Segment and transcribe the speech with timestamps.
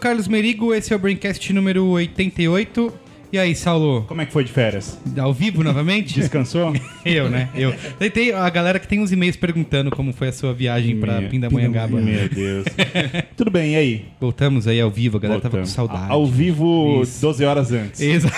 [0.00, 2.92] Carlos Merigo, esse é o Braincast número 88.
[3.30, 4.04] E aí, Saulo?
[4.08, 4.98] Como é que foi de férias?
[5.18, 6.14] Ao vivo novamente?
[6.14, 6.72] Descansou?
[7.04, 7.50] Eu, né?
[7.54, 7.74] Eu.
[8.10, 12.00] Tem a galera que tem uns e-mails perguntando como foi a sua viagem Meu- Pindamonhangaba.
[12.00, 12.64] Meu Deus.
[13.36, 14.04] Tudo bem, e aí?
[14.18, 15.90] Voltamos aí ao vivo, a galera tava com Voltamos.
[15.90, 16.10] saudade.
[16.10, 17.20] Ao vivo, Isso.
[17.20, 18.00] 12 horas antes.
[18.00, 18.34] Exato.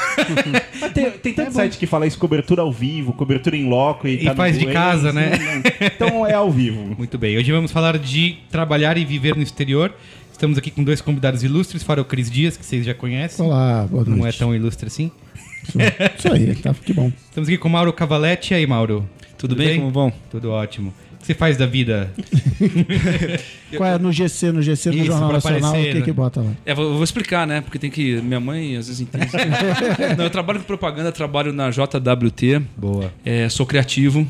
[0.95, 4.25] Tem, tem tanto site que fala isso, cobertura ao vivo, cobertura em loco e, E
[4.25, 5.33] tá faz de casa, né?
[5.81, 6.97] Então é ao vivo.
[6.97, 9.95] Muito bem, hoje vamos falar de trabalhar e viver no exterior.
[10.41, 13.45] Estamos aqui com dois convidados ilustres, fora o Cris Dias, que vocês já conhecem.
[13.45, 14.19] Olá, boa noite.
[14.19, 15.11] Não é tão ilustre assim.
[15.63, 15.77] Isso,
[16.19, 17.13] isso aí, tá, que bom.
[17.29, 18.55] Estamos aqui com o Mauro Cavaletti.
[18.55, 19.07] E aí, Mauro?
[19.37, 19.79] Tudo bem?
[19.79, 20.11] Como vão?
[20.31, 20.95] Tudo ótimo.
[21.13, 22.11] O que você faz da vida?
[23.77, 26.05] Qual é no GC, no GC, no Isso, Jornal Nacional, aparecer, o que né?
[26.07, 26.53] que bota lá?
[26.65, 27.61] É, vou, eu vou explicar, né?
[27.61, 28.23] Porque tem que.
[28.23, 29.27] Minha mãe às vezes entende.
[30.17, 33.13] Não, eu trabalho com propaganda, trabalho na JWT, Boa.
[33.27, 34.27] é, sou criativo.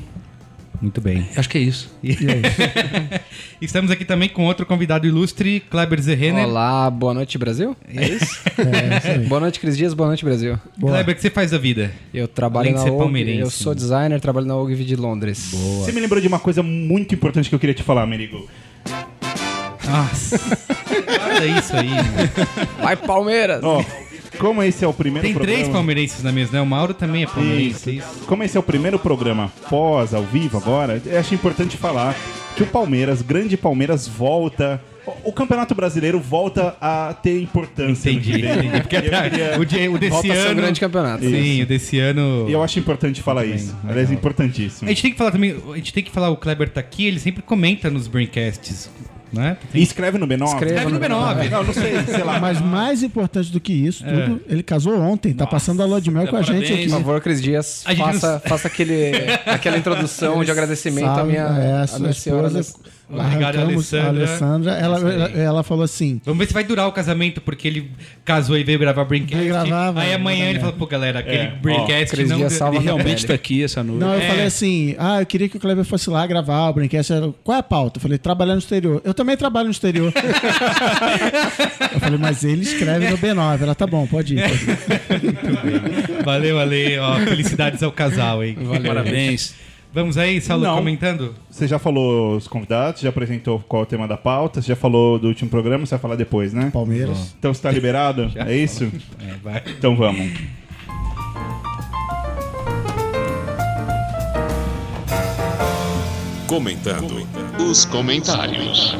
[0.81, 1.29] Muito bem.
[1.37, 1.91] Acho que é isso.
[2.03, 3.21] E aí?
[3.61, 6.47] Estamos aqui também com outro convidado ilustre, Kleber Zerrenner.
[6.49, 7.77] Olá, boa noite Brasil?
[7.95, 8.41] É isso?
[8.57, 9.27] É, isso aí.
[9.27, 10.59] boa noite Cris Dias, boa noite Brasil.
[10.79, 10.95] Boa.
[10.95, 11.93] Kleber, o que você faz da vida?
[12.15, 15.51] Eu trabalho Além de na ser OG, eu sou designer, trabalho na OGV de Londres.
[15.53, 18.49] Você me lembrou de uma coisa muito importante que eu queria te falar, Merigo.
[19.87, 20.39] Nossa.
[21.07, 21.91] Guarda isso aí.
[21.91, 22.31] mano.
[22.81, 23.63] Vai Palmeiras!
[23.63, 23.85] Ó,
[24.41, 25.59] como esse é o primeiro Tem programa...
[25.59, 26.61] três palmeirenses na mesa, né?
[26.61, 27.99] O Mauro também é palmeirense.
[27.99, 28.25] Isso.
[28.27, 32.17] Como esse é o primeiro programa pós, ao vivo agora, eu acho importante falar
[32.57, 34.83] que o Palmeiras, grande Palmeiras, volta.
[35.07, 38.11] O o Campeonato Brasileiro volta a ter importância.
[38.11, 38.81] Entendi, entendi.
[38.81, 40.55] Porque queria- o, de, o desse um ano...
[40.57, 41.25] grande campeonato.
[41.25, 42.47] Sim, o desse ano...
[42.49, 43.77] E eu acho importante falar Muito isso.
[43.83, 44.15] Aliás, legal.
[44.15, 44.89] importantíssimo.
[44.89, 45.57] A gente tem que falar também...
[45.73, 48.91] A gente tem que falar, o Kleber tá aqui, ele sempre comenta nos braincasts,
[49.33, 49.57] né?
[49.73, 50.47] E escreve no B9.
[50.47, 51.51] Escreva Escreve no B9.
[51.51, 52.39] Não, não sei, sei lá.
[52.41, 56.11] Mas mais importante do que isso tudo, ele casou ontem, tá passando a lua de
[56.11, 56.71] mel com a gente parabéns.
[56.81, 56.89] aqui.
[56.89, 59.13] Por favor, Cris Dias, faça, faça aquele,
[59.47, 62.47] aquela introdução de agradecimento à minha, é, a à minha senhora.
[62.49, 63.00] esposa.
[63.13, 64.09] Obrigado, Alessandra.
[64.09, 64.73] Alessandra.
[64.73, 67.91] Ela, ela, ela falou assim: Vamos ver se vai durar o casamento, porque ele
[68.25, 69.49] casou e veio gravar Braincast.
[69.93, 72.39] Vai, Aí amanhã ele falou, pô, galera, aquele É, ó, Braincast Cris não...
[72.39, 74.01] Ele realmente tá aqui essa noite.
[74.01, 74.29] Não, eu É.
[74.29, 77.05] falei assim: ah, eu queria que o Kleber fosse lá gravar o Brinquedo.
[77.13, 77.99] Ela, Qual é a pauta?
[77.99, 79.01] Eu falei: trabalhar no exterior.
[79.05, 80.13] Eu também trabalho no exterior.
[81.95, 83.63] eu falei: mas ele escreve no B9.
[83.63, 84.43] Ela, tá bom, pode ir.
[84.43, 86.21] Pode ir.
[86.25, 87.03] Valeu, valeu.
[87.03, 88.57] Ó, felicidades ao casal, hein?
[88.87, 89.55] Parabéns.
[89.93, 90.77] Vamos aí, Saulo, Não.
[90.77, 91.35] comentando?
[91.51, 94.77] Você já falou os convidados, já apresentou qual é o tema da pauta, você já
[94.77, 96.71] falou do último programa, você vai falar depois, né?
[96.73, 97.35] Palmeiras.
[97.39, 98.31] Então você tá liberado?
[98.37, 98.85] é isso?
[99.19, 99.63] É, vai.
[99.67, 100.31] Então vamos.
[106.47, 107.27] Comentando
[107.59, 108.97] os comentários.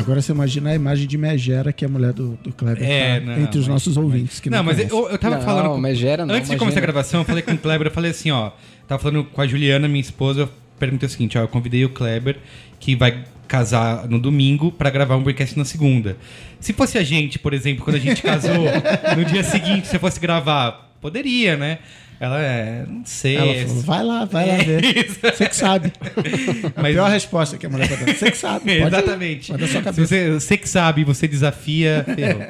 [0.00, 3.20] Agora você imagina a imagem de Megera, que é a mulher do, do Kleber, É,
[3.20, 3.26] tá?
[3.26, 4.40] não, entre os mas- nossos ouvintes.
[4.40, 5.68] Que Não, não, mas eu, eu tava Não, falando.
[5.70, 5.78] Com...
[5.78, 6.92] Megera não, Antes de começar a imagina.
[6.92, 8.50] gravação, eu falei com o Kleber, eu falei assim, ó.
[8.88, 11.90] Tava falando com a Juliana, minha esposa, eu perguntei o seguinte, ó, eu convidei o
[11.90, 12.36] Kleber,
[12.78, 16.16] que vai casar no domingo, pra gravar um podcast na segunda.
[16.60, 18.54] Se fosse a gente, por exemplo, quando a gente casou,
[19.16, 21.78] no dia seguinte, se eu fosse gravar, poderia, né?
[22.20, 22.84] Ela é.
[22.86, 23.36] Não sei.
[23.36, 25.08] Ela falou, vai lá, vai lá ver.
[25.08, 25.90] Você que sabe.
[26.76, 28.14] A Mas- pior resposta que a mulher tá dando.
[28.14, 28.64] Você que sabe.
[28.78, 28.86] Pode ir.
[28.86, 29.50] Exatamente.
[29.50, 30.06] Pode dar sua cabeça.
[30.06, 32.46] você, você que sabe, você desafia, ferrou.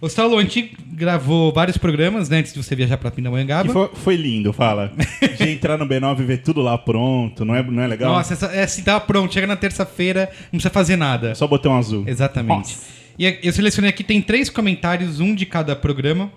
[0.00, 3.72] Ô, Saulo, a gente gravou vários programas, né, antes de você viajar pra Pindamonhangaba.
[3.72, 4.92] Foi, foi lindo, fala.
[5.36, 8.12] De entrar no B9 e ver tudo lá pronto, não é, não é legal?
[8.12, 9.34] Nossa, essa, é assim, tava pronto.
[9.34, 11.34] Chega na terça-feira, não precisa fazer nada.
[11.34, 12.04] Só botão azul.
[12.06, 12.76] Exatamente.
[13.18, 16.30] E eu selecionei aqui, tem três comentários, um de cada programa,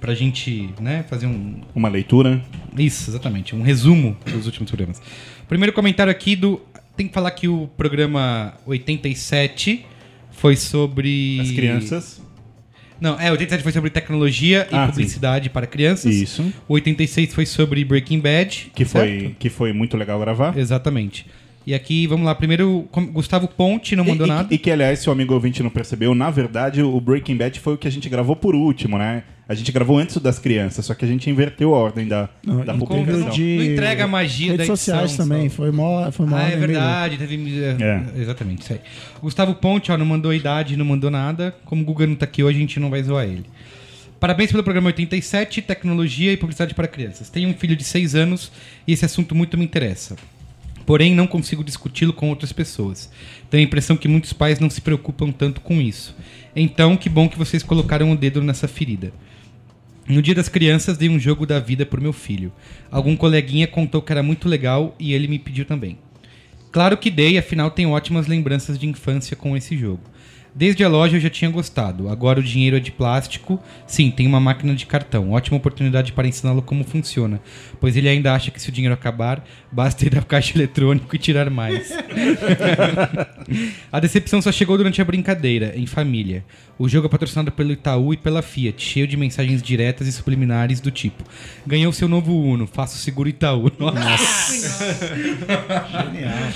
[0.00, 1.60] pra gente, né, fazer um...
[1.74, 2.42] Uma leitura.
[2.76, 5.00] Isso, exatamente, um resumo dos últimos programas.
[5.48, 6.60] Primeiro comentário aqui do...
[6.96, 9.84] Tem que falar que o programa 87
[10.32, 11.38] foi sobre...
[11.40, 12.22] As crianças.
[13.00, 16.14] Não, é, 87 foi sobre tecnologia e Ah, publicidade para crianças.
[16.14, 16.52] Isso.
[16.68, 18.70] O 86 foi sobre Breaking Bad.
[18.74, 19.08] Que certo?
[19.08, 20.56] foi, que foi muito legal gravar.
[20.56, 21.26] Exatamente.
[21.66, 22.34] E aqui, vamos lá.
[22.34, 24.48] Primeiro, Gustavo Ponte não mandou e, nada.
[24.50, 27.60] E, e que, aliás, se o amigo ouvinte não percebeu, na verdade, o Breaking Bad
[27.60, 29.24] foi o que a gente gravou por último, né?
[29.50, 32.64] A gente gravou antes das crianças, só que a gente inverteu a ordem da, Não,
[32.64, 33.36] da publicação.
[33.36, 35.48] Não entrega a magia redes da edição, sociais também.
[35.48, 35.56] só.
[35.56, 37.16] Foi mó, foi mó Ah, é verdade.
[37.16, 37.60] Teve...
[37.60, 38.04] É.
[38.16, 38.80] Exatamente, isso aí.
[39.20, 41.52] Gustavo Ponte, ó, não mandou idade, não mandou nada.
[41.64, 43.44] Como o Guga não tá aqui hoje, a gente não vai zoar ele.
[44.20, 47.28] Parabéns pelo programa 87, Tecnologia e Publicidade para Crianças.
[47.28, 48.52] Tenho um filho de 6 anos
[48.86, 50.14] e esse assunto muito me interessa.
[50.86, 53.10] Porém, não consigo discuti-lo com outras pessoas.
[53.50, 56.14] Tenho a impressão que muitos pais não se preocupam tanto com isso.
[56.54, 59.12] Então, que bom que vocês colocaram o dedo nessa ferida.
[60.08, 62.52] No dia das crianças, dei um jogo da vida pro meu filho.
[62.90, 65.98] Algum coleguinha contou que era muito legal e ele me pediu também.
[66.72, 70.02] Claro que dei, afinal tenho ótimas lembranças de infância com esse jogo.
[70.54, 72.08] Desde a loja eu já tinha gostado.
[72.08, 73.62] Agora o dinheiro é de plástico.
[73.86, 75.30] Sim, tem uma máquina de cartão.
[75.30, 77.40] Ótima oportunidade para ensiná-lo como funciona.
[77.80, 81.18] Pois ele ainda acha que se o dinheiro acabar, basta ir ao caixa eletrônico e
[81.18, 81.92] tirar mais.
[83.92, 86.44] a decepção só chegou durante a brincadeira, em família.
[86.80, 90.80] O jogo é patrocinado pelo Itaú e pela Fiat, cheio de mensagens diretas e subliminares
[90.80, 91.22] do tipo:
[91.66, 93.70] Ganhou seu novo Uno, faça o seguro Itaú.
[93.78, 94.96] Nossa.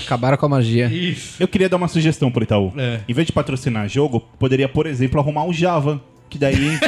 [0.03, 0.87] Acabaram com a magia.
[0.87, 1.35] Isso.
[1.39, 2.73] Eu queria dar uma sugestão pro Itaú.
[2.75, 3.01] É.
[3.07, 6.01] Em vez de patrocinar jogo, poderia, por exemplo, arrumar um Java.
[6.29, 6.55] Que daí.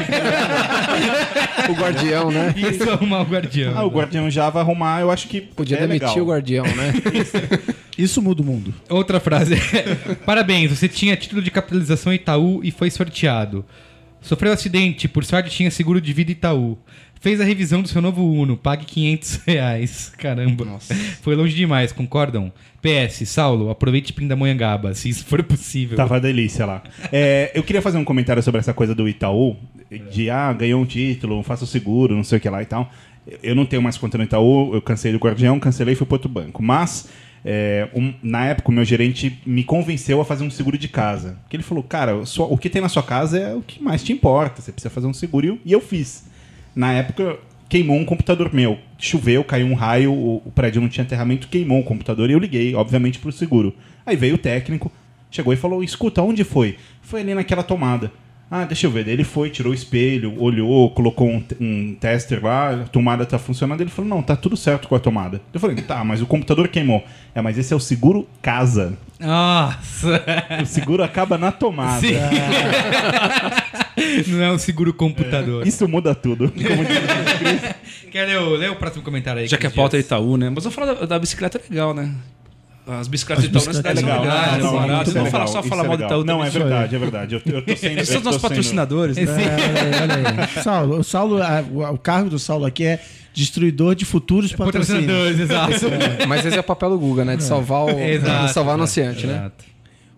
[1.70, 2.54] O guardião, né?
[2.56, 3.78] Isso arrumar o guardião.
[3.78, 5.42] ah, o Guardião Java arrumar, eu acho que.
[5.42, 6.24] Podia é demitir legal.
[6.24, 6.94] o guardião, né?
[7.98, 8.74] Isso muda o mundo.
[8.90, 9.56] Outra frase.
[10.26, 13.66] Parabéns, você tinha título de capitalização Itaú e foi sorteado.
[14.22, 16.78] Sofreu acidente, por sorte tinha seguro de vida Itaú.
[17.20, 20.12] Fez a revisão do seu novo Uno, pague 500 reais.
[20.18, 20.80] Caramba.
[21.22, 22.52] Foi longe demais, concordam?
[22.82, 25.98] PS, Saulo, aproveite Pindamonhangaba, se isso for possível.
[25.98, 26.84] Tava delícia lá.
[27.12, 29.56] É, eu queria fazer um comentário sobre essa coisa do Itaú,
[30.12, 32.92] de ah, ganhou um título, faça o seguro, não sei o que lá e tal.
[33.42, 36.16] Eu não tenho mais conta no Itaú, eu cancelei do Guardião, cancelei e fui para
[36.16, 36.62] outro banco.
[36.64, 37.10] Mas,
[37.46, 41.38] é, um- na época, o meu gerente me convenceu a fazer um seguro de casa.
[41.44, 44.04] Porque ele falou, cara, só- o que tem na sua casa é o que mais
[44.04, 45.46] te importa, você precisa fazer um seguro.
[45.46, 46.26] E eu- E eu fiz.
[46.76, 47.38] Na época,
[47.70, 48.78] queimou um computador meu.
[48.98, 52.40] Choveu, caiu um raio, o, o prédio não tinha aterramento, queimou o computador e eu
[52.40, 53.74] liguei, obviamente, pro seguro.
[54.06, 54.92] Aí veio o técnico,
[55.30, 56.78] chegou e falou: escuta, onde foi?
[57.02, 58.12] Foi ali naquela tomada.
[58.50, 59.04] Ah, deixa eu ver.
[59.04, 63.38] Daí ele foi, tirou o espelho, olhou, colocou um, um tester lá, a tomada tá
[63.38, 63.82] funcionando.
[63.82, 65.42] Ele falou: não, tá tudo certo com a tomada.
[65.54, 67.04] Eu falei: tá, mas o computador queimou.
[67.36, 68.98] É, mas esse é o seguro casa.
[69.20, 70.24] Nossa!
[70.62, 72.00] O seguro acaba na tomada.
[72.00, 72.14] Sim.
[74.28, 75.66] Não é um seguro computador.
[75.68, 76.50] Isso muda tudo.
[76.56, 77.76] Como diz-
[78.12, 79.48] Quer ler o, ler o próximo comentário aí?
[79.48, 80.00] Já que a Cris pauta é?
[80.00, 80.50] Itaú, né?
[80.50, 82.12] Mas vamos falar da, da bicicleta legal, né?
[82.88, 84.24] As bicicletas de Itaú na cidade é são legal.
[84.24, 85.10] legais, Não, é não, barato.
[85.10, 86.10] é Não legal, fala só falar é mal legal.
[86.10, 87.36] Itaú Não, é verdade, é verdade.
[87.36, 87.92] Eu, eu tô sendo.
[87.92, 89.24] Eles são tô nossos sendo- patrocinadores, né?
[89.24, 90.64] É, olha aí, olha aí.
[90.64, 93.00] Saulo, o, Saulo a- o, o cargo do Saulo aqui é
[93.34, 94.54] destruidor de futuros.
[94.54, 95.74] Patrocinadores, exato.
[96.28, 97.36] Mas esse é o papel do Guga, né?
[97.36, 99.34] De salvar o, Exato, de salvar o exato, anunciante, né?
[99.34, 99.66] exato.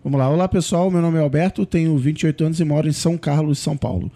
[0.04, 0.28] Vamos lá.
[0.30, 0.90] Olá, pessoal.
[0.90, 4.10] Meu nome é Alberto, tenho 28 anos e moro em São Carlos, São Paulo.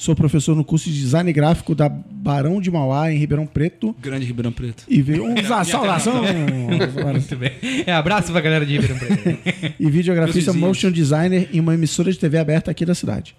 [0.00, 3.94] Sou professor no curso de design gráfico da Barão de Mauá, em Ribeirão Preto.
[4.00, 4.84] Grande Ribeirão Preto.
[4.88, 6.22] E veio um saudação
[7.12, 7.52] Muito bem.
[7.86, 9.38] É, abraço pra galera de Ribeirão Preto.
[9.78, 13.36] e videografista motion designer em uma emissora de TV aberta aqui da cidade.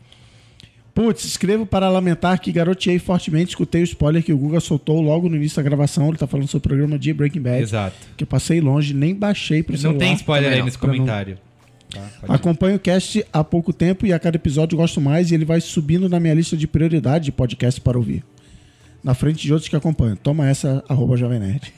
[0.93, 5.27] Putz, escrevo para lamentar que garoteei fortemente, escutei o spoiler que o Guga soltou logo
[5.27, 6.09] no início da gravação.
[6.09, 7.63] Ele tá falando sobre o programa de Breaking Bad.
[7.63, 7.95] Exato.
[8.15, 9.99] Que eu passei longe, nem baixei pro Não celular.
[9.99, 11.39] tem spoiler aí não, nesse pra não- comentário.
[11.91, 12.31] Tá, ir.
[12.31, 15.61] Acompanho o cast há pouco tempo e a cada episódio gosto mais e ele vai
[15.61, 18.23] subindo na minha lista de prioridade de podcast para ouvir.
[19.03, 20.15] Na frente de outros que acompanham.
[20.15, 21.73] Toma essa, arroba Jovem Nerd.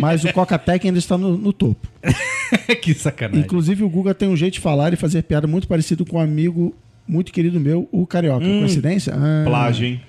[0.00, 1.86] Mas o Coca-Tech ainda está no, no topo.
[2.82, 3.44] que sacanagem.
[3.44, 6.20] Inclusive o Guga tem um jeito de falar e fazer piada muito parecido com um
[6.20, 6.74] amigo
[7.06, 8.44] muito querido meu, o Carioca.
[8.44, 9.14] Coincidência?
[9.14, 9.44] Ah.
[9.46, 10.00] Plágio, hein?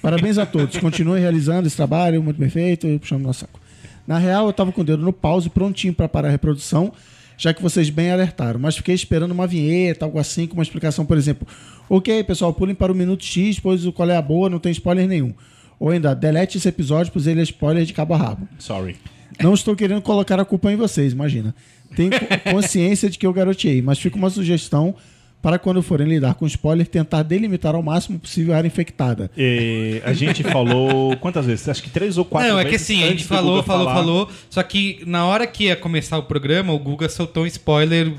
[0.00, 0.78] Parabéns a todos.
[0.78, 3.60] Continuem realizando esse trabalho muito bem feito, puxando nosso saco.
[4.06, 6.92] Na real, eu tava com o dedo no pause, prontinho para parar a reprodução,
[7.40, 8.60] já que vocês bem alertaram.
[8.60, 11.48] Mas fiquei esperando uma vinheta, algo assim, com uma explicação, por exemplo.
[11.88, 14.70] Ok, pessoal, pulem para o minuto X, pois o qual é a boa, não tem
[14.72, 15.32] spoiler nenhum.
[15.78, 18.46] Ou ainda, delete esse episódio, pois ele é spoiler de cabo a rabo.
[18.58, 18.96] Sorry.
[19.42, 21.54] Não estou querendo colocar a culpa em vocês, imagina.
[21.96, 24.94] Tenho co- consciência de que eu garoteei, mas fica uma sugestão
[25.42, 29.30] para quando forem lidar com spoiler, tentar delimitar ao máximo possível a área infectada.
[29.36, 31.68] E a gente falou quantas vezes?
[31.68, 32.86] Acho que três ou quatro Não, é vezes.
[32.86, 33.94] que assim, a gente falou, falou, falar.
[33.96, 34.28] falou.
[34.50, 38.12] Só que na hora que ia começar o programa, o Guga soltou um spoiler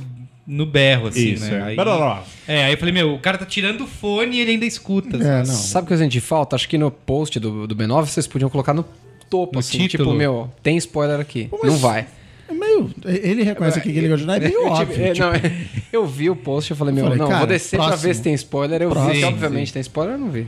[0.47, 1.59] no berro, assim, Isso, né?
[1.59, 1.61] é.
[1.61, 2.23] Aí, Blá, blá, blá.
[2.47, 5.15] é, aí eu falei, meu, o cara tá tirando o fone e ele ainda escuta.
[5.17, 5.45] É, não.
[5.45, 6.55] Sabe o que a gente falta?
[6.55, 8.83] Acho que no post do, do B9 vocês podiam colocar no
[9.29, 9.77] topo, No assim.
[9.77, 10.05] título.
[10.09, 11.49] Tipo, meu, tem spoiler aqui.
[11.63, 12.07] Não vai.
[12.51, 12.89] É meio.
[13.05, 15.13] Ele reconhece aqui que ele gosta, não é meio Eu, óbvio.
[15.13, 15.53] tipo, não, é,
[15.91, 18.08] eu vi o post e falei, meu, Falei, não, cara, vou descer pra próximo.
[18.08, 18.81] ver se tem spoiler.
[18.81, 19.13] Eu vi Próximo.
[19.20, 20.48] que, obviamente, tem spoiler, eu não vi.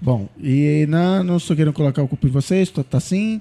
[0.00, 3.40] Bom, e não, não estou querendo colocar o culpa em vocês, tô, tá assim.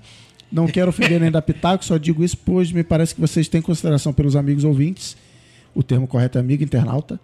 [0.52, 3.62] Não quero ofender nem dar pitaco, só digo isso, pois me parece que vocês têm
[3.62, 5.18] consideração pelos amigos ouvintes.
[5.74, 7.20] O termo correto é amigo internauta.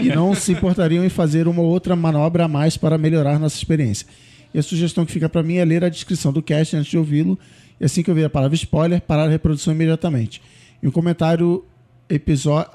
[0.00, 4.06] E não se importariam em fazer uma outra manobra a mais para melhorar nossa experiência.
[4.54, 6.96] E a sugestão que fica para mim é ler a descrição do cast antes de
[6.96, 7.36] ouvi-lo.
[7.80, 10.42] E assim que eu ver a palavra spoiler, parar a reprodução imediatamente.
[10.82, 11.64] E um comentário
[12.08, 12.70] episódio,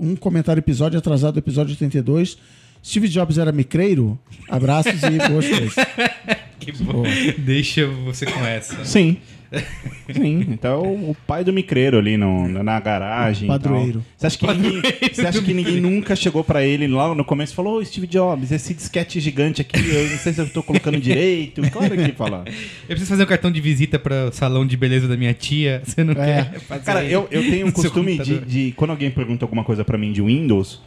[0.00, 2.38] um comentário episódio atrasado do episódio 82.
[2.84, 4.18] Steve Jobs era micreiro?
[4.48, 5.74] Abraços e boas coisas.
[6.60, 7.02] Que bom.
[7.40, 8.86] Deixa você com essa.
[8.86, 9.18] Sim.
[10.12, 13.48] Sim, então o pai do micreiro ali no, na garagem.
[13.48, 14.04] Padroeiro.
[14.16, 14.82] Você acha que, ninguém,
[15.12, 18.06] você acha que ninguém nunca chegou pra ele lá no começo e falou: Ô Steve
[18.06, 21.62] Jobs, esse disquete gigante aqui, eu não sei se eu tô colocando direito.
[21.74, 22.44] Claro que ele fala.
[22.46, 25.82] Eu preciso fazer um cartão de visita para o salão de beleza da minha tia.
[25.84, 26.44] Você não É.
[26.44, 29.84] quer fazer Cara, eu, eu tenho um costume de, de, quando alguém pergunta alguma coisa
[29.84, 30.80] pra mim de Windows,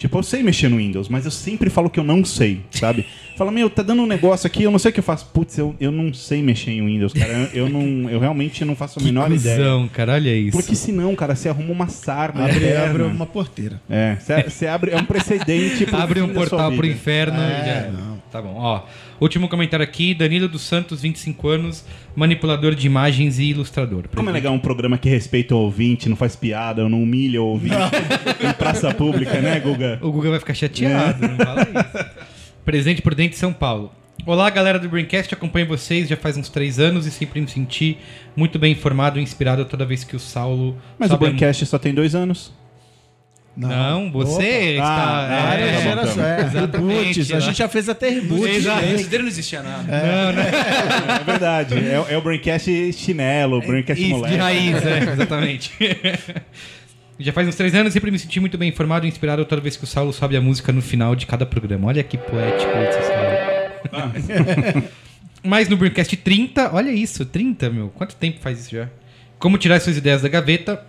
[0.00, 3.04] Tipo, eu sei mexer no Windows, mas eu sempre falo que eu não sei, sabe?
[3.36, 5.26] Fala, meu, tá dando um negócio aqui, eu não sei o que eu faço.
[5.32, 7.30] Putz, eu, eu não sei mexer em Windows, cara.
[7.54, 9.56] Eu, eu não, eu realmente não faço a menor ideia.
[9.56, 10.56] Cusão, cara, olha isso.
[10.56, 12.44] Porque senão, cara, você arruma uma sarna.
[12.44, 12.84] Abre, eterna.
[12.90, 13.80] abre uma porteira.
[13.88, 15.84] É, você- você abre, é um precedente.
[15.86, 17.72] pro Abre um portal pro inferno e já.
[17.72, 18.22] É, não.
[18.30, 18.82] Tá bom, ó.
[19.20, 21.84] Último comentário aqui, Danilo dos Santos, 25 anos,
[22.16, 24.04] manipulador de imagens e ilustrador.
[24.16, 27.44] Como é legal um programa que respeita o ouvinte, não faz piada, não humilha o
[27.44, 27.74] ouvinte
[28.40, 29.98] em praça pública, né, Guga?
[30.00, 32.10] O Guga vai ficar chateado, não fala isso.
[32.64, 33.92] Presente por dentro de São Paulo.
[34.24, 37.98] Olá, galera do Braincast, acompanho vocês já faz uns três anos e sempre me senti
[38.34, 40.78] muito bem informado e inspirado toda vez que o Saulo...
[40.98, 42.52] Mas o sobe a Braincast só tem dois anos.
[43.56, 44.42] Não, você Opa.
[44.74, 45.26] está.
[45.28, 47.32] Ah, é, É, reboots.
[47.32, 48.48] A gente já fez até reboot.
[48.48, 48.80] Exato.
[48.82, 48.92] né?
[48.92, 49.92] Antes dele não existia nada.
[49.92, 51.74] É verdade.
[51.74, 54.34] É, é o Braincast chinelo, o Braincast Isso, moleque.
[54.34, 55.72] de raiz, é, exatamente.
[57.18, 59.76] Já faz uns três anos, sempre me senti muito bem informado e inspirado toda vez
[59.76, 61.88] que o Saulo sobe a música no final de cada programa.
[61.88, 64.84] Olha que poético esse Saulo.
[65.42, 67.88] Mas no Braincast 30, olha isso, 30, meu.
[67.90, 68.88] Quanto tempo faz isso já?
[69.38, 70.82] Como tirar suas ideias da gaveta?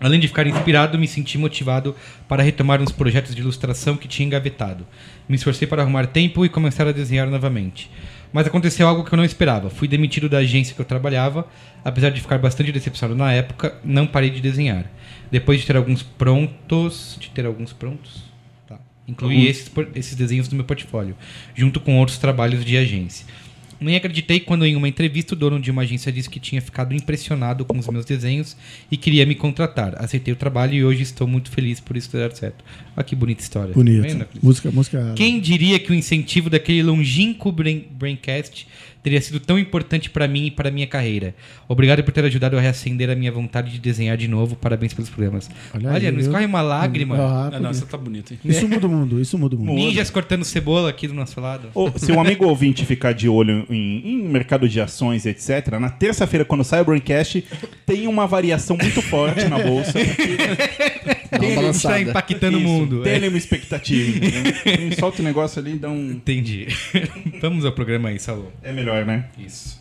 [0.00, 1.94] Além de ficar inspirado, me senti motivado
[2.28, 4.86] para retomar uns projetos de ilustração que tinha engavetado.
[5.28, 7.90] Me esforcei para arrumar tempo e começar a desenhar novamente.
[8.32, 9.70] Mas aconteceu algo que eu não esperava.
[9.70, 11.46] Fui demitido da agência que eu trabalhava,
[11.84, 14.84] apesar de ficar bastante decepcionado na época, não parei de desenhar.
[15.30, 18.22] Depois de ter alguns prontos, de ter alguns prontos,
[18.66, 18.78] tá.
[19.06, 21.16] Incluí esses, esses desenhos no meu portfólio,
[21.54, 23.26] junto com outros trabalhos de agência.
[23.80, 26.94] Nem acreditei quando em uma entrevista o dono de uma agência disse que tinha ficado
[26.94, 28.56] impressionado com os meus desenhos
[28.90, 29.94] e queria me contratar.
[30.02, 32.64] Aceitei o trabalho e hoje estou muito feliz por isso ter dado certo.
[32.96, 33.72] Olha que bonita história.
[33.72, 34.02] Tá Bonito.
[34.02, 34.26] vendo?
[34.42, 35.12] Música, música.
[35.16, 38.66] Quem diria que o incentivo daquele longínquo brain, Braincast
[39.02, 41.34] teria sido tão importante para mim e para minha carreira?
[41.68, 44.56] Obrigado por ter ajudado a reacender a minha vontade de desenhar de novo.
[44.56, 45.48] Parabéns pelos programas.
[45.74, 47.16] Olha, Olha aí, não escorre uma lágrima.
[47.16, 48.38] Ah, Ah, não, você tá bonito, hein?
[48.44, 49.74] Isso muda o mundo, isso muda o mundo.
[49.74, 51.68] Ninjas cortando cebola aqui do nosso lado.
[51.74, 55.90] Ô, se um amigo ouvinte ficar de olho em, em mercado de ações, etc., na
[55.90, 57.44] terça-feira, quando sai o Braincast,
[57.86, 59.92] tem uma variação muito forte na bolsa.
[61.30, 63.02] Uma Está impactando o Isso, mundo.
[63.02, 63.28] Tem é.
[63.28, 64.26] uma expectativa.
[64.26, 64.98] entendeu?
[64.98, 66.12] Solta o negócio ali e dá um.
[66.12, 66.68] Entendi.
[67.40, 68.46] Vamos ao programa aí, Salô.
[68.62, 69.26] É melhor, né?
[69.38, 69.80] Isso.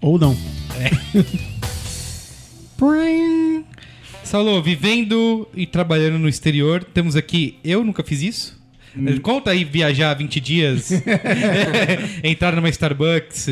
[0.00, 0.36] Ou não.
[4.22, 7.58] Saulo, vivendo e trabalhando no exterior, temos aqui.
[7.64, 8.56] Eu nunca fiz isso.
[9.22, 10.90] Conta aí viajar 20 dias,
[12.24, 13.46] entrar numa Starbucks.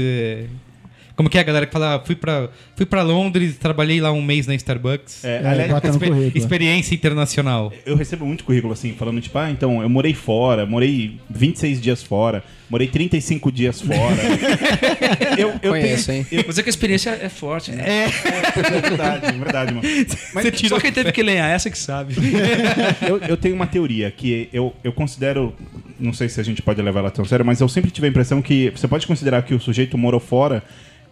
[1.17, 4.11] Como que é a galera que fala, ah, fui pra, fui pra Londres, trabalhei lá
[4.11, 5.25] um mês na Starbucks.
[5.25, 6.37] É, É, aliás, bota no Exper- currículo.
[6.39, 7.73] experiência internacional.
[7.87, 12.03] eu recebo muito currículo assim, falando tipo, ah, então, eu morei fora, morei 26 dias
[12.03, 14.17] fora, morei 35 dias fora.
[15.39, 16.27] eu, eu Conheço, tenho...
[16.33, 16.45] hein?
[16.47, 17.85] Mas é que a experiência é forte, né?
[17.87, 19.89] É verdade, é verdade, mano.
[20.35, 22.15] Mas Só quem teve que lenhar essa que sabe.
[23.09, 25.55] eu, eu tenho uma teoria que eu, eu considero.
[25.99, 28.11] Não sei se a gente pode levar ela tão sério, mas eu sempre tive a
[28.11, 30.63] impressão que você pode considerar que o sujeito morou fora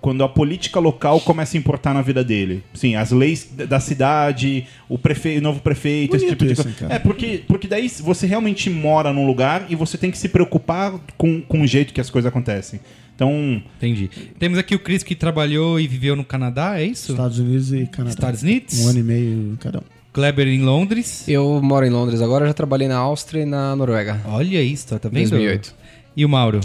[0.02, 2.62] quando a política local começa a importar na vida dele.
[2.74, 5.38] Sim, as leis da- da cidade, o, prefe...
[5.38, 6.78] o novo prefeito, esse Bonito tipo de isso, coisa.
[6.78, 6.94] cara.
[6.94, 10.92] É, porque, porque daí você realmente mora num lugar e você tem que se preocupar
[11.16, 12.80] com, com o jeito que as coisas acontecem.
[13.14, 14.10] Então, Entendi.
[14.38, 17.12] Temos aqui o Chris que trabalhou e viveu no Canadá, é isso?
[17.12, 18.10] Estados Unidos e Canadá.
[18.14, 18.78] Estados Unidos?
[18.80, 19.82] Um ano e meio cada um.
[20.12, 21.26] Kleber em Londres.
[21.28, 24.20] Eu moro em Londres agora, já trabalhei na Áustria e na Noruega.
[24.26, 25.30] Olha isso, tá vendo?
[25.30, 25.74] 2008.
[26.16, 26.60] E o Mauro?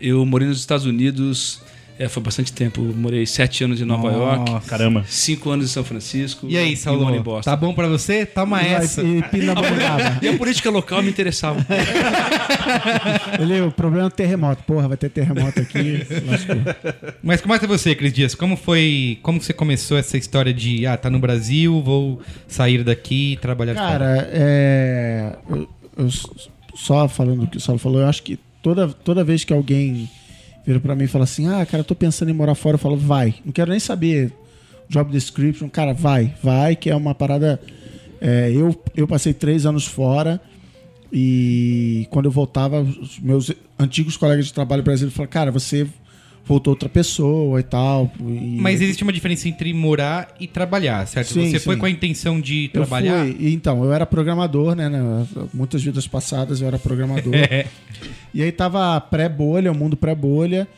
[0.00, 1.62] Eu morei nos Estados Unidos,
[1.98, 2.80] é, foi bastante tempo.
[2.82, 4.68] Eu morei sete anos em Nova York, Nossa.
[4.68, 5.04] caramba.
[5.08, 7.22] cinco anos em São Francisco E aí, Saulo?
[7.22, 7.50] Boston.
[7.50, 8.26] Tá bom pra você?
[8.26, 9.02] Toma E vai- essa.
[9.02, 9.22] E.
[10.22, 11.64] E a política local me interessava.
[13.40, 14.62] Ele, o problema é o terremoto.
[14.64, 16.06] Porra, vai ter terremoto aqui.
[17.22, 18.34] Mas começa você, Cris Dias.
[18.34, 19.18] Como foi.
[19.22, 23.74] Como você começou essa história de ah, tá no Brasil, vou sair daqui e trabalhar
[23.74, 23.88] fora?
[23.88, 25.32] Cara, é.
[25.48, 26.08] Eu, eu
[26.74, 30.08] só falando o que o Saulo falou, eu acho que toda, toda vez que alguém
[30.66, 32.78] vira pra mim e fala assim: Ah, cara, eu tô pensando em morar fora, eu
[32.78, 33.34] falo, vai.
[33.44, 34.32] Não quero nem saber
[34.88, 35.68] job description.
[35.68, 37.60] Cara, vai, vai, que é uma parada.
[38.20, 40.40] é, eu, eu passei três anos fora
[41.12, 45.86] e quando eu voltava, os meus antigos colegas de trabalho brasileiros falaram: Cara, você
[46.46, 48.10] voltou outra pessoa e tal.
[48.20, 51.32] e- Mas existe uma diferença entre morar e trabalhar, certo?
[51.34, 51.80] Sim, você foi sim.
[51.80, 53.24] com a intenção de Eu trabalhar.
[53.24, 55.26] fui, e então, eu era programador, né, né?
[55.52, 57.34] Muitas vidas passadas eu era programador.
[57.50, 57.66] É.
[58.34, 60.68] E aí tava pré-bolha, o mundo pré-bolha.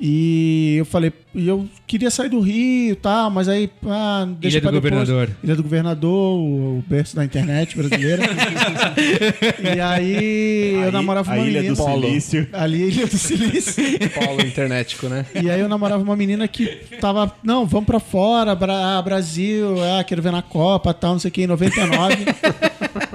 [0.00, 3.70] E eu falei, e eu queria sair do Rio e tal, mas aí.
[3.86, 5.08] Ah, deixa Ilha do pra depois.
[5.08, 5.36] Governador.
[5.42, 8.24] Ilha do Governador, o, o berço da internet brasileira.
[9.76, 11.76] e aí eu Aí- namorava a uma Ilha menina.
[11.76, 12.48] do Silício.
[12.52, 13.84] Ali, Ilha do Silício.
[14.14, 15.24] Polo internetico, né?
[15.40, 16.66] E aí eu namorava uma menina que
[17.00, 21.18] tava, não, vamos pra fora, Bra- ah, Brasil, ah, quero ver na Copa, tal, não
[21.20, 22.16] sei o que, em 99.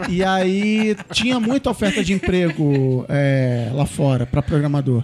[0.10, 5.04] E aí tinha muita oferta de emprego é, lá fora para programador.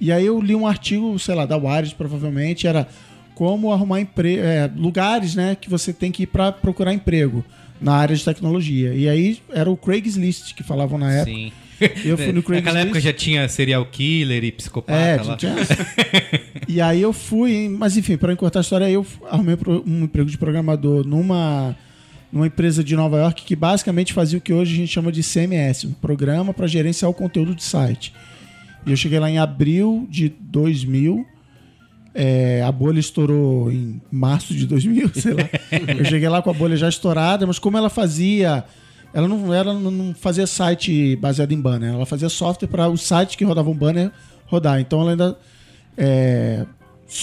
[0.00, 2.88] E aí eu li um artigo, sei lá, da Wired provavelmente, era
[3.34, 7.44] como arrumar empre é, lugares né, que você tem que ir para procurar emprego
[7.80, 8.94] na área de tecnologia.
[8.94, 11.30] E aí era o Craigslist que falavam na época.
[11.36, 11.52] Sim.
[12.04, 13.04] Eu fui no Naquela época Craigslist.
[13.04, 15.36] já tinha serial killer e psicopata É, lá.
[15.36, 15.54] tinha...
[16.68, 20.36] e aí eu fui, mas enfim, para encurtar a história, eu arrumei um emprego de
[20.36, 21.74] programador numa,
[22.30, 25.22] numa empresa de Nova York que basicamente fazia o que hoje a gente chama de
[25.22, 28.12] CMS, um programa para gerenciar o conteúdo de site.
[28.86, 31.26] E eu cheguei lá em abril de 2000.
[32.14, 35.48] é, a bolha estourou em março de 2000, sei lá.
[35.98, 38.64] Eu cheguei lá com a bolha já estourada, mas como ela fazia.
[39.12, 43.34] Ela não, ela não fazia site baseado em banner, ela fazia software para os sites
[43.34, 44.12] que rodavam banner
[44.46, 44.80] rodar.
[44.80, 45.38] Então ela ainda.
[45.96, 46.64] é,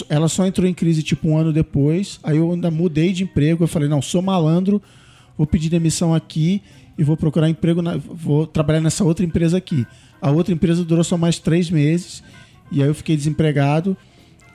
[0.10, 2.20] ela só entrou em crise tipo um ano depois.
[2.24, 3.64] Aí eu ainda mudei de emprego.
[3.64, 4.82] Eu falei: não, sou malandro,
[5.38, 6.62] vou pedir demissão aqui
[6.98, 9.86] e vou procurar emprego, na- vou trabalhar nessa outra empresa aqui.
[10.22, 12.24] A outra empresa durou só mais três meses
[12.72, 13.96] e aí eu fiquei desempregado.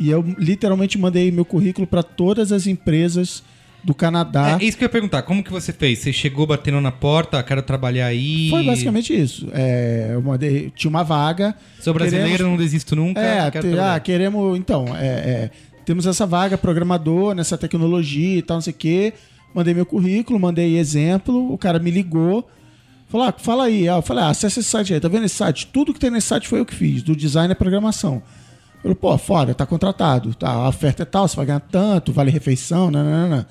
[0.01, 3.43] E eu literalmente mandei meu currículo para todas as empresas
[3.85, 4.59] do Canadá.
[4.61, 5.23] É isso que eu ia perguntar.
[5.23, 6.01] Como que você fez?
[6.01, 8.49] Você chegou batendo na porta, ah, quero trabalhar aí.
[8.51, 9.49] Foi basicamente isso.
[9.53, 11.55] É, eu mandei, tinha uma vaga.
[11.81, 13.21] Sou brasileiro, queremos- não desisto nunca.
[13.21, 14.59] É, te- ah, queremos.
[14.59, 15.51] Então, é, é,
[15.85, 19.13] temos essa vaga, programador, nessa tecnologia e tal, não sei o quê.
[19.55, 22.49] Mandei meu currículo, mandei exemplo, o cara me ligou.
[23.09, 23.87] Falou, ah, fala aí.
[23.87, 25.67] Eu falei, ah, acessa esse site aí, tá vendo esse site?
[25.67, 28.23] Tudo que tem nesse site foi eu que fiz, do design à programação.
[28.81, 30.35] Falei, pô, foda, tá contratado.
[30.35, 33.47] Tá, a oferta é tal, você vai ganhar tanto, vale refeição, nanana.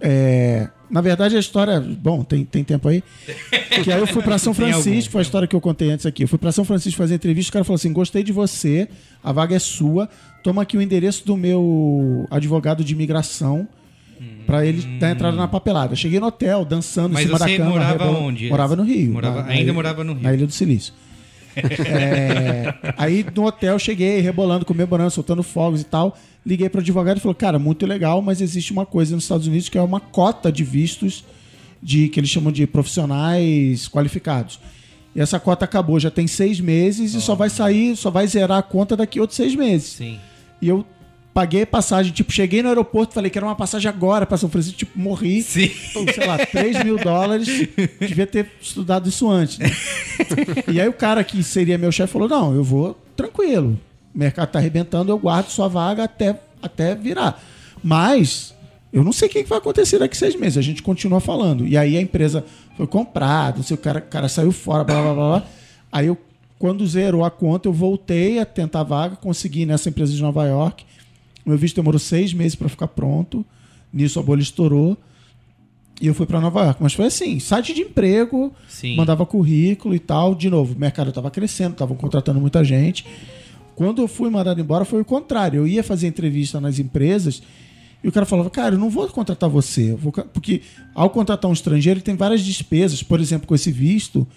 [0.00, 1.80] É, na verdade, a história.
[1.80, 3.02] Bom, tem, tem tempo aí.
[3.68, 6.24] Que aí eu fui pra São Francisco, foi a história que eu contei antes aqui.
[6.24, 8.88] Eu fui pra São Francisco fazer entrevista, o cara falou assim: gostei de você,
[9.22, 10.08] a vaga é sua.
[10.42, 13.68] Toma aqui o endereço do meu advogado de imigração.
[14.48, 15.94] Pra ele dar entrada na papelada.
[15.94, 17.70] Cheguei no hotel, dançando Mas em cima você da cama.
[17.70, 18.48] morava rebola- onde?
[18.48, 19.12] Morava no Rio.
[19.12, 20.22] Morava- na- ainda na- morava no Rio.
[20.22, 20.94] Na Ilha do Silício.
[21.58, 26.16] É, aí no hotel cheguei rebolando, comemorando, soltando fogos e tal.
[26.46, 29.46] Liguei para o advogado e falou: Cara, muito legal, mas existe uma coisa nos Estados
[29.46, 31.24] Unidos que é uma cota de vistos
[31.82, 34.58] de que eles chamam de profissionais qualificados.
[35.14, 38.58] E essa cota acabou, já tem seis meses e só vai sair, só vai zerar
[38.58, 39.88] a conta daqui a outros seis meses.
[39.90, 40.18] Sim.
[40.62, 40.84] E eu
[41.38, 44.76] paguei passagem, tipo, cheguei no aeroporto, falei que era uma passagem agora para São Francisco,
[44.76, 45.40] tipo, morri.
[45.40, 45.70] Sim.
[45.90, 47.46] Então, sei lá, 3 mil dólares.
[48.00, 49.56] Devia ter estudado isso antes.
[49.56, 49.70] né?
[50.66, 53.78] E aí o cara que seria meu chefe falou: não, eu vou tranquilo.
[54.12, 57.40] O mercado tá arrebentando, eu guardo sua vaga até, até virar.
[57.84, 58.52] Mas
[58.92, 60.58] eu não sei o que vai acontecer daqui a seis meses.
[60.58, 61.64] A gente continua falando.
[61.68, 62.44] E aí a empresa
[62.76, 65.46] foi comprada, não sei, o cara, o cara saiu fora, blá blá blá blá.
[65.92, 66.18] Aí eu,
[66.58, 70.44] quando zerou a conta, eu voltei a tentar a vaga, consegui nessa empresa de Nova
[70.44, 70.88] York.
[71.48, 73.42] O meu visto demorou seis meses para ficar pronto.
[73.90, 74.98] Nisso a bolha estourou.
[75.98, 76.82] E eu fui para Nova York.
[76.82, 78.94] Mas foi assim, site de emprego, Sim.
[78.96, 80.34] mandava currículo e tal.
[80.34, 83.06] De novo, o mercado estava crescendo, estavam contratando muita gente.
[83.74, 85.60] Quando eu fui mandado embora, foi o contrário.
[85.60, 87.42] Eu ia fazer entrevista nas empresas
[88.04, 89.94] e o cara falava, cara, eu não vou contratar você.
[89.94, 90.60] vou ca-" Porque
[90.94, 93.02] ao contratar um estrangeiro, ele tem várias despesas.
[93.02, 94.28] Por exemplo, com esse visto,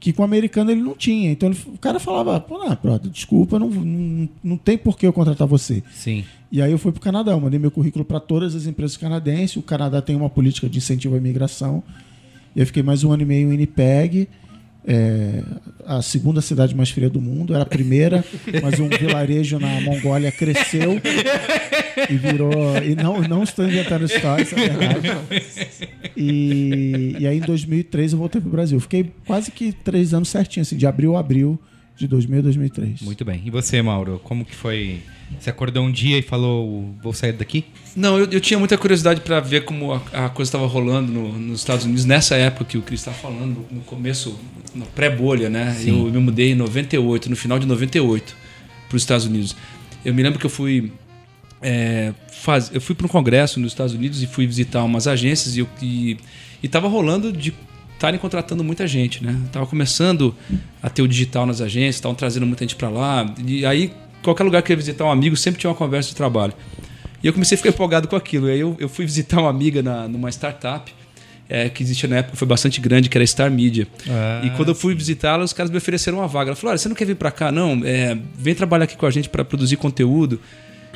[0.00, 1.30] que com o americano ele não tinha.
[1.32, 5.06] Então ele- o cara falava, pô, não, brother, desculpa, não, não, não tem por que
[5.06, 5.82] eu contratar você.
[5.92, 6.24] Sim.
[6.50, 8.96] E aí eu fui para o Canadá, eu mandei meu currículo para todas as empresas
[8.96, 9.56] canadenses.
[9.56, 11.82] O Canadá tem uma política de incentivo à imigração.
[12.56, 14.28] E eu fiquei mais um ano e meio em Winnipeg,
[14.90, 15.42] é,
[15.84, 17.52] a segunda cidade mais fria do mundo.
[17.52, 18.24] Era a primeira,
[18.62, 20.98] mas um vilarejo na Mongólia cresceu
[22.08, 22.78] e virou.
[22.82, 25.10] E não, não estou inventando história, isso é verdade.
[26.16, 28.80] E, e aí em 2003 eu voltei para o Brasil.
[28.80, 31.60] Fiquei quase que três anos certinho, assim, de abril a abril
[31.98, 33.02] de 2000 a 2003.
[33.02, 33.42] Muito bem.
[33.44, 34.20] E você, Mauro?
[34.22, 35.00] Como que foi?
[35.38, 37.64] Você acordou um dia e falou, vou sair daqui?
[37.94, 41.38] Não, eu, eu tinha muita curiosidade para ver como a, a coisa estava rolando no-
[41.38, 44.38] nos Estados Unidos nessa época que o Cris estava falando, no começo,
[44.74, 45.74] na pré-bolha, né?
[45.74, 46.06] Sim.
[46.06, 48.34] Eu me mudei em 98, no final de 98,
[48.88, 49.54] para os Estados Unidos.
[50.04, 50.90] Eu me lembro que eu fui
[51.60, 55.56] é, faz, eu fui para um congresso nos Estados Unidos e fui visitar umas agências
[55.56, 56.16] e eu- e
[56.62, 57.52] estava rolando de
[57.98, 59.36] estarem contratando muita gente, né?
[59.52, 60.34] Tava começando
[60.80, 64.44] a ter o digital nas agências, estavam trazendo muita gente para lá e aí qualquer
[64.44, 66.54] lugar que eu ia visitar um amigo sempre tinha uma conversa de trabalho.
[67.22, 68.48] E eu comecei a ficar empolgado com aquilo.
[68.48, 70.94] E aí eu, eu fui visitar uma amiga na, numa startup
[71.48, 73.88] é, que existia na época, foi bastante grande, que era a Star Media.
[74.08, 76.50] Ah, e quando eu fui visitá-la, os caras me ofereceram uma vaga.
[76.50, 77.50] Ela falou: Olha, você não quer vir para cá?
[77.50, 80.40] Não, é, vem trabalhar aqui com a gente para produzir conteúdo.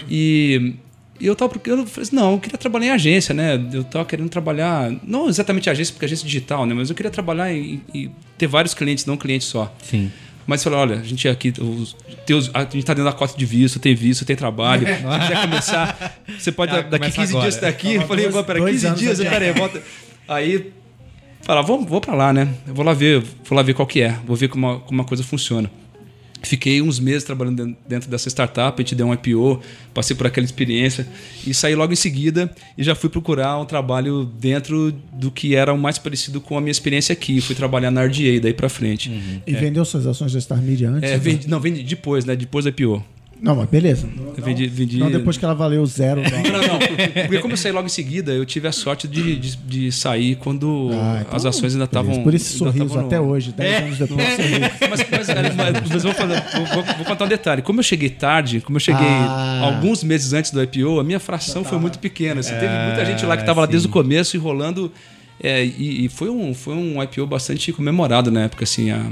[0.09, 0.75] E,
[1.21, 3.61] e eu tava procurando, eu falei assim, não, eu queria trabalhar em agência, né?
[3.73, 6.75] Eu tava querendo trabalhar, não exatamente agência, porque agência digital, né?
[6.75, 9.73] Mas eu queria trabalhar e ter vários clientes, não um cliente só.
[9.83, 10.11] Sim.
[10.45, 11.95] Mas falou, olha, a gente é aqui, os,
[12.27, 14.85] tem os- a gente tá dentro da cota de visto, tem visto, tem trabalho.
[14.89, 17.49] Se quiser começar, você pode, Ah, daqui começa 15 agora.
[17.49, 17.95] dias tá aqui.
[17.95, 19.81] Eu falei, dois- agora, dois 15 anos dias, peraí, volta.
[20.27, 20.73] Aí
[21.43, 22.49] Falar, vou, vou para lá, né?
[22.69, 25.03] Eu vou lá ver, vou lá ver qual que é, vou ver como a, como
[25.03, 25.69] a coisa funciona.
[26.43, 29.61] Fiquei uns meses trabalhando dentro- dessa startup, a gente deu um IPO,
[29.95, 31.07] passei por aquela experiência
[31.47, 35.73] e saí logo em seguida e já fui procurar um trabalho dentro do que era
[35.73, 37.41] o mais parecido com a minha experiência aqui.
[37.41, 39.11] Fui trabalhar na RDA daí para frente.
[39.47, 41.09] E vendeu suas ações da Star Media antes?
[41.09, 41.19] É, né?
[41.19, 42.35] vendi, não, vendi depois, né?
[42.37, 43.05] Depois do IPO.
[43.43, 44.09] Não, mas beleza.
[44.39, 44.99] Eu vendi, vendi...
[44.99, 46.21] Não depois que ela valeu zero.
[46.31, 46.31] Não,
[46.63, 46.79] não.
[47.27, 50.37] Porque como eu saí logo em seguida, eu tive a sorte de, de, de sair
[50.37, 52.23] quando Ah, então, as ações ainda estavam.
[52.23, 54.29] Por esse sorriso estavam no- até hoje, 10 anos depois.
[54.37, 54.61] sorriso.
[54.61, 55.57] Mas, mas, mas-
[55.91, 57.63] mas eu vou, fazer- vou- vou- contar um detalhe.
[57.63, 59.63] Como eu cheguei tarde, como eu cheguei Ah.
[59.65, 62.41] alguns meses antes do IPO, a minha fração foi muito pequena.
[62.41, 64.93] Assim, teve muita gente lá que estava lá desde o começo enrolando.
[65.43, 69.05] é, e, e foi, um, foi um IPO bastante comemorado na época, assim, a,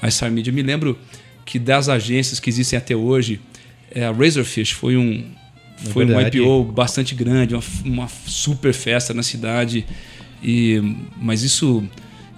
[0.00, 0.50] a Star Media.
[0.50, 0.96] Eu me lembro
[1.44, 3.38] que das agências que existem até hoje,
[3.90, 5.24] é, a Razorfish foi um,
[5.92, 6.38] foi um verdade.
[6.38, 9.84] IPO bastante grande, uma, uma super festa na cidade.
[10.42, 10.80] E,
[11.20, 11.84] mas isso,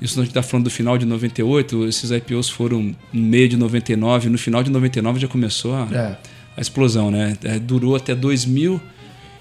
[0.00, 3.56] isso a gente está falando do final de 98, esses IPOs foram no meio de
[3.56, 6.16] 99, no final de 99 já começou a, É.
[6.56, 7.36] a explosão, né?
[7.44, 8.80] É, durou até 2000,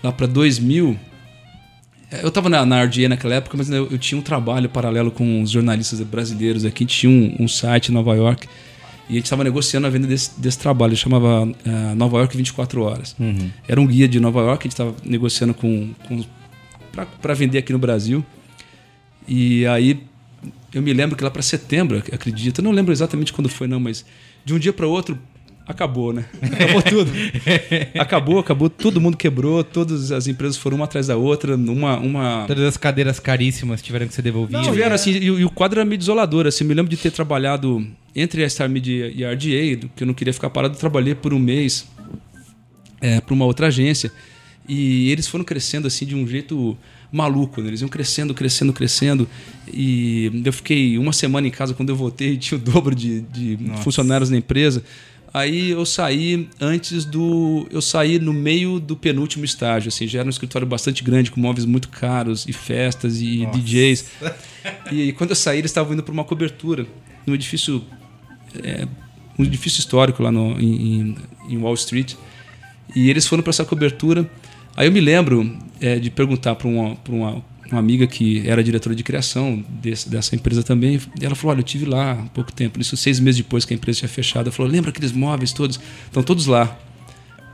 [0.04, 0.98] lá para 2000.
[2.12, 5.10] é, Eu estava na, na RDA naquela época, mas eu, eu tinha um trabalho paralelo
[5.12, 6.86] com os jornalistas brasileiros aqui.
[6.86, 8.48] Tinha um, um site em Nova York
[9.12, 10.96] e a gente estava negociando a venda desse, desse trabalho.
[10.96, 13.16] Chamava eh, Nova York 24 Horas.
[13.68, 16.24] Era um guia de Nova York, a gente estava negociando com, com
[17.22, 18.26] para vender aqui no Brasil.
[19.28, 20.04] E aí
[20.74, 23.68] eu me lembro que lá para setembro, ac- acredito, eu não lembro exatamente quando foi
[23.68, 24.06] não, mas
[24.44, 25.18] de um dia para outro
[25.68, 26.26] acabou, né?
[26.42, 27.12] Acabou tudo.
[28.00, 32.46] acabou, acabou, todo mundo quebrou, todas as empresas foram uma atrás da outra, uma uma
[32.48, 34.66] Todas as cadeiras caríssimas tiveram que ser devolvidas.
[34.66, 37.12] tiveram assim, e, o- e o quadro era meio desolador, assim, me lembro de ter
[37.12, 41.16] trabalhado entre a Star Media e a RDA, que eu não queria ficar parado, trabalhei
[41.16, 41.88] por um mês
[43.26, 44.12] para uma outra agência.
[44.68, 46.78] E eles foram crescendo assim de um jeito
[47.12, 47.70] maluco, né?
[47.70, 49.28] eles iam crescendo, crescendo, crescendo.
[49.74, 53.58] E eu fiquei uma semana em casa quando eu voltei, tinha o dobro de, de
[53.84, 54.84] funcionários na empresa.
[55.34, 57.66] Aí eu saí antes do.
[57.72, 59.88] Eu saí no meio do penúltimo estágio.
[59.88, 64.06] Assim, já era um escritório bastante grande, com móveis muito caros, e festas, e DJs.
[64.92, 66.86] E, quando eu saí, eles estavam indo para uma cobertura
[67.26, 67.82] num edifício.
[68.62, 68.86] é,
[69.40, 71.16] um edifício histórico lá no, em,
[71.50, 72.16] em- Wall Street.
[72.94, 74.30] E eles foram para essa cobertura.
[74.76, 78.64] Aí eu me lembro é, de perguntar para uma, pra uma, uma amiga que era
[78.64, 81.00] diretora de criação desse- dessa empresa também.
[81.20, 83.74] E ela falou: Olha, eu tive lá há pouco tempo, isso seis meses depois que
[83.74, 84.48] a empresa tinha fechado.
[84.48, 85.80] Ela falou: Lembra aqueles móveis todos?
[86.06, 86.78] Estão todos lá.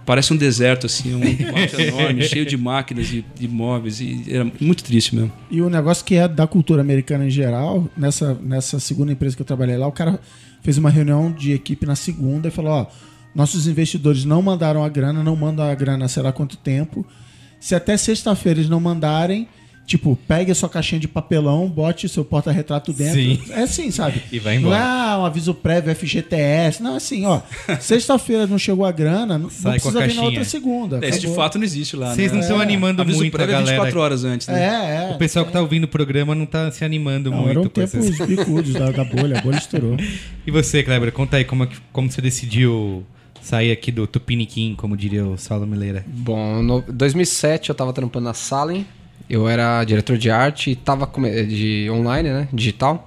[0.06, 1.20] Parece um deserto, assim, um
[1.52, 4.00] quarto enorme, cheio de máquinas e, e móveis.
[4.00, 5.32] E era muito triste mesmo.
[5.52, 9.42] E o negócio que é da cultura americana em geral, nessa, nessa segunda empresa que
[9.42, 10.18] eu trabalhei lá, o cara
[10.64, 12.86] fez uma reunião de equipe na segunda e falou: ó,
[13.36, 17.06] nossos investidores não mandaram a grana, não mandam a grana há sei lá quanto tempo.
[17.60, 19.46] Se até sexta-feira eles não mandarem,
[19.88, 23.16] tipo, pegue a sua caixinha de papelão, bote seu porta-retrato dentro.
[23.16, 23.40] Sim.
[23.52, 24.22] É assim, sabe?
[24.32, 24.76] E vai Não embora.
[24.76, 26.84] é ah, um aviso prévio FGTS.
[26.84, 27.40] Não, é assim, ó.
[27.80, 30.26] Sexta-feira não chegou a grana, não, Sai não com a precisa vir na caixinha.
[30.26, 31.00] outra segunda.
[31.02, 32.14] É, Isso de fato não existe lá.
[32.14, 32.36] Vocês né?
[32.38, 33.78] não estão animando Aviso muito a prévio é galera.
[33.78, 34.62] 24 horas antes, né?
[34.62, 35.16] É, é.
[35.16, 37.82] O pessoal que tá ouvindo o programa não tá se animando Não, muito eram com
[37.82, 39.96] essas- tempos bicudos da, da bolha, a bolha estourou.
[40.46, 43.06] E você, Kleber, conta aí como, é como você decidiu
[43.42, 46.06] sair aqui do Tupiniquim, como diria o Saulo Mileira.
[46.08, 48.86] Bom, no 2007 eu tava trampando na Salem.
[49.30, 51.10] Eu era diretor de arte e tava
[51.48, 53.06] de online, né, digital.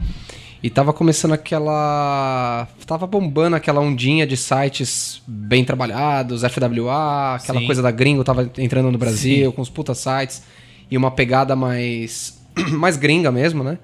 [0.62, 7.66] E tava começando aquela tava bombando aquela ondinha de sites bem trabalhados, FWA, aquela Sim.
[7.66, 10.42] coisa da gringo tava entrando no Brasil com os puta sites
[10.90, 12.38] e uma pegada mais
[12.72, 13.78] mais gringa mesmo, né?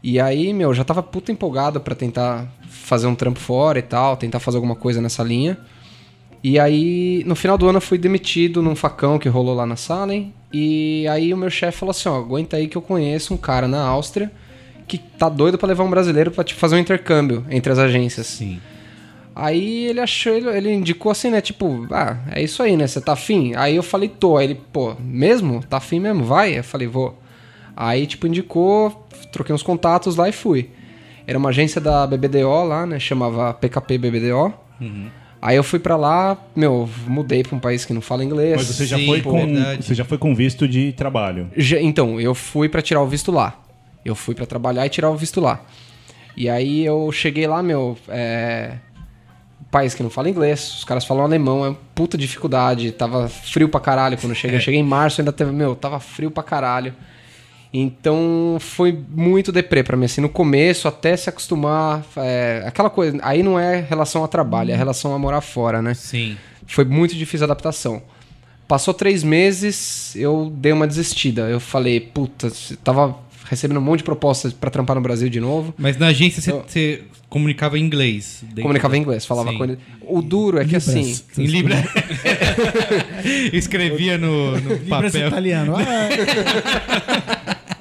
[0.00, 4.16] E aí, meu, já tava puta empolgado pra tentar fazer um trampo fora e tal,
[4.16, 5.58] tentar fazer alguma coisa nessa linha.
[6.42, 9.76] E aí, no final do ano, eu fui demitido num facão que rolou lá na
[9.76, 10.32] Salem.
[10.52, 13.66] E aí, o meu chefe falou assim: ó, aguenta aí que eu conheço um cara
[13.66, 14.30] na Áustria
[14.88, 18.26] que tá doido pra levar um brasileiro pra te fazer um intercâmbio entre as agências.
[18.26, 18.58] Sim.
[19.36, 21.40] Aí ele achou, ele, ele indicou assim, né?
[21.40, 22.86] Tipo, ah, é isso aí, né?
[22.86, 23.54] Você tá afim?
[23.54, 24.36] Aí eu falei, tô.
[24.36, 25.62] Aí ele, pô, mesmo?
[25.62, 26.24] Tá afim mesmo?
[26.24, 26.58] Vai?
[26.58, 27.16] Eu falei, vou.
[27.76, 30.70] Aí, tipo, indicou, troquei uns contatos lá e fui.
[31.24, 32.98] Era uma agência da BBDO lá, né?
[32.98, 34.52] Chamava PKP BBDO.
[35.40, 38.56] Aí eu fui pra lá, meu, mudei pra um país que não fala inglês.
[38.56, 39.84] Mas você já, Sim, foi com, verdade.
[39.84, 41.48] você já foi com visto de trabalho.
[41.56, 43.56] Já- Então, eu fui pra tirar o visto lá.
[44.04, 45.60] Eu fui pra trabalhar e tirar o visto lá.
[46.36, 48.76] E aí eu cheguei lá, meu, é...
[49.70, 53.80] país que não fala inglês, os caras falam alemão, é puta dificuldade, tava frio pra
[53.80, 54.56] caralho quando eu cheguei.
[54.56, 56.94] Eu cheguei em março, ainda teve, meu, tava frio pra caralho.
[57.72, 63.18] Então foi muito deprê pra mim, assim, no começo, até se acostumar, é, aquela coisa,
[63.22, 65.92] aí não é relação a trabalho, é relação a morar fora, né?
[65.94, 66.36] Sim.
[66.66, 68.02] Foi muito difícil a adaptação.
[68.66, 71.42] Passou três meses, eu dei uma desistida.
[71.48, 72.52] Eu falei, puta,
[72.84, 73.16] tava
[73.48, 75.72] recebendo um monte de propostas pra trampar no Brasil de novo.
[75.78, 78.44] Mas na agência você, você comunicava em inglês.
[78.60, 79.58] Comunicava em inglês, falava Sim.
[79.58, 79.78] com ele.
[80.02, 80.88] O duro é que Libras.
[80.88, 81.22] assim.
[81.38, 81.76] Em Libra.
[83.52, 85.28] Escrevia no, no Libras papel.
[85.28, 85.74] italiano.
[85.76, 87.37] Ah,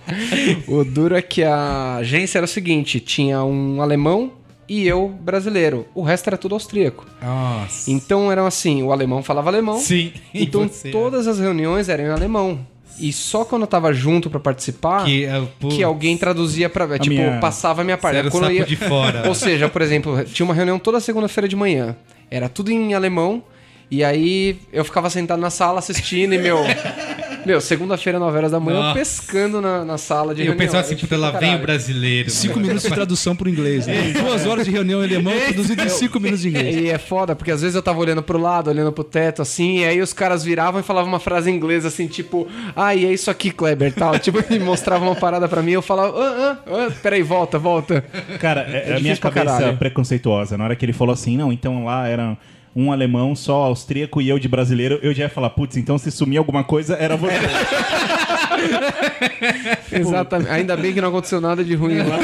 [0.67, 4.31] O duro é que a agência era o seguinte: tinha um alemão
[4.69, 5.85] e eu brasileiro.
[5.95, 7.05] O resto era tudo austríaco.
[7.21, 7.89] Nossa.
[7.91, 9.79] Então eram assim: o alemão falava alemão.
[9.79, 10.11] Sim.
[10.33, 12.59] Então você, todas as reuniões eram em alemão.
[12.99, 16.97] E só quando eu tava junto pra participar Que, que, é, pô, alguém traduzia pra.
[16.97, 18.17] Tipo, minha- passava a minha parte.
[18.17, 19.27] era Quando ia- de fora.
[19.27, 21.95] Ou seja, por exemplo, tinha uma reunião toda segunda-feira de manhã.
[22.31, 23.43] Era tudo em alemão.
[23.89, 26.57] E aí eu ficava sentado na sala assistindo e, meu.
[27.47, 28.99] Meu, segunda-feira, 9 horas da manhã, eu Nossa.
[28.99, 30.57] pescando na, na sala de eu reunião.
[30.57, 32.29] pensava assim, difícil lá vem o brasileiro.
[32.29, 33.87] Cinco minutos de tradução pro inglês.
[33.87, 34.11] Né?
[34.11, 36.75] Duas horas de reunião em alemão, traduzido em cinco minutos de inglês.
[36.75, 39.77] E é foda, porque às vezes eu tava olhando pro lado, olhando pro teto, assim,
[39.77, 43.05] e aí os caras viravam e falavam uma frase em inglês, assim, tipo, ah, e
[43.05, 44.19] é isso aqui, Kleber, tal.
[44.19, 48.03] tipo, e mostravam uma parada pra mim, eu falava, ah, ah, ah, peraí, volta, volta.
[48.41, 51.85] Cara, é, a difícil minha cabeça preconceituosa, na hora que ele falou assim, não, então
[51.85, 52.37] lá era
[52.79, 56.11] um alemão só austríaco e eu de brasileiro, eu já ia falar, putz, então se
[56.11, 57.33] sumir alguma coisa era você.
[59.91, 60.51] Exatamente.
[60.51, 62.19] Ainda bem que não aconteceu nada de ruim lá.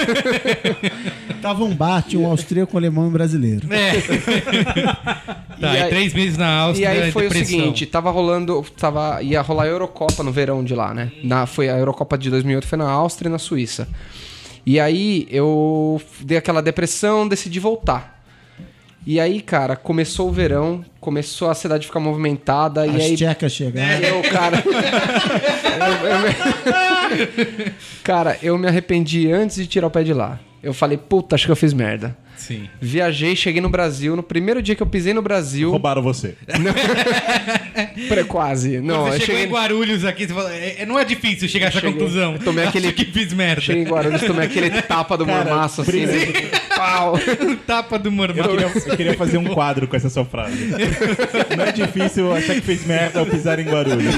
[1.41, 1.75] tava um
[2.07, 3.67] tinha um austríaco, um alemão e um brasileiro.
[3.73, 3.99] É.
[5.59, 6.93] tá, E e, aí- três meses na Áustria.
[6.93, 7.57] E aí foi depressão.
[7.57, 11.11] o seguinte, tava rolando, tava, ia rolar a Eurocopa no verão de lá, né?
[11.23, 13.87] Na, foi a Eurocopa de 2008 foi na Áustria e na Suíça.
[14.63, 18.12] E aí eu dei aquela depressão, decidi voltar.
[19.05, 23.51] E aí, cara, começou o verão, começou a cidade ficar movimentada As e aí tchecas
[23.51, 24.01] chegaram.
[24.07, 24.63] eu, cara.
[24.65, 27.71] eu- eu me-
[28.03, 30.39] cara, eu me arrependi antes de tirar o pé de lá.
[30.61, 32.15] Eu falei, puta, acho que eu fiz merda.
[32.37, 32.67] Sim.
[32.81, 34.15] Viajei, cheguei no Brasil.
[34.15, 35.69] No primeiro dia que eu pisei no Brasil.
[35.71, 36.35] Roubaram você.
[38.07, 38.79] Pre- Quase.
[38.79, 41.05] Não, Quando eu você chegou cheguei, em Guarulhos aqui, você fala, é, é- não é
[41.05, 41.93] difícil chegar a essa Cheguei.
[41.93, 42.37] conclusão.
[42.37, 43.61] Tomei aquele- Acho que fiz merda.
[43.61, 46.13] cheguei em Guarulhos, tomei aquele tapa do Cara, mormaço assim, né?
[46.75, 47.15] Pau.
[47.67, 48.47] Tapa do Eu mormão.
[48.47, 50.55] queria, eu queria fazer um quadro com essa sua frase.
[51.57, 54.15] Não é difícil achar que fez merda ao pisar em Guarulhos.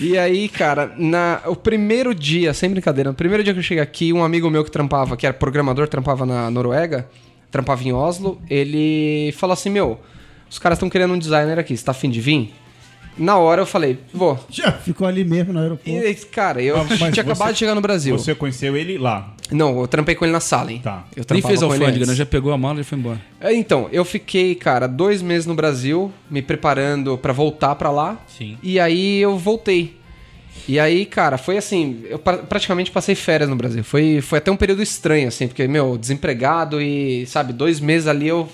[0.00, 3.82] E aí, cara, na, o primeiro dia, sem brincadeira, no primeiro dia que eu cheguei
[3.82, 7.08] aqui, um amigo meu que trampava, que era programador, trampava na Noruega,
[7.50, 9.98] trampava em Oslo, ele falou assim: Meu,
[10.50, 12.52] os caras estão querendo um designer aqui, você tá afim de vir?
[13.18, 14.38] Na hora eu falei, vou.
[14.50, 15.88] Já ficou ali mesmo no aeroporto.
[15.88, 18.16] E, cara, eu Mas tinha você- acabado de chegar no Brasil.
[18.18, 19.32] Você conheceu ele lá.
[19.50, 20.80] Não, eu trampei com ele na sala, hein?
[20.82, 21.04] Tá.
[21.16, 22.14] Eu Nem fez com ele alfândega, né?
[22.14, 23.20] Já pegou a mala e foi embora.
[23.40, 28.18] É, Então, eu fiquei, cara, dois meses no Brasil, me preparando pra voltar pra lá.
[28.36, 28.58] Sim.
[28.62, 29.96] E aí eu voltei.
[30.68, 33.84] E aí, cara, foi assim, eu pra- praticamente passei férias no Brasil.
[33.84, 38.26] Foi, foi até um período estranho, assim, porque, meu, desempregado e, sabe, dois meses ali
[38.28, 38.48] eu.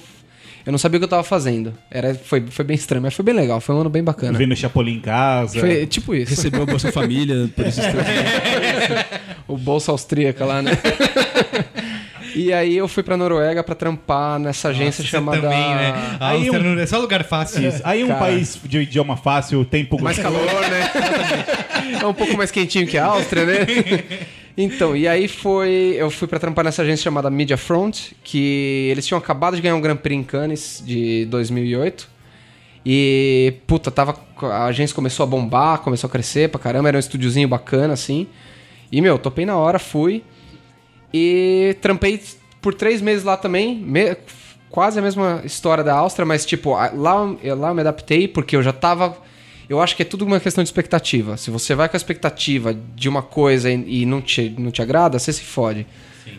[0.65, 1.75] Eu não sabia o que eu tava fazendo.
[1.91, 4.39] Era, foi, foi bem estranho, mas foi bem legal, foi um ano bem bacana.
[4.39, 5.59] Vendo Chapolin em casa.
[5.59, 6.31] Foi tipo isso.
[6.31, 10.73] Recebeu a Bolsa Família por esses três o bolsa austríaca lá, né?
[12.35, 15.41] e aí eu fui pra Noruega pra trampar nessa agência Nossa, chamada.
[15.43, 16.17] também, né?
[16.19, 17.67] A Aí um- é só lugar fácil.
[17.67, 17.81] Isso.
[17.85, 18.21] Aí um Cara.
[18.21, 20.91] país de idioma fácil, tempo Mais calor, né?
[22.01, 23.67] é um pouco mais quentinho que a Áustria, né?
[24.57, 25.95] Então, e aí foi.
[25.97, 29.75] Eu fui pra trampar nessa agência chamada Media Front, que eles tinham acabado de ganhar
[29.77, 32.09] um Grand Prix em Cannes de 2008.
[32.85, 34.19] E, puta, tava.
[34.43, 38.27] A agência começou a bombar, começou a crescer pra caramba, era um estúdiozinho bacana, assim.
[38.91, 40.23] E, meu, topei na hora, fui.
[41.15, 42.21] E trampei
[42.61, 43.77] por três meses lá também.
[43.77, 44.17] me-
[44.69, 48.63] quase a mesma história da Áustria, mas, tipo, lá, lá eu me adaptei porque eu
[48.63, 49.17] já tava.
[49.69, 51.37] Eu acho que é tudo uma questão de expectativa.
[51.37, 54.83] Se você vai com a expectativa de uma coisa e, e não, te, não te
[54.83, 55.87] agrada, você se fode.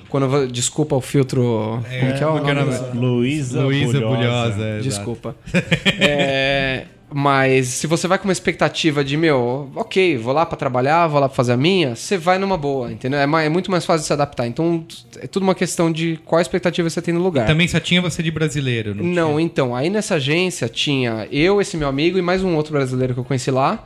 [0.10, 1.42] Quando eu vou, desculpa o filtro.
[1.42, 2.78] como é como que é o nome?
[2.94, 4.16] Luísa Luísa Bulhosa.
[4.16, 4.64] Bulhosa.
[4.64, 4.80] é.
[4.80, 5.36] Desculpa.
[6.00, 11.06] É, mas se você vai com uma expectativa de, meu, ok, vou lá pra trabalhar,
[11.08, 13.20] vou lá pra fazer a minha, você vai numa boa, entendeu?
[13.20, 14.48] É, mais- é muito mais fácil de se adaptar.
[14.48, 14.84] Então,
[15.20, 17.46] é tudo uma questão de qual expectativa você tem no lugar.
[17.46, 19.42] Também só tinha você de brasileiro, não, Não, tinha?
[19.42, 23.20] então, aí nessa agência tinha eu, esse meu amigo e mais um outro brasileiro que
[23.20, 23.84] eu conheci lá.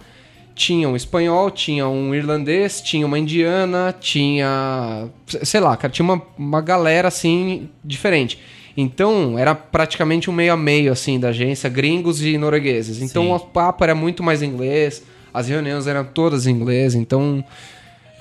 [0.56, 5.08] Tinha um espanhol, tinha um irlandês, tinha uma indiana, tinha.
[5.44, 8.40] sei lá, cara, tinha uma, uma galera assim diferente.
[8.80, 13.02] Então, era praticamente um meio a meio, assim, da agência, gringos e noruegueses.
[13.02, 13.32] Então, Sim.
[13.34, 15.02] o papo era muito mais inglês,
[15.34, 17.44] as reuniões eram todas em inglês, então.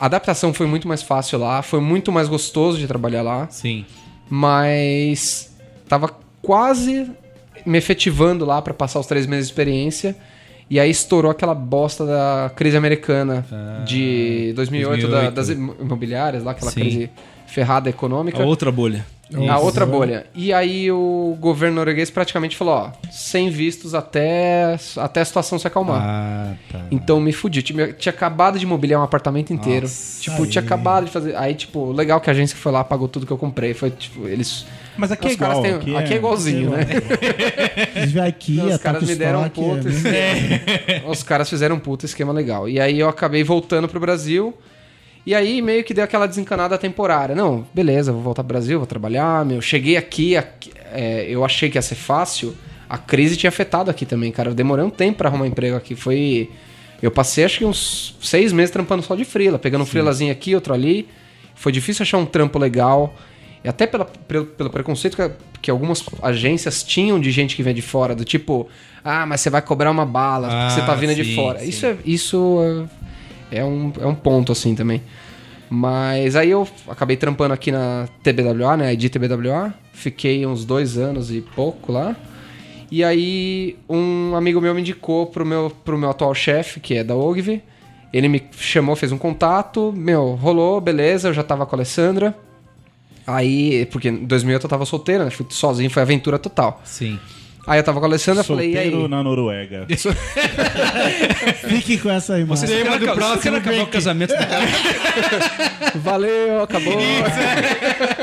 [0.01, 3.85] A adaptação foi muito mais fácil lá, foi muito mais gostoso de trabalhar lá Sim.
[4.29, 5.51] mas
[5.89, 6.11] tava
[6.43, 7.11] quase
[7.65, 10.15] me efetivando lá pra passar os três meses de experiência.
[10.69, 13.47] E aí estourou aquela bosta da crise americana
[13.87, 15.35] de 2008, da- 2008.
[15.35, 16.81] das imo- imobiliárias, lá, aquela Sim.
[16.81, 17.11] crise
[17.47, 18.43] ferrada A econômica.
[18.45, 19.07] outra bolha.
[19.49, 20.27] A outra bolha.
[20.35, 25.67] E aí o governo norueguês praticamente falou, ó, sem vistos até, até a situação se
[25.67, 26.01] acalmar.
[26.01, 26.83] Ah, tá.
[26.93, 27.61] Então me fudi.
[27.61, 29.83] Tinha, tinha acabado de mobiliar um apartamento inteiro.
[29.83, 31.35] Nossa, tipo, tinha acabado de fazer.
[31.37, 33.75] Aí, tipo, legal que a agência foi lá, pagou tudo que eu comprei.
[33.75, 34.65] Foi, tipo, eles.
[34.97, 35.61] Mas aqui é igual.
[35.61, 36.87] têm- aqui é igualzinho, né?
[37.97, 41.09] Eles vêm aqui, Os a caras me deram um puto esquema.
[41.09, 42.67] Os caras fizeram um puto esquema legal.
[42.69, 44.55] E aí eu acabei voltando pro Brasil.
[45.27, 47.35] E aí meio que deu aquela desencanada temporária.
[47.35, 49.45] Não, beleza, vou voltar pro Brasil, vou trabalhar.
[49.45, 52.57] Meu, cheguei aqui, aqui, é, eu achei que ia ser fácil.
[52.89, 54.51] A crise tinha afetado aqui também, cara.
[54.51, 55.97] Eu demorei um tempo pra arrumar emprego aqui.
[55.97, 56.49] Foi.
[57.03, 60.55] Eu passei acho que uns seis meses trampando só de frila, pegando um frilazinho aqui,
[60.55, 61.09] outro ali.
[61.57, 63.13] Foi difícil achar um trampo legal.
[63.65, 65.31] E até pela, pelo, pelo preconceito que,
[65.63, 68.69] que algumas agências tinham de gente que vem de fora, do tipo,
[69.05, 71.59] ah, mas você vai cobrar uma bala porque você tá Ah, vindo sim, de fora.
[71.59, 71.69] sim.
[71.69, 72.89] Isso, é, isso
[73.51, 75.03] é, um, é um ponto, assim, também.
[75.69, 78.93] Mas aí eu acabei trampando aqui na TBWA, né?
[78.93, 79.75] ID TBWA.
[79.93, 82.15] Fiquei uns dois anos e pouco lá.
[82.91, 87.03] E aí um amigo meu me indicou pro meu, pro meu atual chefe, que é
[87.03, 87.63] da Ogilvy.
[88.13, 89.93] Ele me chamou, fez um contato.
[89.95, 91.29] Meu, rolou, beleza.
[91.29, 92.37] Eu já tava com a Alessandra.
[93.27, 95.31] Aí, porque em 2008 eu tava solteiro, né?
[95.31, 96.81] Fui sozinho, foi aventura total.
[96.85, 97.19] Sim.
[97.67, 98.91] Aí eu tava com a Alessandra, falei, e aí?
[98.91, 99.87] Solteiro na Noruega.
[101.69, 102.57] Fiquem com essa aí, mano.
[102.57, 103.83] Você quer do próximo acabar break.
[103.83, 104.35] o casamento?
[105.97, 106.97] Valeu, acabou.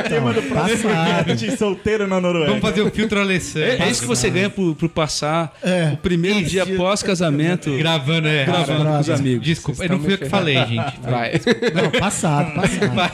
[0.08, 1.58] Tema do passado.
[1.58, 2.48] solteiro na Noruega.
[2.48, 3.70] Vamos fazer o filtro Alessandro.
[3.70, 5.92] É, é isso que você ganha por, por passar É.
[5.94, 8.46] o primeiro dia pós-casamento Gravando, é.
[8.46, 9.46] gravando com os amigos.
[9.46, 10.94] Desculpa, Vocês não fui eu que falei, gente.
[11.02, 11.34] Vai.
[11.74, 13.14] Não, passado, passado.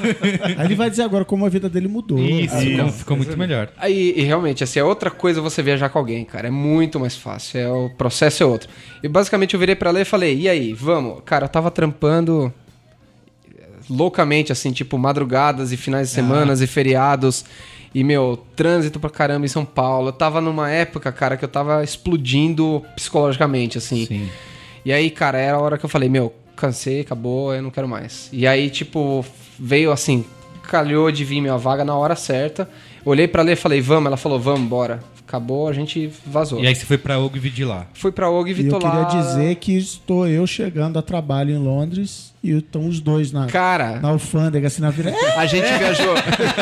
[0.57, 2.19] Aí ele vai dizer agora como a vida dele mudou.
[2.19, 2.55] Isso,
[2.99, 3.69] ficou muito melhor.
[3.77, 6.47] Aí, e realmente, assim, é outra coisa você viajar com alguém, cara.
[6.47, 7.59] É muito mais fácil.
[7.59, 8.69] É, o processo é outro.
[9.03, 11.21] E basicamente eu virei pra ela e falei, e aí, vamos?
[11.25, 12.53] Cara, eu tava trampando
[13.57, 17.45] eh, loucamente, assim, tipo, madrugadas e finais de semanas e feriados.
[17.93, 20.09] E, meu, trânsito pra caramba em São Paulo.
[20.09, 24.05] Eu tava numa época, cara, que eu tava explodindo psicologicamente, assim.
[24.05, 24.29] Sim.
[24.85, 27.87] E aí, cara, era a hora que eu falei, meu, cansei, acabou, eu não quero
[27.87, 28.29] mais.
[28.31, 29.25] E aí, tipo,
[29.57, 30.23] veio assim,
[30.69, 32.69] calhou de vir minha vaga na hora certa.
[33.03, 34.07] Olhei pra ler e falei, vamos.
[34.07, 35.03] Ela falou, vamos, bora.
[35.29, 36.59] Acabou, a gente vazou.
[36.59, 37.85] E aí você foi pra Ogilvy de lá.
[37.93, 39.03] Fui pra Og e E eu Vitor queria lá.
[39.03, 43.99] dizer que estou eu chegando a trabalho em Londres e estão os dois na, Cara,
[43.99, 45.11] na alfândega, assim, na vila.
[45.15, 46.15] É, a gente viajou.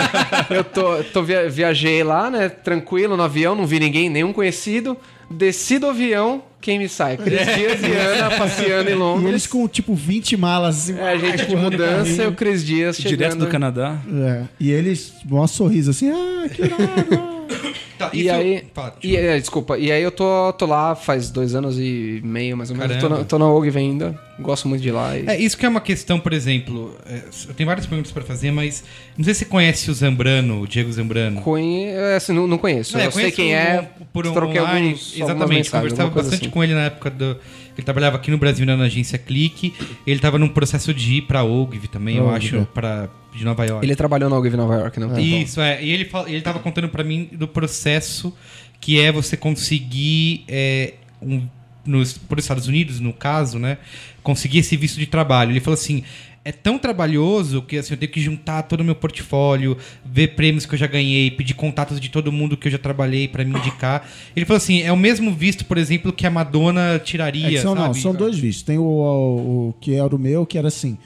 [0.51, 2.49] eu tô, tô via- viajei lá, né?
[2.49, 4.97] Tranquilo no avião, não vi ninguém, nenhum conhecido.
[5.31, 7.15] Desci do avião, quem me sai?
[7.15, 9.29] Cris Dias e Ana passeando em e Londres.
[9.29, 10.99] eles com, tipo, 20 malas, assim.
[10.99, 13.17] É, a gente de mudança e o Cris Dias chegando.
[13.17, 13.95] Direto do Canadá.
[14.13, 17.37] É, e eles, um sorriso assim, ah, que irado.
[17.97, 21.55] Tá, E aí, Fala, e, é, desculpa, e aí eu tô, tô lá faz dois
[21.55, 22.97] anos e meio, mais ou menos.
[22.97, 25.17] Tô na, tô na OGV ainda, gosto muito de lá.
[25.17, 28.23] e- É, isso que é uma questão, por exemplo, é, eu tenho várias perguntas pra
[28.23, 28.83] fazer, mas
[29.17, 31.41] não sei se você conhece o Zambrano, o Diego Zambrano.
[31.41, 32.97] Conheço, não, não conheço.
[32.97, 36.09] É, eu sei conheço quem é, um- por um troquei online, alguns, exatamente, mensagens, conversava
[36.11, 36.49] bastante assim.
[36.51, 37.37] com ele na época do
[37.77, 39.71] ele trabalhava aqui no Brasil né, na agência Clique,
[40.05, 42.65] ele tava num processo de ir pra Ogilvy também, eu acho, é.
[42.73, 43.85] para de Nova York.
[43.85, 45.17] Ele trabalhou na OGV Nova York, não?
[45.19, 45.83] Isso, é.
[45.83, 48.33] E ele, fala- ele tava contando pra mim do processo
[48.79, 51.47] que é você conseguir, é, um,
[51.85, 53.77] nos, por Estados Unidos, no caso, né?
[54.23, 55.51] Conseguir esse visto de trabalho.
[55.51, 56.03] Ele falou assim.
[56.45, 60.65] É tão trabalhoso que assim, eu tenho que juntar todo o meu portfólio, ver prêmios
[60.65, 63.51] que eu já ganhei, pedir contatos de todo mundo que eu já trabalhei pra me
[63.59, 64.07] indicar.
[64.33, 67.57] Ele falou assim: é o mesmo visto, por exemplo, que a Madonna tiraria.
[67.59, 67.99] É são, não, sabe?
[67.99, 68.63] são dois vistos.
[68.63, 70.97] Tem o, o, o que era o meu, que era assim,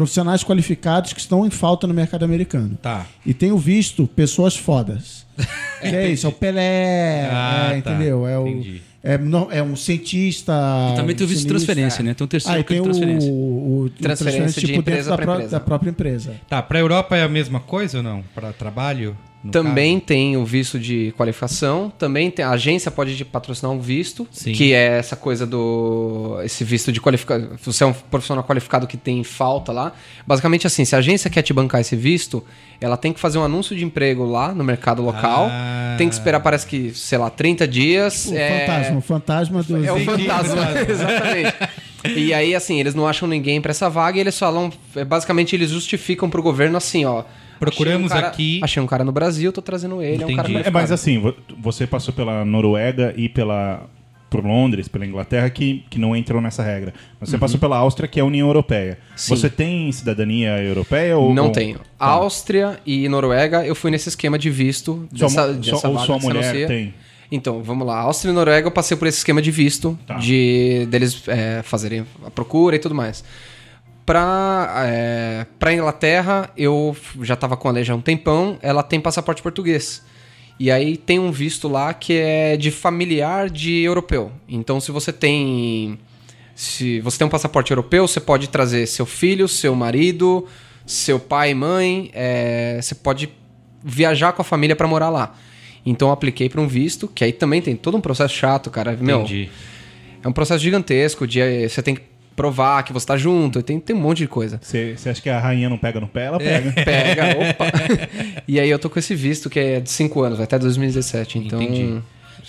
[0.00, 2.78] profissionais qualificados que estão em falta no mercado americano.
[2.80, 3.06] Tá.
[3.26, 5.26] E tem o visto pessoas fodas.
[5.80, 7.90] que é isso, é o Pelé, Ah, é, tá.
[7.92, 8.26] entendeu?
[8.26, 8.82] É, o, Entendi.
[9.04, 10.52] é, não- é um cientista.
[10.92, 12.14] E também tem o visto de transferência, né?
[12.14, 13.30] Tem um terceiro Ah, é tem de o, transferência.
[13.30, 15.50] o, o Transferência de dentro empresa da, pra pró- empresa.
[15.50, 16.34] da própria empresa.
[16.48, 18.22] Tá, pra Europa é a mesma coisa ou não?
[18.34, 19.14] Pra trabalho?
[19.50, 20.06] Também caso?
[20.06, 24.52] tem o visto de qualificação, também tem a agência pode patrocinar um visto, Sim.
[24.52, 27.48] que é essa coisa do esse visto de qualificação.
[27.62, 29.92] Você é um profissional qualificado que tem falta lá.
[30.26, 32.44] Basicamente assim, se a agência quer te bancar esse visto,
[32.80, 35.48] ela tem que fazer um anúncio de emprego lá no mercado local.
[35.50, 35.94] Ah.
[35.96, 38.26] Tem que esperar parece que, sei lá, 30 dias.
[38.26, 38.60] O é...
[38.60, 39.84] fantasma, o fantasma dos.
[39.84, 41.54] É o fantasma, exatamente.
[42.14, 44.70] E aí, assim, eles não acham ninguém pra essa vaga e eles falam.
[44.96, 47.24] é, Basicamente, eles justificam pro governo assim, ó.
[47.60, 50.22] Procuramos achei um cara- aqui- Achei um cara no Brasil, tô trazendo ele.
[50.22, 50.66] É um cara Entendi.
[50.68, 53.86] É, mas assim, vo- você passou pela Noruega e pela
[54.28, 56.94] por Londres, pela Inglaterra, que, que não entram nessa regra.
[57.20, 58.96] Você passou pela Áustria, que é a União Europeia.
[59.10, 59.16] Uhum.
[59.16, 59.34] Sim.
[59.36, 61.78] Você tem cidadania europeia ou Não ou- tenho.
[61.98, 62.06] Tá.
[62.06, 65.08] Áustria e Noruega, eu fui nesse esquema de visto.
[65.12, 66.66] Sua Dessa, mu- dessa sua- ou vaga sua que você mulher anuncia.
[66.68, 66.94] tem?
[67.32, 67.98] Então, vamos lá.
[68.02, 70.14] Áustria e Noruega, eu passei por esse esquema de visto, Tá.
[70.14, 73.24] de deles é, fazerem a procura e tudo mais.
[74.10, 79.00] Pra, é, pra Inglaterra, eu já tava com a Lei há um tempão, ela tem
[79.00, 80.02] passaporte português.
[80.58, 84.32] E aí tem um visto lá que é de familiar de europeu.
[84.48, 85.96] Então se você tem.
[86.56, 90.44] Se você tem um passaporte europeu, você pode trazer seu filho, seu marido,
[90.84, 92.10] seu pai e mãe.
[92.12, 93.30] é, você pode
[93.80, 95.36] viajar com a família pra morar lá.
[95.86, 98.98] Então eu apliquei pra um visto, que aí também tem todo um processo chato, cara.
[99.00, 99.48] Meu, Entendi.
[100.20, 102.09] é um processo gigantesco de você tem que
[102.40, 104.58] provar que você tá junto, tem, tem um monte de coisa.
[104.62, 106.24] Você acha que a rainha não pega no pé?
[106.24, 106.72] Ela pega.
[106.84, 107.64] Pega, opa.
[108.48, 111.38] e aí eu tô com esse visto que é de 5 anos, vai até 2017,
[111.38, 111.62] então...
[111.62, 112.00] Entendi.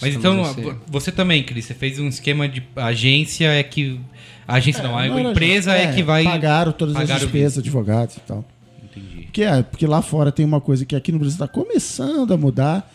[0.01, 3.99] Mas então, nesse- você também, Cris, você fez um esquema de agência é que.
[4.47, 6.23] A agência não, a Não empresa é, gente- que vai.
[6.23, 8.45] Pagaram todas pagar as despesas, advogados e tal.
[8.83, 9.23] Entendi.
[9.23, 12.37] Porque, é, porque lá fora tem uma coisa que aqui no Brasil está começando a
[12.37, 12.89] mudar,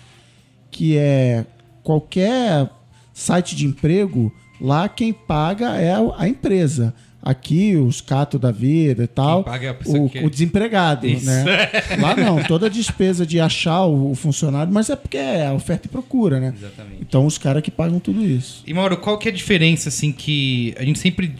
[0.71, 1.45] que é
[1.83, 2.69] qualquer
[3.13, 6.95] site de emprego, lá quem paga é a- empresa.
[7.23, 11.27] Aqui, os catos da vida e tal, é o, que- o desempregado, Isso.
[11.27, 11.45] né?
[11.99, 15.89] Lá não, toda a despesa de achar o, o funcionário, mas é porque é oferta
[15.89, 16.55] e procura, né?
[16.57, 16.99] Exatamente.
[17.01, 18.63] Então os caras que pagam tudo isso.
[18.65, 21.35] E Mauro, qual que é a diferença, assim, que a gente sempre.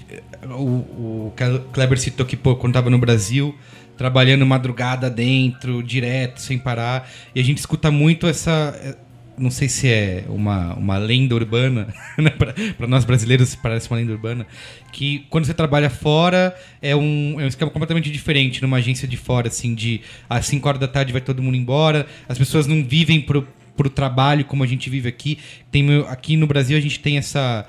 [0.51, 1.33] O, o
[1.73, 3.55] Kleber citou que, pô, quando tava no Brasil,
[3.97, 8.99] trabalhando madrugada dentro, direto, sem parar, e a gente escuta muito essa.
[9.39, 12.31] Não sei se é uma, uma lenda urbana, né?
[12.31, 14.47] Pra nós brasileiros parece uma lenda urbana,
[14.93, 19.17] que quando você trabalha fora é um, é um esquema completamente diferente numa agência de
[19.17, 22.83] fora, assim, de às 5 horas da tarde vai todo mundo embora, as pessoas não
[22.83, 25.39] vivem pro, pro trabalho como a gente vive aqui.
[25.71, 27.67] Tem, aqui no Brasil a gente tem essa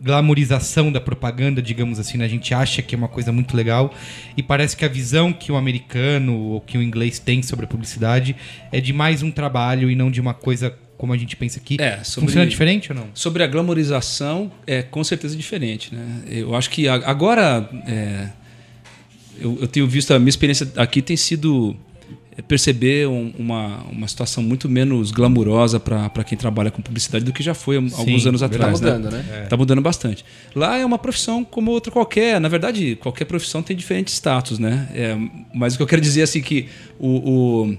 [0.00, 2.24] glamorização da propaganda, digamos assim, né?
[2.24, 3.92] a gente acha que é uma coisa muito legal
[4.36, 7.68] e parece que a visão que o americano ou que o inglês tem sobre a
[7.68, 8.36] publicidade
[8.70, 11.76] é de mais um trabalho e não de uma coisa como a gente pensa aqui.
[11.80, 13.06] É, sobre- Funciona diferente ou não?
[13.14, 15.94] Sobre a glamorização, é com certeza diferente.
[15.94, 16.22] Né?
[16.28, 17.66] Eu acho que agora.
[17.86, 18.28] é,
[19.40, 21.76] eu, eu tenho visto, a minha experiência aqui tem sido
[22.36, 27.32] é, perceber um- uma, uma situação muito menos glamurosa para quem trabalha com publicidade do
[27.32, 28.80] que já foi há alguns anos Tá atrás.
[28.80, 29.24] mudando, né?
[29.28, 29.46] né?
[29.48, 30.24] Tá mudando bastante.
[30.54, 32.40] Lá é uma profissão como outra qualquer.
[32.40, 34.88] Na verdade, qualquer profissão tem diferentes status, né?
[34.92, 35.16] É,
[35.54, 36.66] mas o que eu quero dizer é assim que
[36.98, 37.78] o, o, é,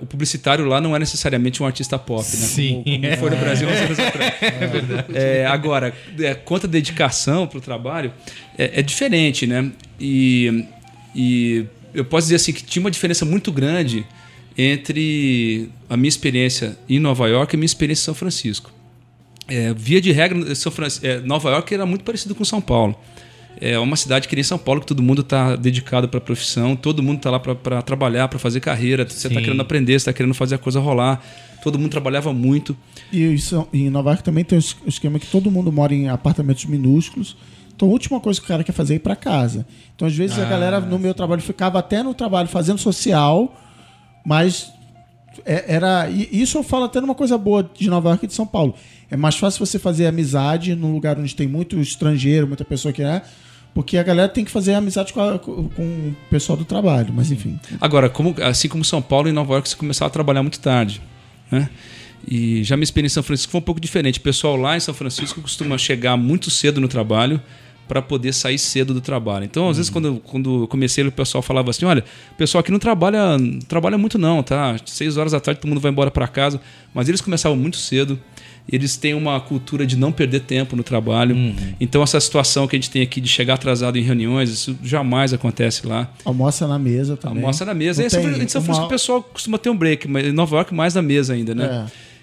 [0.00, 2.24] o publicitário lá não é necessariamente um artista pop, né?
[2.24, 2.82] Sim.
[2.84, 4.34] Como, como foi no Brasil uns anos atrás.
[4.40, 5.04] É verdade.
[5.48, 8.12] agora, é, quanto à dedicação para o trabalho,
[8.58, 9.70] é, é diferente, né?
[10.00, 10.64] E,
[11.14, 14.04] e eu posso dizer assim que tinha uma diferença muito grande
[14.56, 18.72] entre a minha experiência em Nova York e a minha experiência em São Francisco.
[19.46, 22.98] É, via de regra, São Fran- é, Nova York era muito parecido com São Paulo.
[23.60, 26.74] É uma cidade que nem São Paulo, que todo mundo está dedicado para a profissão,
[26.74, 30.12] todo mundo está lá para trabalhar, para fazer carreira, você está querendo aprender, você está
[30.12, 31.22] querendo fazer a coisa rolar.
[31.62, 32.76] Todo mundo trabalhava muito.
[33.10, 36.08] E isso, em Nova York também tem o o esquema que todo mundo mora em
[36.08, 37.36] apartamentos minúsculos.
[37.74, 39.66] Então a última coisa que o cara quer fazer é ir para casa.
[39.94, 43.60] Então às vezes a galera no meu trabalho ficava até no trabalho fazendo social,
[44.24, 44.70] mas
[45.44, 48.46] era e isso eu falo até numa coisa boa de Nova York e de São
[48.46, 48.74] Paulo.
[49.10, 53.02] É mais fácil você fazer amizade num lugar onde tem muito estrangeiro, muita pessoa que
[53.02, 53.22] é,
[53.74, 57.12] porque a galera tem que fazer amizade com, a- com o pessoal do trabalho.
[57.14, 57.58] Mas enfim.
[57.80, 61.00] Agora, como, assim como São Paulo e Nova York, você começava a trabalhar muito tarde.
[61.50, 61.68] Né?
[62.26, 64.18] E já minha experiência em São Francisco foi um pouco diferente.
[64.18, 67.40] O pessoal lá em São Francisco costuma chegar muito cedo no trabalho
[67.88, 69.44] para poder sair cedo do trabalho.
[69.44, 72.60] Então, às vezes, quando, eu- quando eu comecei, o pessoal falava assim: olha, o pessoal
[72.60, 74.76] aqui não trabalha, não trabalha muito, não, tá?
[74.86, 76.60] Seis horas da tarde todo mundo vai embora para casa.
[76.94, 78.18] Mas eles começavam muito cedo.
[78.66, 81.36] Eles têm uma cultura de não perder tempo no trabalho.
[81.78, 85.34] Então, essa situação que a gente tem aqui de chegar atrasado em reuniões, isso jamais
[85.34, 86.10] acontece lá.
[86.24, 87.42] Almoça na mesa também.
[87.42, 88.02] Almoça na mesa.
[88.02, 90.32] Não São tem Fran- em São Francisco o pessoal costuma ter um break, mas em
[90.32, 91.86] Nova York mais na mesa ainda, né?
[91.90, 92.13] É.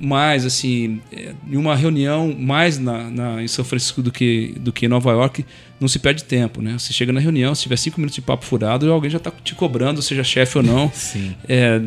[0.00, 4.72] mais assim, é, em uma reunião mais na, na- em São Francisco do que, do
[4.72, 5.44] que em Nova York,
[5.78, 6.78] não se perde tempo, né?
[6.78, 9.54] Você chega na reunião, se tiver cinco minutos de papo furado, alguém já está te
[9.54, 10.90] cobrando, seja chefe ou não.
[10.94, 11.34] Sim.
[11.48, 11.80] É,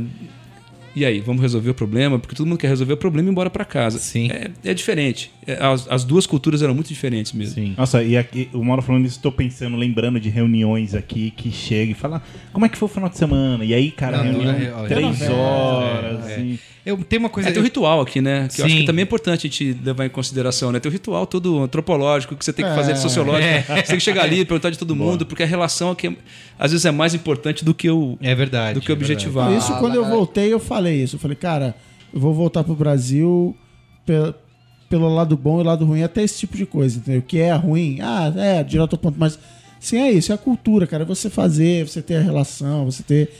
[0.96, 2.18] e aí, vamos resolver o problema?
[2.18, 4.00] Porque todo mundo quer resolver o problema e ir embora para casa.
[4.00, 4.30] Sim.
[4.32, 5.30] É, é diferente.
[5.46, 7.56] É, as, as duas culturas eram muito diferentes mesmo.
[7.56, 7.74] Sim.
[7.78, 11.92] Nossa, e aqui, o Mauro falando isso, tô pensando, lembrando de reuniões aqui que chega
[11.92, 12.22] e fala,
[12.54, 13.66] como é que foi o final de semana?
[13.66, 16.28] E aí, cara, Não, reunião é, três novela, horas.
[16.30, 16.40] é, é.
[16.42, 17.50] e- Eu tenho uma coisa.
[17.50, 18.48] É, tem um ritual aqui, né?
[18.54, 18.82] Que eu acho Sim.
[18.82, 20.80] que também é importante a gente levar em consideração, né?
[20.80, 23.48] Tem um ritual todo antropológico que você tem que fazer de sociológico.
[23.74, 26.16] Você tem que chegar ali, perguntar de todo mundo, porque a relação aqui é-
[26.60, 28.76] às vezes é mais importante do que o, É verdade.
[28.76, 29.14] do que é verdade.
[29.14, 29.52] objetivar.
[29.58, 31.16] Isso quando eu voltei, eu falei isso.
[31.16, 31.74] Eu falei, cara,
[32.14, 33.58] eu vou voltar pro Brasil
[34.06, 34.34] pe-
[34.88, 37.20] pelo lado bom e lado ruim, até esse tipo de coisa, entendeu?
[37.20, 37.98] O que é ruim?
[38.02, 39.40] Ah, é, direto ao ponto, mas
[39.80, 41.02] sim, é isso, é a cultura, cara.
[41.02, 43.34] É você fazer, você ter a relação, você ter.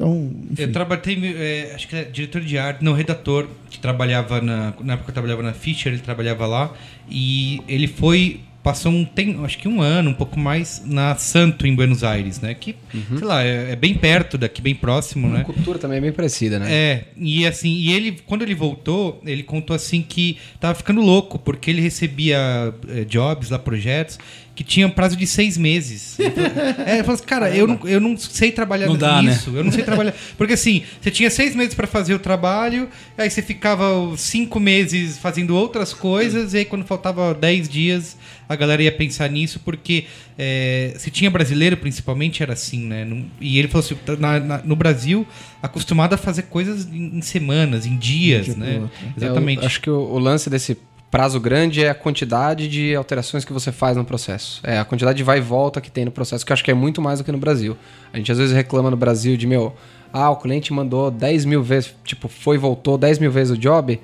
[0.00, 0.62] Então, enfim.
[0.62, 4.72] Eu trabalhei, é, acho que é diretor de arte, não, redator, que trabalhava na.
[4.80, 6.72] Na época que eu trabalhava na Fischer, ele trabalhava lá.
[7.10, 11.66] E ele foi passou um tem, acho que um ano, um pouco mais, na Santo,
[11.66, 12.52] em Buenos Aires, né?
[12.54, 12.76] Que,
[13.16, 15.44] sei lá, é, é bem perto daqui, bem próximo, A né?
[15.44, 16.70] cultura também é bem parecida, né?
[16.70, 21.38] É, e assim, e ele, quando ele voltou, ele contou assim que tava ficando louco,
[21.38, 24.18] porque ele recebia eh, jobs lá, projetos,
[24.60, 26.16] que tinham prazo de seis meses.
[26.18, 29.64] Falou, é, falou assim, cara, eu não, eu não sei trabalhar Não dá, nisso, eu
[29.64, 30.12] não sei trabalhar.
[30.36, 32.86] Porque assim, você tinha seis meses pra fazer o trabalho,
[33.16, 33.86] aí você ficava
[34.18, 39.30] cinco meses fazendo outras coisas, e aí quando faltava dez dias, a galera ia pensar
[39.30, 40.04] nisso, porque
[40.36, 43.08] é, se tinha brasileiro, principalmente, era assim, né?
[43.40, 45.26] E ele falou assim, na- na- no Brasil,
[45.62, 48.80] acostumado a fazer coisas em, em semanas, em dias, né?
[48.82, 48.90] outro.
[49.16, 49.60] Exatamente.
[49.62, 50.76] Eu acho que o, o lance desse
[51.10, 54.60] prazo grande é a quantidade de alterações que você faz no processo.
[54.62, 56.70] É a quantidade de vai e volta que tem no processo, que eu acho que
[56.70, 57.76] é muito mais do que no Brasil.
[58.12, 59.74] A gente às vezes reclama no Brasil de, meu,
[60.12, 63.58] ah, o cliente mandou 10 mil vezes, tipo, foi e voltou 10 mil vezes o
[63.58, 64.00] job.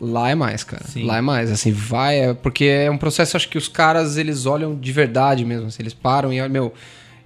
[0.00, 0.84] Lá é mais, cara.
[0.84, 1.04] Sim.
[1.04, 1.50] Lá é mais.
[1.50, 2.18] Assim, vai.
[2.18, 5.68] É, porque é um processo, acho que os caras, eles olham de verdade mesmo.
[5.68, 6.74] assim, eles param e olham, meu,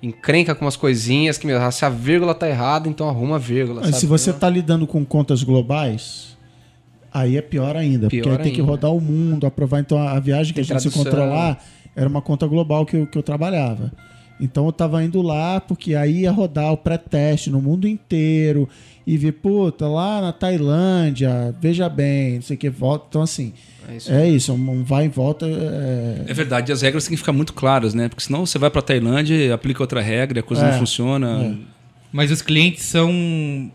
[0.02, 3.80] encrenca com umas coisinhas que, meu, se a vírgula tá errada, então arruma a vírgula.
[3.80, 4.00] Mas sabe?
[4.00, 6.35] se você tá lidando com contas globais,
[7.20, 8.06] aí é pior ainda.
[8.08, 8.70] porque Pior aí tem que ainda.
[8.72, 9.80] rodar o mundo, aprovar.
[9.80, 11.04] Então a a viagem que Tem a gente se tradução.
[11.04, 11.62] controlar
[11.94, 13.92] era uma conta global que eu, que eu trabalhava.
[14.38, 18.68] Então eu tava indo lá porque aí ia rodar o pré-teste no mundo inteiro
[19.06, 23.06] e ver, puta, lá na Tailândia, veja bem, não sei o que, volta.
[23.08, 23.52] Então assim,
[23.88, 24.12] É isso.
[24.12, 25.46] é isso, um vai e volta.
[25.46, 26.24] É...
[26.28, 28.08] É verdade, as regras têm que ficar muito claras, né?
[28.08, 31.56] Porque senão você vai pra Tailândia, aplica outra regra, a coisa É, não funciona.
[32.12, 33.10] Mas os clientes são,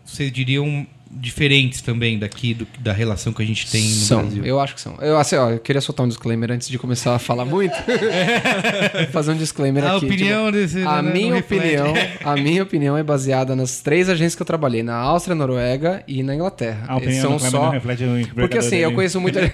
[0.04, 4.44] vocês diriam, diferentes também daqui do- da relação que a gente tem no são, Brasil.
[4.44, 4.96] eu acho que são.
[5.00, 7.74] Eu, assim, ó, eu queria soltar um disclaimer antes de começar a falar muito.
[9.12, 10.06] Fazer um disclaimer A aqui.
[10.06, 11.94] opinião desse- tipo, a não- minha opinião,
[12.24, 16.22] a minha opinião é baseada nas três agências que eu trabalhei, na Áustria, Noruega e
[16.22, 16.84] na Inglaterra.
[16.88, 18.94] A opinião São só reflete o porque assim, eu dele.
[18.96, 19.40] conheço muita.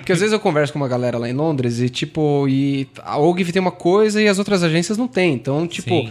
[0.00, 3.18] Porque às vezes eu converso com uma galera lá em Londres e, tipo, e a
[3.18, 5.34] OGV tem uma coisa e as outras agências não têm.
[5.34, 6.10] Então, tipo, Sim.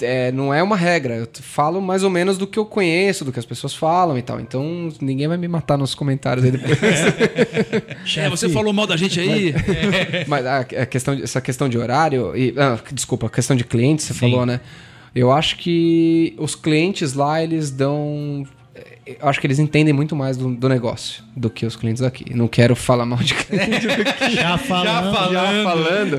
[0.00, 1.14] É, não é uma regra.
[1.16, 4.22] Eu falo mais ou menos do que eu conheço, do que as pessoas falam e
[4.22, 4.40] tal.
[4.40, 6.78] Então, ninguém vai me matar nos comentários aí depois.
[8.16, 9.54] É, você falou mal da gente aí.
[10.26, 12.36] Mas a, a questão, de- essa questão de horário.
[12.36, 14.60] E, ah, desculpa, a questão de clientes, você falou, né?
[15.14, 18.46] Eu acho que os clientes lá, eles dão.
[19.20, 22.34] Eu acho que eles entendem muito mais do, do negócio do que os clientes aqui.
[22.34, 23.86] Não quero falar mal de cliente
[24.34, 25.32] Já falando.
[25.32, 26.18] já falando,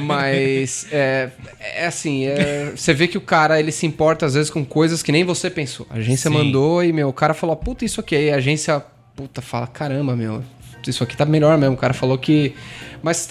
[0.00, 4.50] mas é, é assim, é, você vê que o cara ele se importa às vezes
[4.50, 5.86] com coisas que nem você pensou.
[5.90, 6.36] A agência Sim.
[6.36, 8.14] mandou e meu, o cara falou, puta, isso aqui.
[8.14, 8.80] Aí a agência,
[9.16, 10.42] puta, fala, caramba, meu,
[10.86, 11.74] isso aqui tá melhor mesmo.
[11.74, 12.54] O cara falou que.
[13.02, 13.28] Mas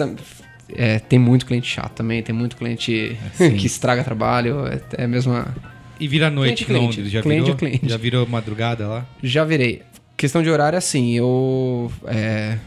[0.76, 4.68] é, tem muito cliente chato também, tem muito cliente que estraga trabalho.
[4.68, 5.56] É, é a mesma.
[6.00, 6.88] E vira noite Cliente, em.
[6.98, 7.58] Londres, já Cliente, virou?
[7.58, 7.90] cliente.
[7.90, 9.06] Já virou madrugada lá?
[9.24, 9.82] Já virei.
[10.16, 11.92] Questão de horário, assim, eu.
[12.08, 12.58] É,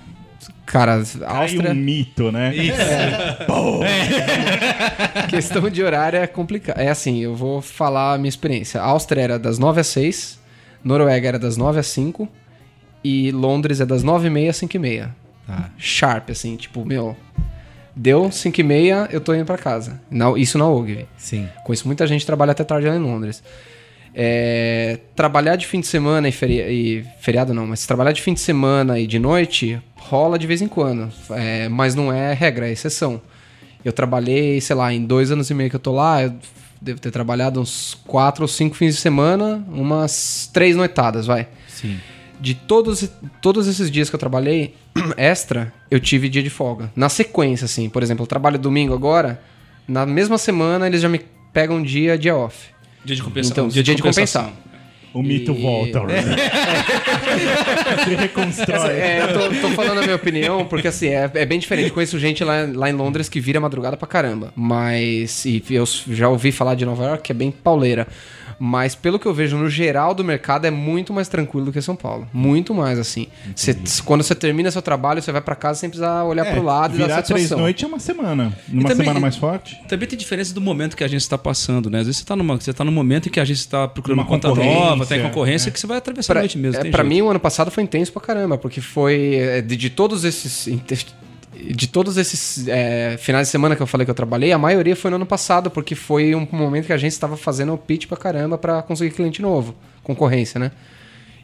[0.66, 1.70] cara, a Cai Áustria.
[1.72, 2.52] um mito, né?
[5.28, 6.78] Questão de horário é complicado.
[6.78, 8.80] É assim, eu vou falar a minha experiência.
[8.80, 10.38] A Áustria era das 9 às 6,
[10.84, 12.28] Noruega era das 9 às 5
[13.02, 15.08] e Londres é das 9h30 às 5h30.
[15.46, 15.70] Tá.
[15.78, 17.16] Sharp, assim, tipo, meu.
[17.94, 20.00] Deu 5h30, eu tô indo pra casa.
[20.10, 21.06] Na- isso na OGV.
[21.16, 21.48] Sim.
[21.64, 23.42] Conheço muita gente que trabalha até tarde lá em Londres.
[24.14, 28.34] É, trabalhar de fim de semana e, feri- e feriado não, mas trabalhar de fim
[28.34, 32.68] de semana e de noite rola de vez em quando, É, mas não é regra,
[32.68, 33.20] é exceção.
[33.84, 36.34] Eu trabalhei, sei lá, em dois anos e meio que eu tô lá, eu
[36.82, 41.46] devo ter trabalhado uns quatro ou cinco fins de semana, umas três noitadas, vai.
[41.68, 41.96] Sim.
[42.40, 43.08] De todos,
[43.42, 44.74] todos esses dias que eu trabalhei,
[45.16, 46.90] extra, eu tive dia de folga.
[46.96, 47.88] Na sequência, assim.
[47.88, 49.40] Por exemplo, eu trabalho domingo agora,
[49.86, 51.20] na mesma semana eles já me
[51.52, 52.68] pegam um dia, dia off.
[53.04, 53.68] Dia de compensação.
[53.68, 54.50] Então, dia de compensar.
[55.12, 56.00] O mito E- volta.
[58.04, 58.92] Se reconstrói.
[58.92, 61.90] É, eu tô, tô falando a minha opinião, porque assim, é, é bem diferente.
[61.90, 64.52] Conheço gente lá, lá em Londres que vira madrugada pra caramba.
[64.54, 65.44] Mas.
[65.44, 68.06] E eu já ouvi falar de Nova York, que é bem pauleira.
[68.62, 71.80] Mas pelo que eu vejo no geral do mercado, é muito mais tranquilo do que
[71.80, 72.28] São Paulo.
[72.30, 73.26] Muito mais, assim.
[73.56, 76.62] Cê- quando você termina seu trabalho, você vai pra casa sem precisar olhar É, pro
[76.62, 78.52] lado e dar virar três noites é uma semana.
[78.68, 79.80] Numa também- semana mais forte.
[79.88, 82.00] Também tem diferença do momento que a gente está passando, né?
[82.00, 84.18] Às vezes você está numa, você tá num momento em que a gente está procurando
[84.18, 86.80] Uma uma conta concorrência, nova, tem concorrência, que você vai atravessar a Pra, noite mesmo.
[86.80, 87.08] é, jeito.
[87.08, 90.68] mim, o ano passado foi intenso pra caramba, porque foi é, de, de todos esses.
[91.74, 94.96] De todos esses é, finais de semana que eu falei que eu trabalhei, a maioria
[94.96, 98.06] foi no ano passado, porque foi um momento que a gente estava fazendo o pitch
[98.06, 100.70] pra caramba pra conseguir cliente novo, concorrência, né?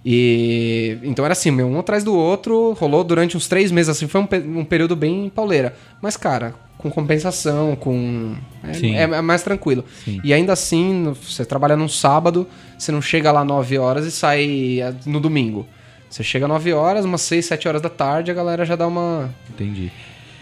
[0.08, 4.06] E então era assim, meu, um atrás do outro, rolou durante uns três meses, assim,
[4.06, 5.74] foi um, um período bem pauleira.
[6.00, 8.36] Mas, cara, com compensação, com.
[8.62, 8.94] É, Sim.
[8.94, 9.84] é- é mais tranquilo.
[10.22, 12.46] E ainda assim, você trabalha num sábado,
[12.78, 15.66] você não chega lá 9 horas e sai é, no domingo.
[16.08, 19.30] Você chega 9 horas, umas 6, 7 horas da tarde, a galera já dá uma.
[19.50, 19.90] Entendi.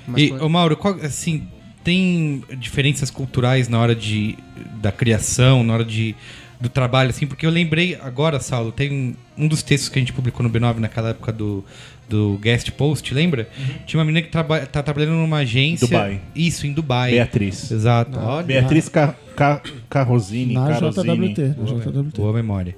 [0.07, 1.47] Mas E, foi- ô Mauro, qual- assim,
[1.83, 4.37] tem diferenças culturais na hora de,
[4.81, 6.15] da criação, na hora de,
[6.61, 7.27] do trabalho, assim?
[7.27, 10.77] Porque eu lembrei agora, Saulo, tem um dos textos que a gente publicou no B9
[10.79, 11.65] naquela época do,
[12.09, 13.49] do guest post, lembra?
[13.87, 15.87] Tinha uma menina que traba, tá trabalhando numa agência...
[15.89, 16.21] Dubai.
[16.35, 17.12] Isso, em Dubai.
[17.12, 17.71] Beatriz.
[17.71, 18.19] Exato.
[18.19, 19.61] Olha, Beatriz Ca Ca
[19.91, 20.55] Carrosini.
[20.55, 20.71] Na.
[20.73, 21.41] JWT.
[21.59, 22.17] Na JWT.
[22.17, 22.77] boa memória.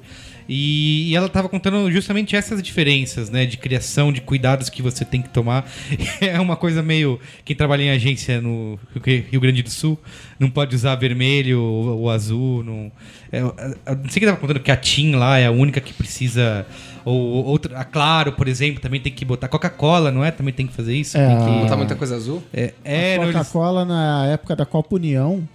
[0.49, 3.45] E, e ela tava contando justamente essas diferenças, né?
[3.47, 5.69] De criação, de cuidados que você tem que tomar.
[6.21, 7.19] É uma coisa meio.
[7.45, 9.99] Quem trabalha em agência no Rio Grande do Sul
[10.39, 12.63] não pode usar vermelho ou, ou azul.
[12.65, 12.93] Não,
[13.33, 13.55] é, eu
[13.97, 16.67] não sei quem tava contando que a TIM lá é a única que precisa.
[17.05, 17.79] Ou outra.
[17.79, 19.49] A Claro, por exemplo, também tem que botar.
[19.49, 20.31] Coca-Cola, não é?
[20.31, 21.17] Também tem que fazer isso?
[21.17, 22.43] É, que- Botar muita coisa azul?
[22.53, 25.47] é, é, a não, eles- Coca-Cola, na época da Copa União,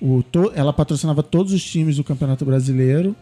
[0.00, 3.14] o to- ela patrocinava todos os times do Campeonato Brasileiro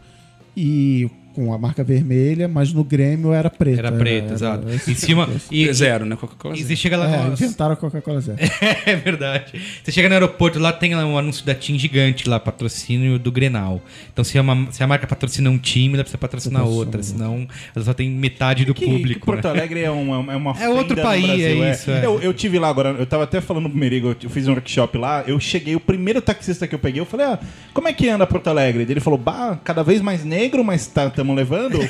[0.59, 3.79] e com a marca vermelha, mas no Grêmio era preta.
[3.79, 4.67] Era preto, exato.
[4.69, 5.25] esse Em cima.
[5.27, 6.15] tipo E, Zero, né?
[6.15, 6.53] Coca-Cola.
[6.55, 6.67] e zero.
[6.69, 7.09] você chega lá.
[7.09, 8.37] É, no- inventaram a Coca-Cola Zero.
[8.85, 9.53] É verdade.
[9.83, 13.81] Você chega no aeroporto, lá tem um anúncio da TIM gigante lá, patrocínio do Grenal.
[14.11, 16.85] Então se, é uma- se a marca patrocina um time, ela precisa patrocinar Patrocina.
[16.85, 19.19] outra, senão ela só tem metade do Que, público.
[19.21, 19.51] que Porto né?
[19.51, 22.05] Alegre é uma, é uma É outro país, Brasil, é isso, é.
[22.05, 24.97] Eu, eu tive lá agora, eu tava até falando pro Merigo, eu fiz um workshop
[24.97, 27.39] lá, eu cheguei, o primeiro taxista que eu peguei, eu falei, ah,
[27.73, 28.85] como é que anda Porto Alegre?
[28.89, 31.79] Ele falou, bah, cada vez mais negro, mas tá, tamo levando?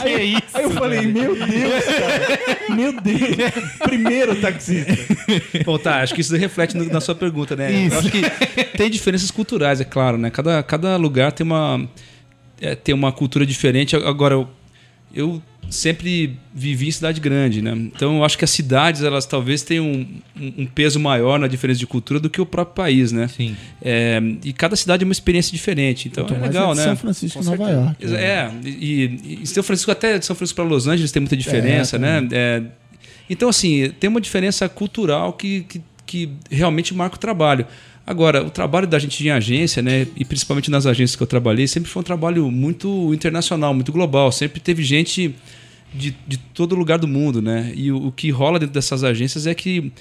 [0.00, 0.42] Que é isso?
[0.54, 3.18] Aí eu falei, meu Deus, cara, meu Deus,
[3.80, 4.96] primeiro taxista.
[5.62, 7.88] Bom, tá, acho que isso reflete no- na sua pergunta, né?
[7.92, 8.22] Eu acho que
[8.78, 10.30] tem diferenças culturais, é claro, né?
[10.30, 11.86] Cada, cada lugar tem uma,
[12.62, 13.94] é, tem uma cultura diferente.
[13.94, 14.48] Agora,
[15.14, 17.72] eu, sempre vivi em cidade grande, né?
[17.72, 20.06] Então, eu acho que as cidades, elas talvez tenham um,
[20.36, 23.28] um- peso maior na diferença de cultura do que o próprio país, né?
[23.28, 23.56] Sim.
[23.80, 26.84] É, e cada cidade é uma experiência diferente, então é legal, de né?
[26.86, 27.70] São Francisco e Nova.
[27.70, 28.04] York.
[28.14, 31.96] É, e, e São Francisco, até de São Francisco para Los Angeles tem muita diferença,
[31.96, 32.28] É, né?
[32.32, 32.62] É,
[33.28, 37.64] então, assim, tem uma diferença cultural que, que, que realmente marca o trabalho.
[38.10, 41.68] Agora, o trabalho da gente em agência, né, e principalmente nas agências que eu trabalhei,
[41.68, 44.32] sempre foi um trabalho muito internacional, muito global.
[44.32, 45.32] Sempre teve gente
[45.94, 47.72] de, de todo lugar do mundo, né?
[47.76, 49.92] E o, o que rola dentro dessas agências é que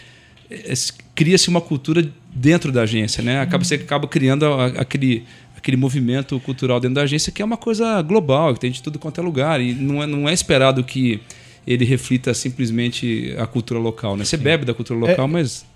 [0.50, 3.42] é, se- cria-se uma cultura dentro da agência, né?
[3.42, 5.24] Acaba, Você acaba criando a- aquele,
[5.56, 8.98] aquele movimento cultural dentro da agência que é uma coisa global, que tem de tudo
[8.98, 9.62] quanto é lugar.
[9.62, 11.20] E não é, não é esperado que
[11.68, 14.26] ele reflita simplesmente a cultura local, né?
[14.26, 15.69] Você bebe da cultura local, mas...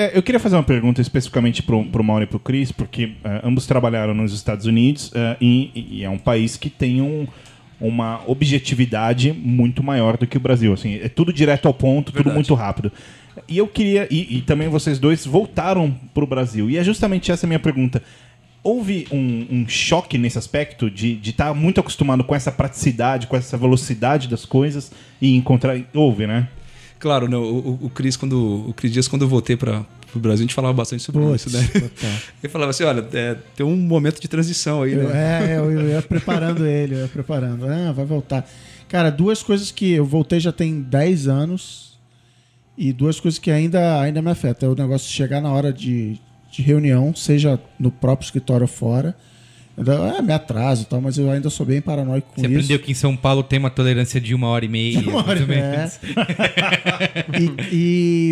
[0.00, 3.40] É, eu queria fazer uma pergunta especificamente pro, pro Mauro e pro Cris, porque eh,
[3.44, 7.26] ambos trabalharam nos Estados Unidos eh, e, e é um país que tem um-
[7.78, 10.72] uma objetividade muito maior do que o Brasil.
[10.72, 12.34] Assim, é tudo direto ao ponto, tudo Verdade.
[12.34, 12.90] muito rápido.
[13.46, 16.70] E eu queria, e, e também vocês dois voltaram pro Brasil.
[16.70, 18.02] E é justamente essa a minha pergunta.
[18.62, 23.56] Houve um, um choque nesse aspecto de estar muito acostumado com essa praticidade, com essa
[23.58, 24.90] velocidade das coisas
[25.20, 25.78] e encontrar.
[25.94, 26.48] Houve, né?
[27.00, 30.44] Claro, né, o, o, Cris, quando, o Cris Dias, quando eu voltei para o Brasil,
[30.44, 31.66] a gente falava bastante sobre isso, né?
[31.66, 32.10] total.
[32.42, 35.52] Ele falava assim, olha, é, tem um momento de transição aí, Eu, né?
[35.52, 37.66] é, eu, eu ia preparando ele, eu ia preparando.
[37.66, 38.46] Ah, vai voltar.
[38.86, 41.98] Cara, duas coisas que eu voltei já tem 10 anos
[42.76, 44.68] e duas coisas que ainda, ainda me afetam.
[44.68, 46.18] É o negócio de chegar na hora de,
[46.52, 49.16] de reunião, seja no próprio escritório ou fora.
[49.78, 52.56] Ainda- ah, me atraso e tal, mas eu ainda sou bem paranoico com Você isso.
[52.56, 55.00] aprendeu que em São Paulo tem uma tolerância de uma hora e meia.
[55.00, 56.00] Uma hora, mais
[57.38, 57.74] e,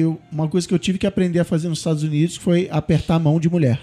[0.01, 3.15] e uma coisa que eu tive que aprender a fazer nos Estados Unidos foi apertar
[3.17, 3.81] a mão de mulher.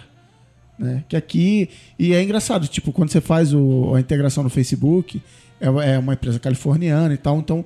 [0.78, 1.04] Né?
[1.08, 1.70] Que aqui.
[1.98, 5.22] E é engraçado, tipo, quando você faz o- a integração no Facebook,
[5.60, 7.64] é, é uma empresa californiana e tal, então.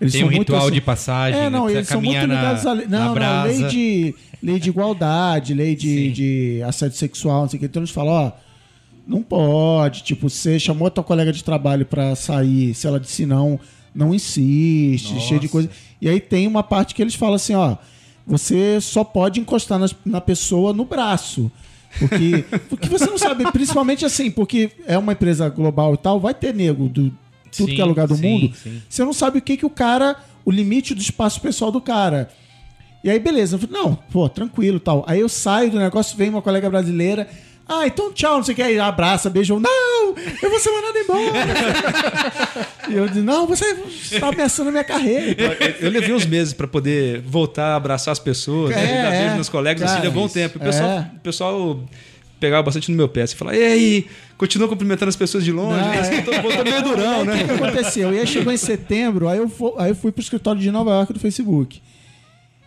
[0.00, 1.38] Eles Tem são um muito ritual assim- de passagem.
[1.40, 1.50] É, né?
[1.50, 2.86] não, Precisa eles são muito ligados a lei.
[2.88, 7.60] Não, não, lei de, lei de igualdade, lei de, de assédio sexual, não sei o
[7.60, 7.66] que.
[7.66, 8.32] Então eles falam, ó,
[9.06, 10.02] não pode.
[10.02, 13.58] Tipo, você chamou a tua colega de trabalho pra sair, se ela disse não,
[13.94, 15.68] não insiste, cheio de coisa.
[16.00, 17.76] E aí tem uma parte que eles falam assim, ó,
[18.26, 21.50] você só pode encostar nas- na pessoa no braço.
[21.98, 26.32] Porque, porque você não sabe, principalmente assim, porque é uma empresa global e tal, vai
[26.34, 27.12] ter nego do
[27.54, 28.54] tudo Sim, que é lugar do sim, mundo.
[28.56, 28.80] sim.
[28.88, 32.30] Você não sabe o que, que o cara, o limite do espaço pessoal do cara.
[33.04, 33.56] E aí, beleza.
[33.56, 35.04] Eu falei, não, pô, tranquilo tal.
[35.06, 37.28] Aí eu saio do negócio, vem uma colega brasileira.
[37.80, 38.62] Ah, então tchau, não sei o que.
[38.62, 39.54] Aí abraça, beija.
[39.54, 41.32] eu, Não, eu vou ser mandado embora.
[42.88, 43.64] e eu disse, não, você
[44.12, 45.56] está ameaçando a minha carreira.
[45.80, 49.20] Eu levei uns meses para poder voltar a abraçar as pessoas, É, né, dar é.
[49.22, 50.34] beijo nos colegas, assim, Cara, levou um isso.
[50.34, 50.58] tempo.
[50.58, 51.10] O pessoal, É.
[51.16, 51.80] o pessoal
[52.38, 54.06] pegava bastante no meu pé, assim, falava, e aí,
[54.36, 56.00] continua cumprimentando as pessoas de longe, Não, né?
[56.18, 56.20] é.
[56.22, 57.34] Tô, tô meio durão, Aí, né?
[57.34, 58.12] O que, que aconteceu?
[58.12, 60.90] E aí chegou em setembro, aí eu, fu- aí eu fui pro escritório de Nova
[60.90, 61.80] York do Facebook.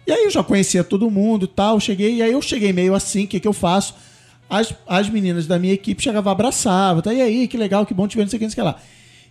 [0.08, 2.96] E aí eu já conhecia todo mundo e tal, cheguei, e aí eu cheguei meio
[2.96, 3.96] assim, o que, que eu faço?
[4.50, 8.08] As, as meninas da minha equipe chegavam, abraçavam, tá, e aí, que legal, que bom
[8.08, 8.80] te ver, não sei o que, não sei o que lá.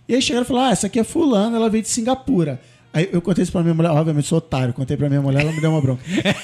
[0.07, 2.59] E aí chegaram e falaram, ah, essa aqui é fulana, ela veio de Singapura.
[2.93, 5.51] Aí eu contei isso pra minha mulher, obviamente sou otário, contei pra minha mulher, ela
[5.51, 6.01] me deu uma bronca.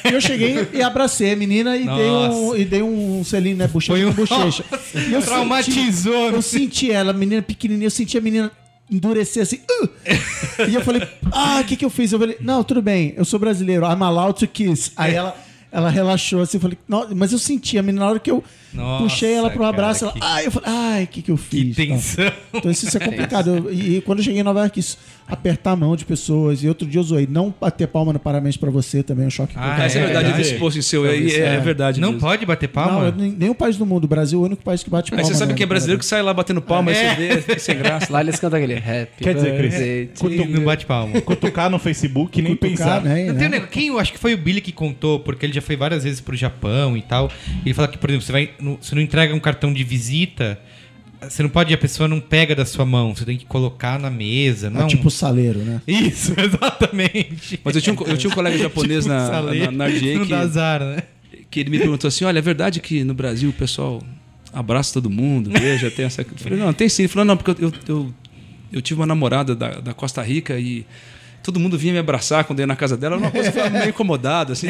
[0.09, 3.67] E eu cheguei e abracei a menina e, dei um, e dei um selinho, né?
[3.67, 4.65] Bochecha Foi um- bochecha.
[5.09, 6.37] E eu Traumatizou, senti- né?
[6.37, 8.51] Eu senti ela, a menina pequenininha, eu senti a menina
[8.89, 9.59] endurecer assim.
[9.81, 9.87] "Uh!"
[10.69, 11.01] E eu falei,
[11.31, 12.11] ah, o que que eu fiz?
[12.11, 14.91] Eu falei, não, tudo bem, eu sou brasileiro, I'm allowed to kiss.
[14.97, 15.33] Aí ela,
[15.71, 18.43] ela relaxou assim, eu falei, não, mas eu senti a menina na hora que eu
[18.73, 21.31] Nossa, puxei ela pro cara, abraço, que- ela, ai, eu falei, ai, o que que
[21.31, 21.75] eu Que fiz?
[21.75, 21.85] tal.
[21.85, 22.31] tensão.
[22.53, 23.55] Então isso, isso é complicado.
[23.57, 24.97] Eu- e, e quando eu cheguei em Nova York, isso,
[25.27, 26.63] apertar a mão de pessoas.
[26.63, 29.31] E outro dia eu zoei, não bater palma no parabéns pra você também é um
[29.31, 29.85] choque Ah, cultural.
[29.85, 30.43] Essa é, É verdade, verdade.
[30.49, 32.01] desse post seu aí, é, é verdade.
[32.01, 32.21] Não mesmo.
[32.21, 33.11] pode bater Não, palma?
[33.17, 34.03] nem- nenhum país do mundo.
[34.05, 35.31] O Brasil é o único país que bate Aí palma.
[35.33, 37.15] você sabe né, que é brasileiro que sai lá batendo palma, aí É.
[37.15, 38.11] você vê, sem graça.
[38.11, 41.21] Lá eles cantam aquele Happy Quer dizer, Cris, Não, não bate palma.
[41.21, 43.01] Cutucar no Facebook nem Cutucar, pensar.
[43.01, 43.49] né, Não né?
[43.49, 45.75] tem um Quem eu acho que foi o Billy que contou, porque ele já foi
[45.77, 47.31] várias vezes pro Japão e tal.
[47.65, 50.59] Ele fala que, por exemplo, você, vai, no- você não entrega um cartão de visita,
[51.21, 54.09] você não pode, a pessoa não pega da sua mão, você tem que colocar na
[54.09, 54.69] mesa.
[54.69, 55.81] Não É tipo saleiro, né?
[55.87, 57.59] Isso, exatamente.
[57.63, 60.25] Mas eu tinha um, eu tinha um colega japonês Tipo, na, saleiro, na, na Não
[60.25, 61.03] que, dá azar, né?
[61.49, 64.01] que ele me perguntou assim: olha, é verdade que no Brasil o pessoal
[64.53, 66.21] abraça todo mundo, beija, tem essa.
[66.21, 67.03] Eu falei, não, tem sim.
[67.03, 68.13] Ele falou, não, porque eu, eu,
[68.71, 70.85] eu tive uma namorada da, da Costa Rica e
[71.43, 73.15] todo mundo vinha me abraçar quando eu ia na casa dela.
[73.15, 74.67] Era uma coisa que eu ficava meio incomodado, assim.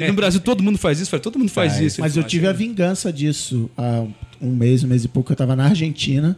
[0.00, 1.08] E no Brasil todo mundo faz isso.
[1.08, 2.00] Eu falei, todo mundo faz isso.
[2.00, 4.04] Mas eu falou, tive a vingança disso há
[4.40, 5.32] um mês, um mês e pouco.
[5.32, 6.36] Eu tava na Argentina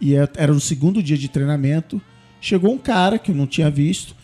[0.00, 2.00] e eu- era o segundo dia de treinamento.
[2.40, 4.14] Chegou um cara que eu não tinha visto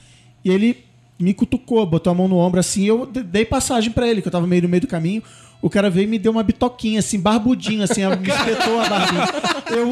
[0.44, 0.84] e ele
[1.18, 2.84] me cutucou, botou a mão no ombro assim.
[2.84, 5.22] Eu de- dei passagem pra ele, que eu tava meio no meio do caminho.
[5.62, 9.28] O cara veio e me deu uma bitoquinha, assim, barbudinho, assim, me espetou a barbinha.
[9.70, 9.90] Eu,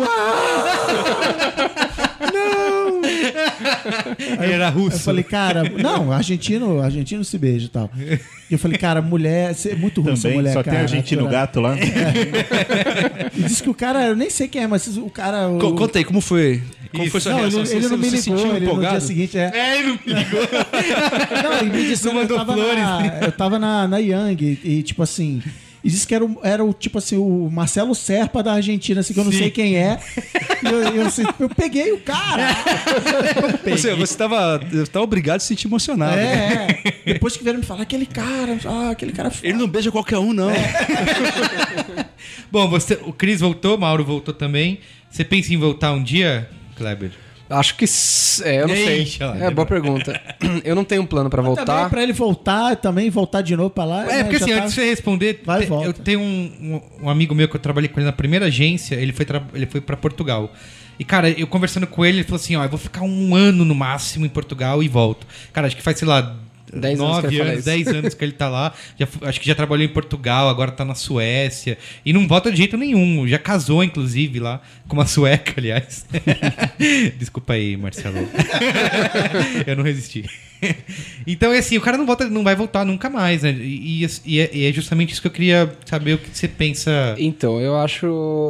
[4.42, 4.96] Ele era russo.
[4.96, 7.90] Eu falei, cara, não, argentino, argentino se beija e tal.
[8.50, 10.76] E eu falei, cara, mulher, você é muito ruim essa Também, mulher, só cara.
[10.76, 11.32] tem argentino Cara.
[11.32, 11.76] gato lá.
[13.36, 15.48] E disse que o cara, eu nem sei quem é, mas o cara.
[15.48, 16.62] O, Co- Conta aí, como foi?
[16.90, 17.12] Como Isso.
[17.12, 17.61] foi sua não, reação?
[17.61, 18.90] ele, Você- ele não me ligou, sentiu ele no empolgado?
[18.98, 19.50] dia seguinte é.
[19.54, 20.40] É, ele não me ligou.
[21.42, 22.78] Não, ele me disse Não eu mandou tava flores.
[22.82, 25.42] Na, eu tava na, na Young e, e, tipo assim.
[25.85, 29.14] E disse que era, o- era o tipo assim, o Marcelo Serpa da Argentina, assim,
[29.14, 29.39] que eu não Sim.
[29.39, 30.01] sei quem é.
[30.62, 32.49] E eu, eu, assim, eu peguei o cara.
[33.68, 34.61] Você, você tava,
[34.91, 36.18] tava obrigado a se sentir emocionado.
[36.18, 37.12] É, é.
[37.12, 39.47] Depois que vieram me falar, aquele cara, ah, aquele cara foda.
[39.47, 40.51] Ele não beija qualquer um, não.
[42.51, 44.81] Bom, você, o Cris voltou, Mauro voltou também.
[45.11, 47.11] Você pensa em voltar um dia, Kleber?
[47.51, 47.84] Acho que.
[48.44, 49.09] É, eu não sei.
[49.20, 50.20] Olha lá, É, boa pergunta.
[50.64, 51.88] Eu não tenho um plano pra Também voltar.
[51.90, 54.03] pra ele voltar, também voltar de novo pra lá.
[54.05, 55.86] É, né, porque já assim, tá- antes de você responder, Vai e te- volta.
[55.88, 59.12] eu tenho um, um- amigo meu que eu trabalhei com ele na primeira agência, ele
[59.12, 60.53] foi, tra- ele foi para Portugal.
[60.99, 63.64] E, cara, eu conversando com ele, ele falou assim, ó, eu vou ficar um ano
[63.64, 65.26] no máximo em Portugal e volto.
[65.53, 66.36] Cara, acho que faz, sei lá,
[66.70, 67.64] Dez anos anos, isso.
[67.64, 68.74] 10 anos que ele tá lá.
[68.99, 71.78] Já acho que já trabalhou em Portugal, agora tá na Suécia.
[72.05, 73.26] E não volta de jeito nenhum.
[73.26, 76.05] Já casou, inclusive, lá com uma sueca, aliás.
[77.18, 78.16] Desculpa aí, Marcelo.
[79.66, 80.24] eu não resisti.
[81.26, 83.53] Então, é assim, o cara não, volta, não vai voltar nunca mais, né?
[83.53, 87.14] E, e- é, e é justamente isso que eu queria saber o que você pensa.
[87.18, 88.07] Então, eu acho.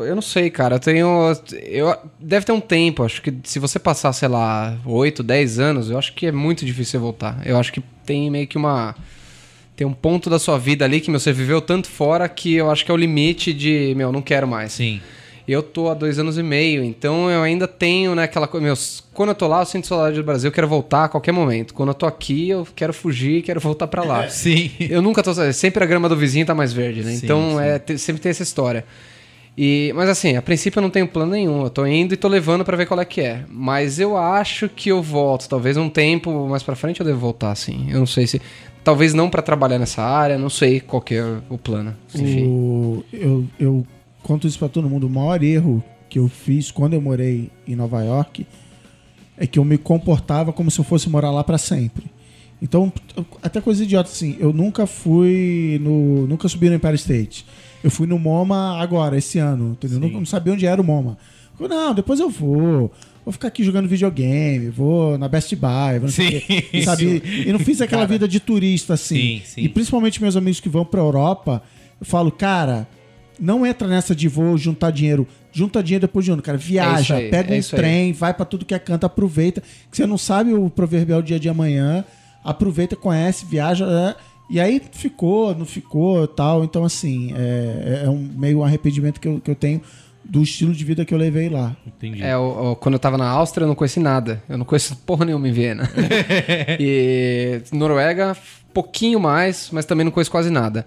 [0.06, 0.76] Eu não sei, cara.
[0.76, 1.36] Eu tenho.
[1.64, 3.02] Eu, deve ter um tempo.
[3.04, 6.64] Acho que se você passar, sei lá, 8, 10 anos, eu acho que é muito
[6.64, 7.42] difícil você voltar.
[7.44, 8.94] Eu acho que tem meio que uma.
[9.76, 12.68] Tem um ponto da sua vida ali que meu, você viveu tanto fora que eu
[12.70, 14.72] acho que é o limite de, meu, não quero mais.
[14.72, 15.00] Sim.
[15.48, 18.64] Eu tô há dois anos e meio, então eu ainda tenho, né, aquela coisa.
[18.66, 21.32] Meus, quando eu tô lá, eu sinto saudade do Brasil, eu quero voltar a qualquer
[21.32, 21.72] momento.
[21.72, 24.28] Quando eu tô aqui, eu quero fugir, quero voltar pra lá.
[24.28, 24.70] Sim.
[24.78, 25.32] Eu nunca tô.
[25.52, 27.12] Sempre a grama do vizinho tá mais verde, né?
[27.12, 27.92] Sim, então sim.
[27.94, 28.84] É, sempre tem essa história.
[29.60, 31.64] E, mas assim, a princípio eu não tenho plano nenhum.
[31.64, 33.42] Eu tô indo e tô levando pra ver qual é que é.
[33.48, 35.48] Mas eu acho que eu volto.
[35.48, 37.86] Talvez um tempo mais pra frente eu devo voltar, sim.
[37.90, 38.40] Eu não sei se.
[38.84, 41.94] Talvez não pra trabalhar nessa área, não sei qual que é o plano.
[42.14, 42.44] Enfim.
[42.46, 43.86] O- eu, eu
[44.28, 45.06] conto isso pra todo mundo.
[45.06, 48.46] O maior erro que eu fiz quando eu morei em Nova York
[49.38, 52.04] é que eu me comportava como se eu fosse morar lá pra sempre.
[52.60, 52.92] Então,
[53.42, 56.26] até coisa idiota assim, eu nunca fui no.
[56.26, 57.46] Nunca subi no Empire State.
[57.82, 60.00] Eu fui no MoMA agora, esse ano, entendeu?
[60.00, 61.16] Não, não sabia onde era o MoMA.
[61.58, 62.92] Eu, não, depois eu vou.
[63.24, 66.40] Vou ficar aqui jogando videogame, vou na Best Buy, vou Sim,
[66.82, 67.22] sabe?
[67.46, 69.16] E não fiz aquela vida de turista assim.
[69.16, 69.60] Sim, sim.
[69.62, 71.62] E principalmente meus amigos que vão pra Europa,
[72.00, 72.88] eu falo, cara,
[73.38, 75.26] não entra nessa de vou juntar dinheiro.
[75.52, 76.58] Junta dinheiro depois de ano, cara.
[76.58, 77.80] Viaja, aí, pega é um isso aí.
[77.82, 79.60] trem, vai pra tudo que é canto, aproveita.
[79.90, 82.04] Que você não sabe o proverbial dia de amanhã.
[82.44, 83.86] Aproveita, conhece, viaja.
[83.86, 84.14] né?
[84.50, 86.64] E aí ficou, não ficou tal.
[86.64, 89.80] Então, assim, é, é um meio um arrependimento que eu, que eu tenho
[90.24, 91.74] do estilo de vida que eu levei lá.
[91.86, 92.22] Entendi.
[92.22, 94.42] É, o- o- quando eu tava na Áustria, eu não conheci nada.
[94.48, 95.88] Eu não conheço porra nenhuma em Viena.
[96.78, 98.36] e Noruega,
[98.74, 100.84] pouquinho mais, mas também não conheço quase nada.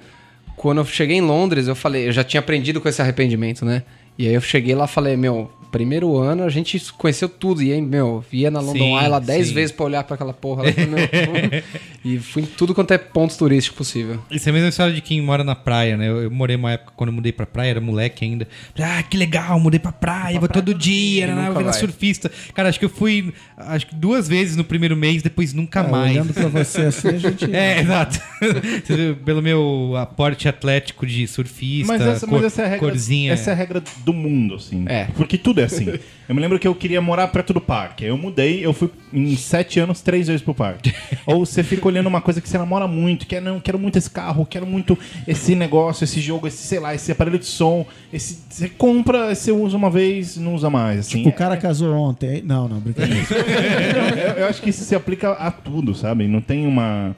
[0.56, 3.84] Quando eu cheguei em Londres, eu falei, eu já tinha aprendido com esse arrependimento, né?
[4.18, 7.61] E aí eu cheguei lá e falei, meu, primeiro ano a gente conheceu tudo.
[7.63, 9.53] E aí, meu, ia na London Sim, Eye lá 10 sim.
[9.53, 10.63] vezes pra olhar pra aquela porra.
[10.63, 11.63] Lá, meu,
[12.03, 14.19] e fui em tudo quanto é ponto turístico possível.
[14.30, 16.07] Isso é a mesma história de quem mora na praia, né?
[16.09, 18.47] Eu, eu morei uma época quando eu mudei pra praia, era moleque ainda.
[18.80, 21.47] Ah, que legal, mudei pra praia, vou todo dia, né?
[21.49, 21.74] nunca Eu vai.
[21.74, 22.32] surfista.
[22.53, 25.88] Cara, acho que eu fui acho que duas vezes no primeiro mês, depois nunca É,
[25.88, 26.11] mais.
[26.11, 27.45] Olhando pra você assim, a gente.
[27.55, 28.19] É, exato.
[29.26, 33.34] Pelo meu aporte atlético de surfista, Mas, essa, cor- mas essa é a regra, corzinha.
[33.34, 34.86] essa é a regra do mundo, assim.
[34.88, 35.05] É.
[35.15, 35.99] Porque tudo é assim.
[36.28, 38.05] Eu me lembro que eu queria morar perto do parque.
[38.05, 40.93] Eu mudei, eu fui em sete anos, três vezes pro parque.
[41.26, 44.09] Ou você fica olhando uma coisa que você namora muito, quer não, quero muito esse
[44.09, 44.97] carro, quero muito
[45.28, 47.86] esse negócio, esse jogo, esse, sei lá, esse aparelho de som.
[48.14, 50.99] Esse, você compra, você usa uma vez, não usa mais.
[50.99, 51.28] Assim.
[51.28, 52.41] O cara casou ontem.
[52.43, 53.22] Não, não, brincadeira.
[54.38, 56.28] eu, eu acho que isso se aplica a tudo, sabe?
[56.28, 57.16] Não tem uma.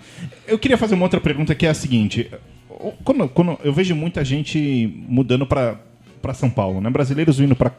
[0.48, 2.30] Eu queria fazer uma outra pergunta que é a seguinte:
[3.04, 5.78] quando, quando eu vejo muita gente mudando para
[6.24, 6.90] para São Paulo, né?
[6.90, 7.74] Brasileiros vindo para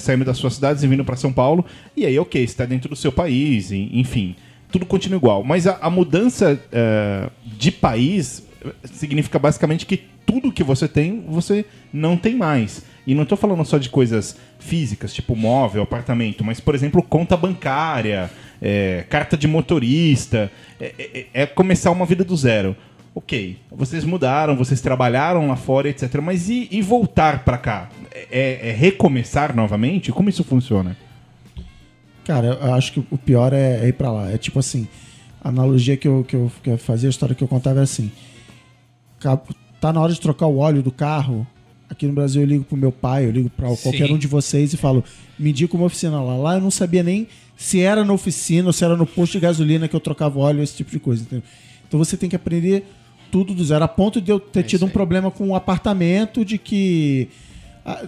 [0.00, 1.64] saindo das suas cidades e vindo para São Paulo.
[1.94, 4.34] E aí, ok, está dentro do seu país, enfim,
[4.72, 5.44] tudo continua igual.
[5.44, 8.42] Mas a, a mudança eh, de país
[8.84, 12.82] significa basicamente que tudo que você tem, você não tem mais.
[13.06, 17.36] E não estou falando só de coisas físicas, tipo móvel, apartamento, mas, por exemplo, conta
[17.36, 18.30] bancária,
[18.62, 20.50] é, carta de motorista.
[20.80, 22.74] É, é- é começar uma vida do zero.
[23.14, 26.20] Ok, vocês mudaram, vocês trabalharam lá fora, etc.
[26.20, 27.88] Mas e, e voltar para cá?
[28.30, 30.10] É, é recomeçar novamente?
[30.10, 30.96] Como isso funciona?
[32.24, 34.32] Cara, eu acho que o pior é, é ir pra lá.
[34.32, 34.88] É tipo assim,
[35.40, 37.84] a analogia que eu, que, eu, que eu fazia, a história que eu contava era
[37.84, 38.10] assim:
[39.80, 41.46] tá na hora de trocar o óleo do carro.
[41.88, 44.72] Aqui no Brasil eu ligo pro meu pai, eu ligo pra qualquer um de vocês
[44.72, 45.04] e falo,
[45.38, 46.36] me indica uma oficina lá.
[46.36, 49.40] Lá eu não sabia nem se era na oficina ou se era no posto de
[49.40, 51.22] gasolina que eu trocava óleo, esse tipo de coisa.
[51.22, 51.44] entendeu?
[51.86, 52.84] Então você tem que aprender
[53.30, 56.58] tudo do zero, a ponto de eu ter tido um problema com um apartamento de
[56.58, 57.28] que.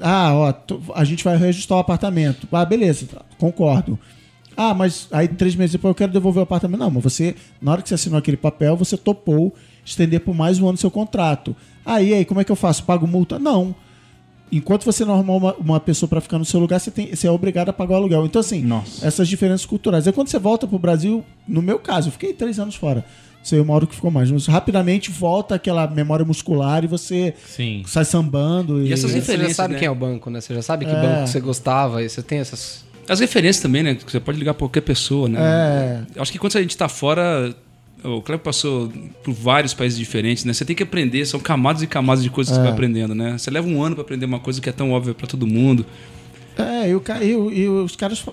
[0.00, 2.48] Ah, ó, tu- a gente vai reajustar o apartamento.
[2.50, 3.06] Ah, beleza,
[3.38, 3.98] concordo.
[4.56, 6.80] Ah, mas aí três meses depois eu quero devolver o apartamento.
[6.80, 9.54] Não, mas você, na hora que você assinou aquele papel, você topou
[9.84, 11.54] estender por mais um ano seu contrato.
[11.84, 12.84] Aí, aí, como é que eu faço?
[12.84, 13.38] Pago multa?
[13.38, 13.74] Não.
[14.50, 17.26] Enquanto você não arrumar uma, uma pessoa para ficar no seu lugar, você, tem, você
[17.26, 18.24] é obrigado a pagar o aluguel.
[18.24, 19.06] Então, assim, Nossa.
[19.06, 20.06] essas diferenças culturais.
[20.06, 23.04] Aí quando você volta pro Brasil, no meu caso, eu fiquei três anos fora.
[23.46, 24.28] Sei o Mauro que ficou mais.
[24.28, 27.84] Mas rapidamente volta aquela memória muscular e você Sim.
[27.86, 28.82] sai sambando.
[28.82, 29.78] E, E essas Você já referências, sabe né?
[29.78, 30.40] quem é o banco, né?
[30.40, 31.00] Você já sabe que É.
[31.00, 32.84] banco você gostava e você tem essas.
[33.08, 33.94] As referências também, né?
[33.94, 35.38] Que você pode ligar pra qualquer pessoa, né?
[35.40, 36.00] É.
[36.16, 37.54] Eu Acho que quando a gente tá fora.
[38.04, 38.92] O Cleber passou
[39.24, 40.52] por vários países diferentes, né?
[40.52, 43.38] Você tem que aprender, são camadas e camadas de coisas que você vai aprendendo, né?
[43.38, 45.86] Você leva um ano pra aprender uma coisa que é tão óbvia pra todo mundo.
[46.58, 48.24] É, e, o e o- e os caras.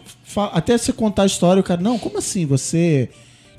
[0.53, 2.45] até você contar a história, o cara, não, como assim?
[2.45, 3.09] Você.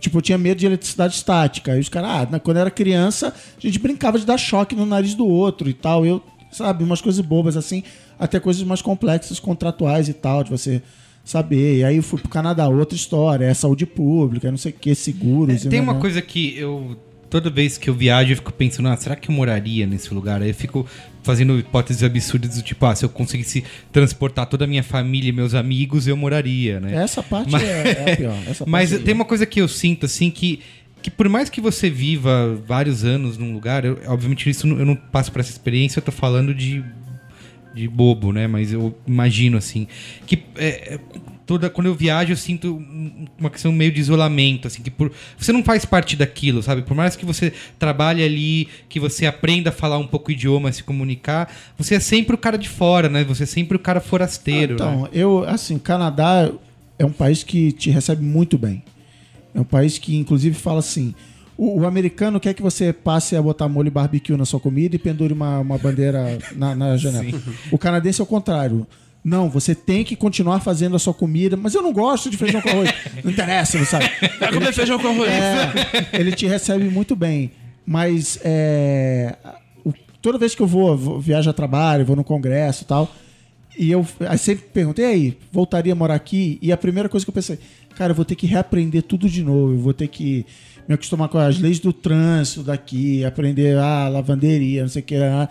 [0.05, 1.73] Tipo, eu tinha medo de eletricidade estática.
[1.73, 4.85] Aí os caras, ah, quando eu era criança, a gente brincava de dar choque no
[4.85, 6.05] nariz do outro e tal.
[6.05, 7.83] Eu, sabe, umas coisas bobas assim,
[8.19, 10.83] até coisas mais complexas, contratuais e tal, de você
[11.25, 11.79] saber.
[11.79, 14.95] E aí eu fui pro Canadá, outra história, é saúde pública, não sei o que,
[14.95, 15.65] seguros.
[15.65, 16.01] e Tem né, uma né.
[16.01, 16.99] coisa que eu.
[17.31, 20.43] Toda vez que eu viajo, eu fico pensando, ah, será que eu moraria nesse lugar?
[20.43, 20.87] Aí eu fico
[21.25, 25.33] fazendo hipóteses absurdas do tipo, ah, se eu conseguisse transportar toda a minha família e
[25.33, 27.03] meus amigos, eu moraria, né?
[27.03, 28.37] Essa parte Mas- é, é a pior.
[28.69, 30.61] Mas parte tem uma coisa que eu sinto, assim, que,
[31.03, 34.95] que por mais que você viva vários anos num lugar, eu- obviamente isso eu não
[34.95, 36.85] passo por essa experiência, eu tô falando de,
[37.75, 38.47] de bobo, né?
[38.47, 39.89] Mas eu imagino, assim,
[40.27, 40.99] que é, é,
[41.47, 45.13] toda, quando eu viajo eu sinto um- uma questão meio de isolamento, assim, que por,
[45.37, 46.83] você não faz parte daquilo, sabe?
[46.83, 50.73] Por mais que você trabalhe ali, que você aprenda a falar um pouco o idioma,
[50.73, 53.25] se comunicar, você é sempre o cara de fora, né?
[53.25, 55.09] Você é sempre o cara forasteiro, então, né?
[55.13, 56.51] eu, assim, o Canadá
[56.99, 58.83] é um país que te recebe muito bem.
[59.55, 61.15] É um país que, inclusive, fala assim:
[61.57, 64.99] o, o americano quer que você passe a botar molho barbecue na sua comida e
[64.99, 67.41] pendure uma, uma bandeira na, na janela.
[67.71, 68.87] O canadense é o contrário.
[69.25, 72.61] Não, você tem que continuar fazendo a sua comida, mas eu não gosto de feijão
[72.61, 72.91] com arroz.
[73.25, 74.11] Não interessa, não sabe?
[74.39, 75.31] Vai comer feijão com arroz.
[75.31, 75.73] É,
[76.13, 77.53] ele te recebe muito bem.
[77.87, 79.35] Mas é,
[80.25, 83.15] toda vez que eu vou, vou viajo a trabalho, vou no congresso e tal,
[83.79, 86.59] e eu aí sempre pergunto, e aí, voltaria a morar aqui?
[86.63, 87.59] E a primeira coisa que eu pensei,
[87.95, 90.47] cara, eu vou ter que reaprender tudo de novo, eu vou ter que
[90.89, 95.17] me acostumar com as leis do trânsito daqui, aprender a lavanderia, não sei o que.
[95.17, 95.49] ah.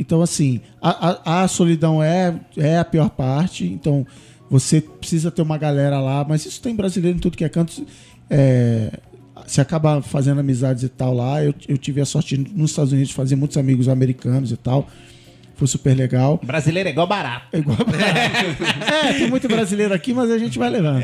[0.00, 4.06] Então, assim, a, a, a solidão é, é a pior parte, então
[4.48, 7.86] você precisa ter uma galera lá, mas isso tem brasileiro em tudo que é canto.
[8.30, 8.90] É,
[9.46, 11.44] você acaba fazendo amizades e tal lá.
[11.44, 14.88] Eu, eu tive a sorte nos Estados Unidos de fazer muitos amigos americanos e tal.
[15.54, 16.40] Foi super legal.
[16.42, 17.48] Brasileiro é igual barato.
[17.52, 17.76] É igual
[19.04, 21.02] É, tem muito brasileiro aqui, mas a gente vai levando.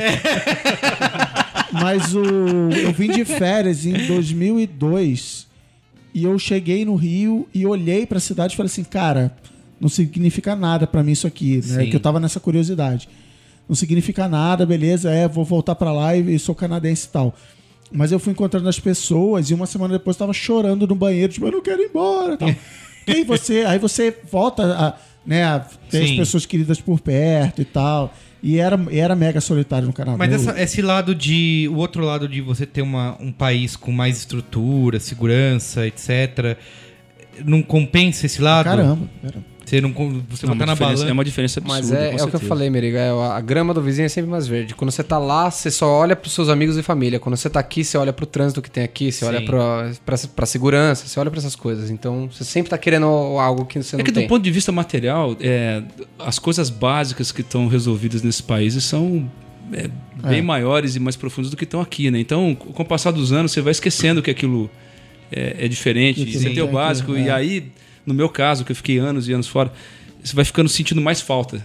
[1.71, 2.25] Mas o,
[2.71, 5.46] eu vim de férias em 2002
[6.17, 9.37] e eu cheguei no Rio e olhei pra cidade e falei assim, cara,
[9.79, 11.85] não significa nada pra mim isso aqui, né?
[11.85, 11.91] Sim.
[11.91, 13.07] Que eu tava nessa curiosidade.
[13.69, 17.35] Não significa nada, beleza, é, vou voltar pra lá e, e sou canadense e tal.
[17.93, 21.35] Mas eu fui encontrando as pessoas e uma semana depois eu tava chorando no banheiro,
[21.35, 22.49] tipo, eu não quero ir embora e tal.
[23.07, 24.95] e aí você, aí você volta a,
[25.27, 25.61] né, a
[25.91, 26.17] ter as Sim.
[26.17, 28.15] pessoas queridas por perto e tal.
[28.49, 30.17] E era, era mega solitário no Canadá.
[30.17, 31.69] Mas essa- esse lado de.
[31.73, 36.57] O outro lado de você ter uma, um país com mais estrutura, segurança, etc.
[37.45, 38.67] Não compensa esse lado?
[38.67, 39.45] Caramba, caramba.
[39.67, 39.91] Você não.
[40.31, 41.05] Você É uma botar na balança.
[41.09, 41.81] É uma diferença absurda.
[41.83, 42.99] Mas é, com é o que eu falei, Meriga.
[43.01, 44.75] é, a grama do vizinho é sempre mais verde.
[44.75, 47.19] Quando você tá lá, você só olha pros seus amigos e família.
[47.19, 49.27] Quando você tá aqui, você olha pro trânsito que tem aqui, você Sim.
[49.27, 51.91] olha pra, pra, pra segurança, você olha pra essas coisas.
[51.91, 54.23] Então, você sempre tá querendo algo que você É não que tem.
[54.23, 55.83] do ponto de vista material, é,
[56.21, 59.29] as coisas básicas que estão resolvidas nesses países são
[59.73, 59.89] é,
[60.29, 60.43] bem É.
[60.43, 62.21] maiores e mais profundas do que estão aqui, né?
[62.21, 64.71] Então, com o passar dos anos, você vai esquecendo que aquilo
[65.33, 66.25] é, é diferente.
[66.25, 67.17] Que você tem o é básico.
[67.17, 67.33] E é.
[67.33, 67.73] aí,
[68.07, 69.73] no meu caso, que eu fiquei anos e anos fora,
[70.23, 71.61] você vai ficando sentindo mais falta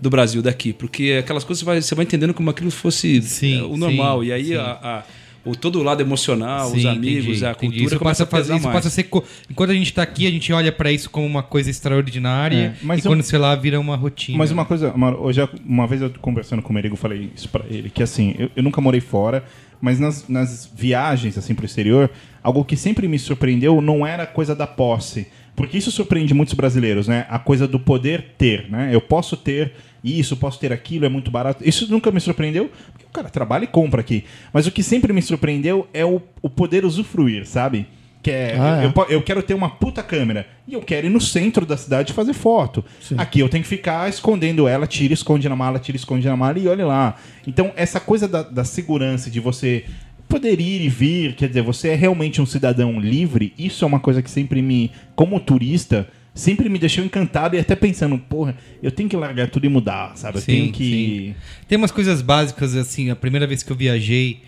[0.00, 0.72] do Brasil daqui.
[0.72, 4.20] Porque aquelas coisas você vai, você vai entendendo como aquilo fosse Sim, é, o normal.
[4.22, 4.54] sim, e aí, sim.
[4.56, 5.02] a, a-
[5.42, 8.40] o, todo o lado emocional, os Sim, amigos, entendi, a cultura Isso começa passa a
[8.40, 8.74] fazer, isso mais.
[8.76, 9.04] passa a ser.
[9.04, 12.74] co- Enquanto a gente tá aqui, a gente olha pra isso como uma coisa extraordinária.
[12.78, 14.36] É, mas e eu- quando você lá vira uma rotina.
[14.36, 17.88] Mas uma coisa, hoje, uma vez eu conversando com o Merigo, falei isso pra ele,
[17.88, 19.42] que assim, eu, eu nunca morei fora,
[19.80, 22.10] mas nas, nas viagens assim pro exterior,
[22.42, 25.26] algo que sempre me surpreendeu não era a coisa da posse.
[25.60, 27.26] Porque isso surpreende muitos brasileiros, né?
[27.28, 28.88] A coisa do poder ter, né?
[28.92, 31.62] Eu posso ter isso, posso ter aquilo, é muito barato.
[31.68, 34.24] Isso nunca me surpreendeu, porque o cara trabalha e compra aqui.
[34.54, 37.86] Mas o que sempre me surpreendeu é o, o poder usufruir, sabe?
[38.22, 38.86] Que é, Ah, é.
[38.86, 42.12] eu, eu quero ter uma puta câmera e eu quero ir no centro da cidade
[42.14, 42.82] fazer foto.
[43.00, 43.16] Sim.
[43.18, 46.58] Aqui eu tenho que ficar escondendo ela, tira, esconde na mala, tira, esconde na mala
[46.58, 47.16] e olha lá.
[47.46, 49.84] Então, essa coisa da, da segurança, de você
[50.30, 53.98] poder ir e vir, quer dizer, você é realmente um cidadão livre, isso é uma
[53.98, 58.92] coisa que sempre me, como turista, sempre me deixou encantado e até pensando, porra, eu
[58.92, 60.38] tenho que largar tudo e mudar, sabe?
[60.38, 61.34] Eu Sim, tenho que.
[61.68, 64.40] Tem umas coisas básicas, assim, a primeira vez que eu viajei,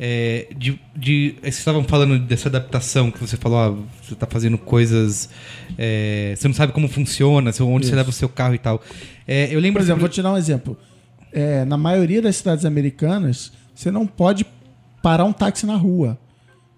[0.00, 4.58] é, de, de, vocês estavam falando dessa adaptação, que você falou, ah, você tá fazendo
[4.58, 5.30] coisas,
[5.78, 7.96] é, você não sabe como funciona, onde você Isso.
[7.96, 8.82] leva o seu carro e tal.
[9.26, 10.76] É, eu lembro, Por exemplo, vou te dar um exemplo.
[11.32, 14.44] É, na maioria das cidades americanas, você não pode
[15.02, 16.18] parar um táxi na rua.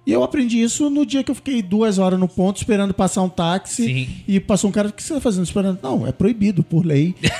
[0.06, 3.22] E eu aprendi isso no dia que eu fiquei duas horas no ponto esperando passar
[3.22, 3.84] um táxi.
[3.84, 4.08] Sim.
[4.26, 5.44] E passou um cara, o que você tá fazendo?
[5.44, 5.78] Esperando.
[5.82, 7.14] Não, é proibido por lei.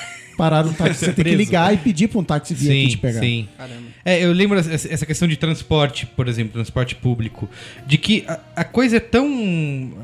[0.41, 1.05] Parar um táxi.
[1.05, 3.21] Você tem que ligar e pedir pra um táxi vir aqui sim, te pegar.
[3.21, 3.49] sim.
[3.59, 3.83] Caramba.
[4.03, 7.47] É, eu lembro essa essa questão de transporte, por exemplo, transporte público,
[7.87, 9.29] de que a, a coisa é tão.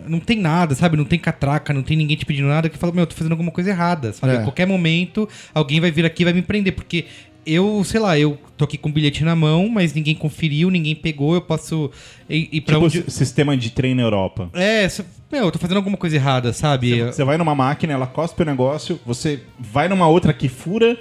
[0.06, 0.94] Não tem nada, sabe?
[0.94, 3.32] Não tem catraca, não tem ninguém te pedindo nada que fala, meu, eu tô fazendo
[3.32, 4.34] alguma coisa errada, sabe?
[4.34, 4.36] É.
[4.36, 7.06] A qualquer momento alguém vai vir aqui e vai me prender, porque
[7.46, 10.94] eu, sei lá, eu tô aqui com o bilhete na mão, mas ninguém conferiu, ninguém
[10.94, 11.90] pegou, eu posso
[12.28, 13.10] ir, ir pra Tipo, onde.
[13.10, 14.50] sistema de trem na Europa.
[14.52, 14.88] É,
[15.30, 17.02] meu, eu tô fazendo alguma coisa errada, sabe?
[17.04, 20.98] Você vai numa máquina, ela cospe o negócio, você vai numa outra que fura,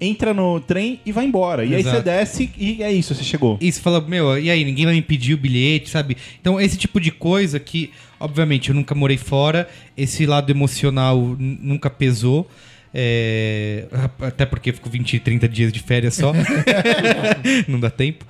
[0.00, 1.64] entra no trem e vai embora.
[1.64, 1.96] E aí Exato.
[1.96, 3.58] você desce e é isso, você chegou.
[3.60, 6.16] E você fala, meu, e aí, ninguém vai me pedir o bilhete, sabe?
[6.40, 7.90] Então, esse tipo de coisa que,
[8.20, 12.48] obviamente, eu nunca morei fora, esse lado emocional nunca pesou.
[12.92, 13.86] É,
[14.20, 16.32] até porque fico 20, 30 dias de férias só.
[17.68, 18.24] Não dá tempo.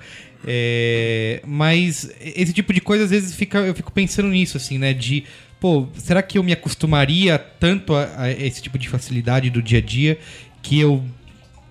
[0.45, 4.93] É, mas esse tipo de coisa, às vezes, fica, eu fico pensando nisso, assim, né?
[4.93, 5.23] De,
[5.59, 9.79] pô, será que eu me acostumaria tanto a, a esse tipo de facilidade do dia
[9.79, 10.17] a dia
[10.61, 11.03] que eu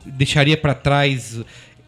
[0.05, 1.41] deixaria pra trás.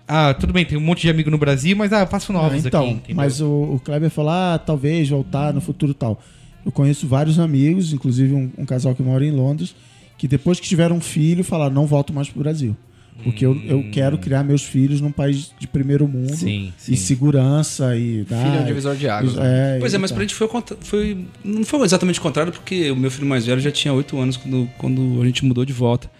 [0.06, 2.64] Ah, tudo bem, tem um monte de amigo no Brasil, mas ah, eu faço novos
[2.64, 2.90] Ah, então, aqui.
[2.92, 3.16] entendeu?
[3.16, 6.20] mas o, o Kleber falou, ah, talvez voltar no futuro tal.
[6.64, 9.74] Eu conheço vários amigos, inclusive um, um casal que mora em Londres,
[10.20, 12.76] que depois que tiveram um filho, falaram, não volto mais pro Brasil.
[13.24, 16.34] Porque eu, eu quero criar meus filhos num país de primeiro mundo.
[16.36, 16.96] Sim, E sim.
[16.96, 18.26] segurança e...
[18.26, 19.34] Filho é um divisor de águas.
[19.34, 19.78] né?
[19.80, 20.46] Pois é, mas e pra gente foi,
[20.82, 21.24] foi.
[21.42, 24.36] Não foi exatamente o contrário, porque o meu filho mais velho já tinha 8 anos
[24.36, 26.10] quando, quando a gente mudou de volta.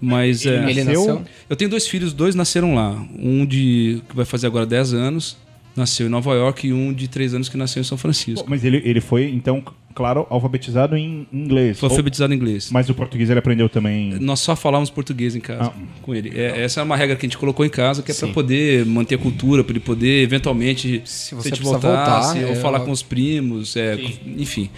[0.00, 1.22] Mas é, Ele nasceu?
[1.48, 3.04] eu tenho dois filhos, dois nasceram lá.
[3.18, 5.36] Um de que vai fazer agora 10 anos,
[5.74, 8.46] nasceu em Nova York, e um de 3 anos que nasceu em São Pô, Francisco.
[8.48, 9.60] mas ele, ele foi, então,
[9.94, 11.78] claro, alfabetizado em inglês.
[11.78, 12.70] Foi Ou- alfabetizado em inglês.
[12.70, 14.10] Mas o português ele aprendeu também.
[14.20, 15.82] Nós só falávamos português em casa Ah.
[16.02, 16.32] com ele.
[16.38, 18.84] É, essa é uma regra que a gente colocou em casa, que é para poder
[18.86, 22.56] manter a cultura, para ele poder eventualmente, Se a você precisa voltasse, voltar, ou é,
[22.60, 22.84] falar ó.
[22.84, 23.98] com os primos, é,
[24.36, 24.70] enfim.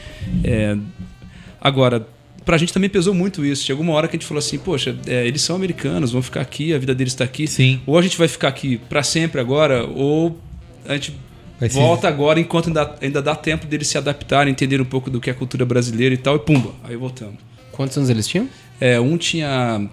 [0.44, 0.76] É,
[1.60, 2.06] agora,
[2.44, 3.64] pra gente também pesou muito isso.
[3.64, 6.40] Chegou uma hora que a gente falou assim, poxa, é, eles são americanos, vão ficar
[6.40, 7.46] aqui, a vida deles está aqui.
[7.46, 7.80] Sim.
[7.86, 10.38] Ou a gente vai ficar aqui para sempre agora, ou
[10.86, 11.14] a gente
[11.62, 15.08] Vai ser- volta agora enquanto ainda, ainda dá tempo deles se adaptarem, entender um pouco
[15.08, 17.36] do que é a cultura brasileira e tal, e pumba, aí voltamos.
[17.70, 18.48] Quantos anos eles tinham?
[18.80, 19.88] É, um tinha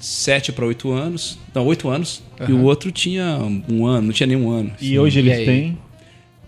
[0.00, 1.38] 7 para 8 anos.
[1.54, 2.22] Não, 8 anos.
[2.48, 3.38] E o outro tinha
[3.68, 4.72] um ano, não tinha nenhum ano.
[4.80, 5.44] E hoje E eles aí?
[5.44, 5.78] têm.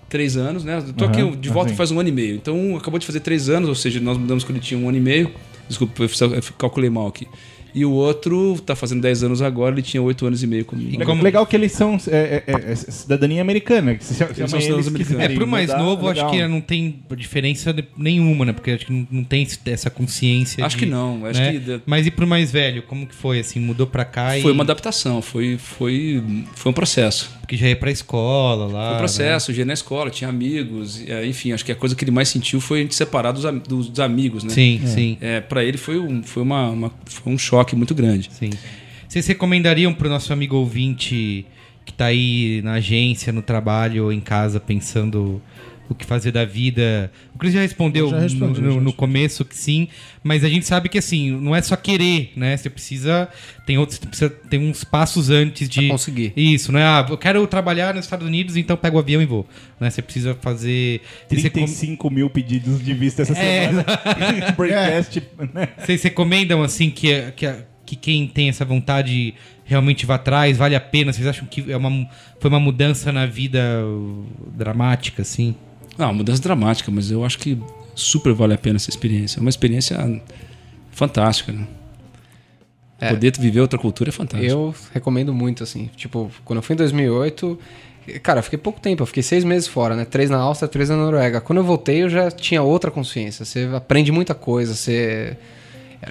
[0.08, 0.78] três anos, né?
[0.78, 1.76] Eu tô Aham, aqui de volta assim.
[1.76, 2.36] faz um ano e meio.
[2.36, 4.88] Então um acabou de fazer três anos, ou seja, nós mudamos quando ele tinha um
[4.88, 5.30] ano e meio.
[5.68, 7.28] Desculpa, eu calculei mal aqui.
[7.74, 11.00] E o outro tá fazendo 10 anos agora, ele tinha oito anos e meio comigo.
[11.00, 13.94] E como- Legal que eles são é, é, é, é cidadania americana.
[13.94, 15.22] Que se chama são eles cidadãos que americanos.
[15.24, 18.52] É, pro mais mudar, novo, acho que não tem diferença nenhuma, né?
[18.52, 20.64] Porque acho que não, tem essa consciência.
[20.64, 21.52] Acho de- que não, acho né?
[21.52, 23.40] que Mas e pro mais velho, como que foi?
[23.40, 24.42] Assim, mudou pra cá e.
[24.42, 26.22] Foi uma adaptação, foi, foi,
[26.54, 27.36] foi um processo.
[27.40, 28.70] Porque já ia pra escola lá.
[28.72, 28.98] Foi um né?
[28.98, 32.10] processo, eu ia na escola, tinha amigos, é, enfim, acho que a coisa que ele
[32.10, 34.50] mais sentiu foi a gente separar dos, dos, amigos, né?
[34.50, 38.30] Sim, sim, É, para ele foi um, foi, uma, uma- foi um choque muito grande.
[38.32, 38.50] sim.
[39.08, 41.46] Vocês recomendariam pro nosso amigo ouvinte
[41.84, 45.40] que tá aí na agência, no trabalho ou em casa pensando
[45.88, 47.10] o que fazer da vida?
[47.34, 49.88] O Cris já respondeu Já respondi, no, no- já no começo que sim,
[50.22, 52.56] mas a gente sabe que assim, não é só querer, né?
[52.56, 53.28] Você precisa.
[53.66, 53.98] Tem outros.
[53.98, 55.88] Você precisa ter uns passos antes de.
[55.88, 56.32] conseguir.
[56.36, 56.84] Isso, não é?
[56.84, 59.46] Ah, eu quero trabalhar nos Estados Unidos, então pego o avião e vou.
[59.80, 59.88] Né?
[59.90, 61.00] Você precisa fazer.
[61.28, 63.84] Você recom- 35 mil pedidos de vista essa É, semana.
[64.56, 65.18] Breakfast,
[65.54, 65.68] né?
[65.84, 67.52] Vocês recomendam, assim, que, que,
[67.86, 69.34] que quem tem essa vontade
[69.64, 70.56] realmente vá atrás?
[70.56, 71.12] Vale a pena?
[71.12, 72.08] Vocês acham que é uma,
[72.40, 73.60] foi uma mudança na vida
[74.56, 75.54] dramática, assim?
[75.98, 77.60] Não, mudança dramática, mas eu acho que
[77.94, 79.38] super vale a pena essa experiência.
[79.38, 80.22] É uma experiência
[80.92, 81.66] fantástica, né?
[83.00, 83.10] É.
[83.10, 84.50] Poder viver outra cultura é fantástico.
[84.50, 85.90] Eu recomendo muito, assim.
[85.96, 87.58] Tipo, quando eu fui em 2008,
[88.22, 90.04] cara, eu fiquei pouco tempo, eu fiquei seis meses fora, né?
[90.04, 91.40] Três na Áustria, três na Noruega.
[91.40, 93.44] Quando eu voltei, eu já tinha outra consciência.
[93.44, 95.36] Você aprende muita coisa, você.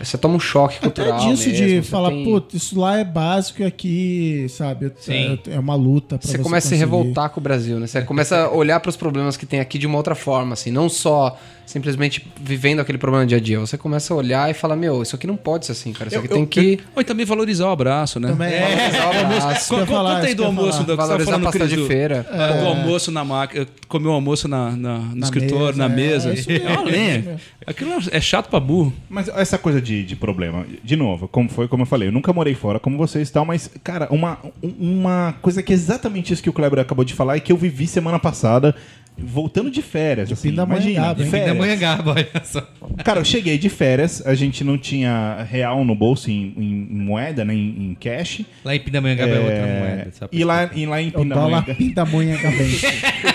[0.03, 1.19] Você toma um choque Até cultural.
[1.19, 5.39] disso mesmo, de falar, tem- putz, isso lá é básico e aqui, sabe, Sim.
[5.49, 7.87] é, uma luta pra Você você começa a se revoltar com o Brasil, né?
[7.87, 10.71] Você começa a olhar para os problemas que tem aqui de uma outra forma, assim,
[10.71, 11.37] não só
[11.67, 13.59] simplesmente vivendo aquele problema no dia a dia.
[13.59, 16.07] Você começa a olhar e falar, meu, isso aqui não pode ser assim, cara.
[16.07, 18.29] Isso aqui tem que Ou também valorizar o abraço, né?
[18.29, 20.85] Também valorizar o abraço, Isso eu ia Conta aí isso que do eu almoço, você
[20.85, 22.25] tava valorizar a pasta de feira.
[22.61, 25.95] do almoço na máquina, comer o almoço na, na- no Na escritório, mesa, na é,
[25.95, 26.33] mesa.
[26.33, 27.13] isso mesmo, É uma isso lenha.
[27.19, 27.39] mesmo.
[27.67, 28.93] Aquilo é chato pra burro.
[29.09, 32.31] Mas essa coisa de, de problema, de novo, como foi, como eu falei, eu nunca
[32.31, 36.31] morei fora como vocês e tal, mas, cara, uma, um- uma coisa que é exatamente
[36.31, 38.73] isso que o Kleber acabou de falar e que eu vivi semana passada,
[39.17, 40.31] voltando de férias.
[40.31, 41.57] assim, Pindamonhangaba, imagina, de férias.
[41.57, 42.61] manhã gaba, olha só.
[43.03, 47.43] Cara, eu cheguei de férias, a gente não tinha real no bolso em, em moeda,
[47.43, 48.41] né, em, em cash.
[48.63, 50.11] Lá em Pindamonhangaba é, outra É, moeda.
[50.11, 52.85] só pra e, lá, e lá em Pindamonhangaba, pindamonhangabense.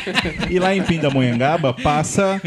[0.50, 2.40] e lá em Pindamonhangaba passa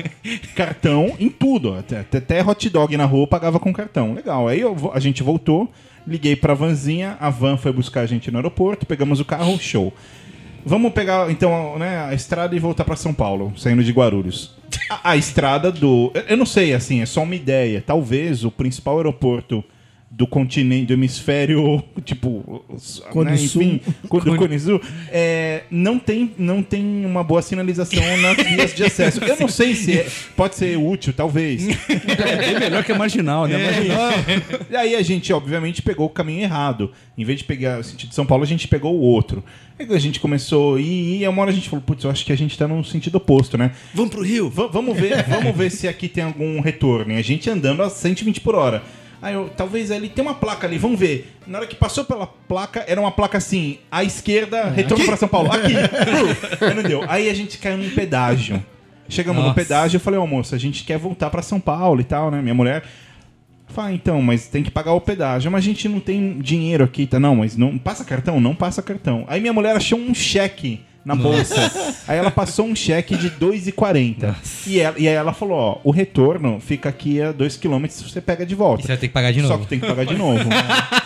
[0.55, 1.73] cartão em tudo.
[1.73, 4.13] Até, até hot dog na rua pagava com cartão.
[4.13, 4.47] Legal.
[4.47, 5.71] Aí eu a gente voltou,
[6.07, 9.93] liguei pra vanzinha, a van foi buscar a gente no aeroporto, pegamos o carro, show.
[10.65, 14.55] Vamos pegar, então, né, a estrada e voltar pra São Paulo, saindo de Guarulhos.
[14.89, 16.11] A, a estrada do.
[16.27, 17.83] Eu não sei, assim, é só uma ideia.
[17.85, 19.63] Talvez o principal aeroporto
[20.17, 23.61] do continente, do hemisfério, tipo, os- Cone né, Sul.
[23.61, 23.81] enfim,
[24.23, 29.21] do Cone Sul, é, não, tem, não tem uma boa sinalização nas vias de acesso.
[29.21, 31.67] Eu não sei se é- pode ser útil, talvez.
[32.25, 33.57] É bem melhor que a marginal, né?
[33.57, 34.11] Marginal.
[34.71, 36.91] E aí a gente, obviamente, pegou o caminho errado.
[37.17, 39.43] Em vez de pegar o sentido de São Paulo, a gente pegou o outro.
[39.77, 42.25] Aí a gente começou a ir, e uma hora a gente falou, putz, eu acho
[42.25, 43.71] que a gente tá no sentido oposto, né?
[43.93, 44.49] Vamos pro Rio.
[44.49, 47.11] Va- vamos ver, vamos ver se aqui tem algum retorno.
[47.11, 48.81] E a gente andando a 120 por hora.
[49.21, 51.37] Aí eu, talvez ali tem uma placa ali, vamos ver.
[51.47, 55.27] Na hora que passou pela placa, era uma placa assim, à esquerda, retorno pra São
[55.27, 55.51] Paulo.
[55.51, 55.73] Aqui.
[56.63, 57.03] Aí não deu.
[57.07, 58.63] Aí a gente caiu num pedágio.
[59.07, 59.61] Chegamos no Nossa.
[59.61, 62.41] pedágio, eu falei, ô moça, a gente quer voltar pra São Paulo e tal, né?
[62.41, 62.83] Minha mulher.
[63.67, 65.51] Fala, então, mas tem que pagar o pedágio.
[65.51, 67.19] Mas a gente não tem dinheiro aqui, tá?
[67.19, 68.39] Não, mas não passa cartão?
[68.39, 69.25] Não passa cartão.
[69.27, 71.55] Aí minha mulher achou um cheque na bolsa.
[72.07, 74.35] Aí ela passou um cheque de 2,40.
[74.67, 78.19] E, ela- e aí ela falou, ó, o retorno fica aqui a 2 km, você
[78.19, 78.81] pega de E volta.
[78.83, 79.63] você vai ter que pagar de Só novo.
[79.63, 80.39] que tem que pagar de novo.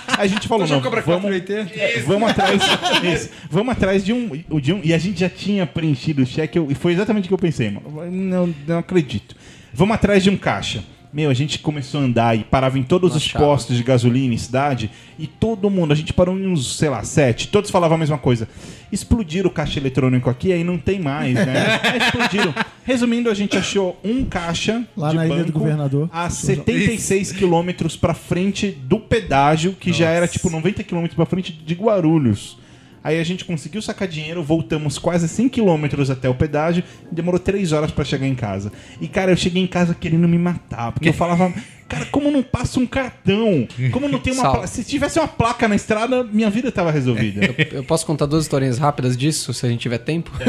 [0.08, 2.62] Aí a gente falou, não, vamos, é, vamos atrás,
[3.04, 4.30] isso, vamos atrás de um,
[4.62, 4.82] de um.
[4.84, 7.38] E a gente já tinha preenchido o cheque, eu- e foi exatamente o que eu
[7.38, 8.12] pensei, mano.
[8.12, 9.36] Não, não acredito.
[9.74, 10.84] Vamos atrás de um caixa.
[11.12, 14.38] Meu, a gente começou a andar e parava em todos os postos de gasolina em
[14.38, 17.98] cidade e todo mundo, a gente parou em uns, sei lá, sete, todos falavam a
[17.98, 18.48] mesma coisa.
[18.92, 21.80] Explodiram o caixa eletrônico aqui, aí não tem mais, né?
[22.00, 22.54] Explodiram.
[22.84, 26.10] Resumindo, a gente achou um caixa Lá de na Ilha do banco Governador.
[26.14, 31.52] a 76 quilômetros pra frente do pedágio, que já era tipo 90 quilômetros pra frente
[31.52, 32.58] de Guarulhos.
[33.04, 37.72] Aí a gente conseguiu sacar dinheiro, voltamos quase 100 quilômetros até o pedágio, demorou 3
[37.72, 38.72] horas pra chegar em casa.
[39.00, 41.54] E cara, eu cheguei em casa querendo me matar, porque eu falava,
[41.88, 43.68] cara, como não passa um cartão?
[43.92, 44.68] Como não tem uma placa?
[44.68, 47.42] Se tivesse uma placa na estrada, minha vida tava resolvida.
[47.72, 50.32] Eu posso contar duas historinhas rápidas disso, se a gente tiver tempo?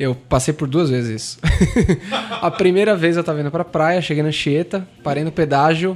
[0.00, 1.38] Eu passei por duas vezes isso.
[2.40, 5.94] a primeira vez eu tava indo pra praia, cheguei na Chieta, parei no pedágio,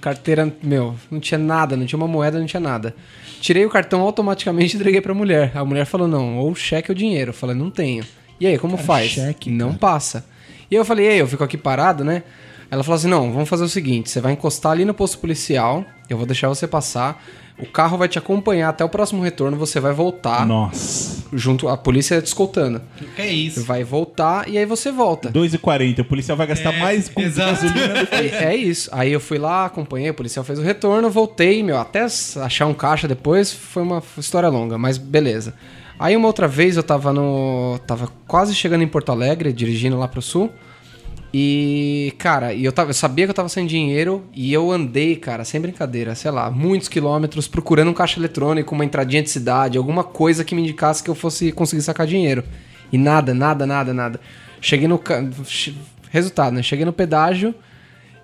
[0.00, 2.96] carteira, meu, não tinha nada, não tinha uma moeda, não tinha nada.
[3.44, 5.52] Tirei o cartão automaticamente e entreguei pra mulher.
[5.54, 7.28] A mulher falou: não, ou cheque ou dinheiro.
[7.28, 8.02] Eu falei: não tenho.
[8.40, 9.10] E aí, como Cara, faz?
[9.10, 9.78] cheque, não cara.
[9.80, 10.26] passa.
[10.70, 12.22] E eu falei, e aí, eu fico aqui parado, né?
[12.70, 15.84] Ela falou assim: não, vamos fazer o seguinte: você vai encostar ali no posto policial,
[16.08, 17.22] eu vou deixar você passar,
[17.58, 21.22] o carro vai te acompanhar até o próximo retorno, você vai voltar Nossa.
[21.32, 22.82] junto, a polícia te escoltando.
[23.14, 23.62] Que é isso?
[23.64, 25.30] Vai voltar e aí você volta.
[25.30, 26.00] 2,40.
[26.00, 27.50] O policial vai gastar É, mais com exato.
[27.62, 28.88] gasolina do que É, é isso.
[28.92, 32.74] Aí eu fui lá, acompanhei, o policial fez o retorno, voltei, meu, até achar um
[32.74, 35.54] caixa depois foi uma história longa, mas beleza.
[35.96, 37.78] Aí uma outra vez eu tava no.
[37.86, 40.50] tava quase chegando em Porto Alegre, dirigindo lá pro sul.
[41.36, 45.44] E, cara, eu, tava, eu sabia que eu tava sem dinheiro e eu andei, cara,
[45.44, 50.04] sem brincadeira, sei lá, muitos quilômetros procurando um caixa eletrônico, uma entradinha de cidade, alguma
[50.04, 52.44] coisa que me indicasse que eu fosse conseguir sacar dinheiro.
[52.92, 54.20] E nada, nada, nada, nada.
[54.60, 55.02] Cheguei no.
[56.08, 56.62] Resultado, né?
[56.62, 57.52] Cheguei no pedágio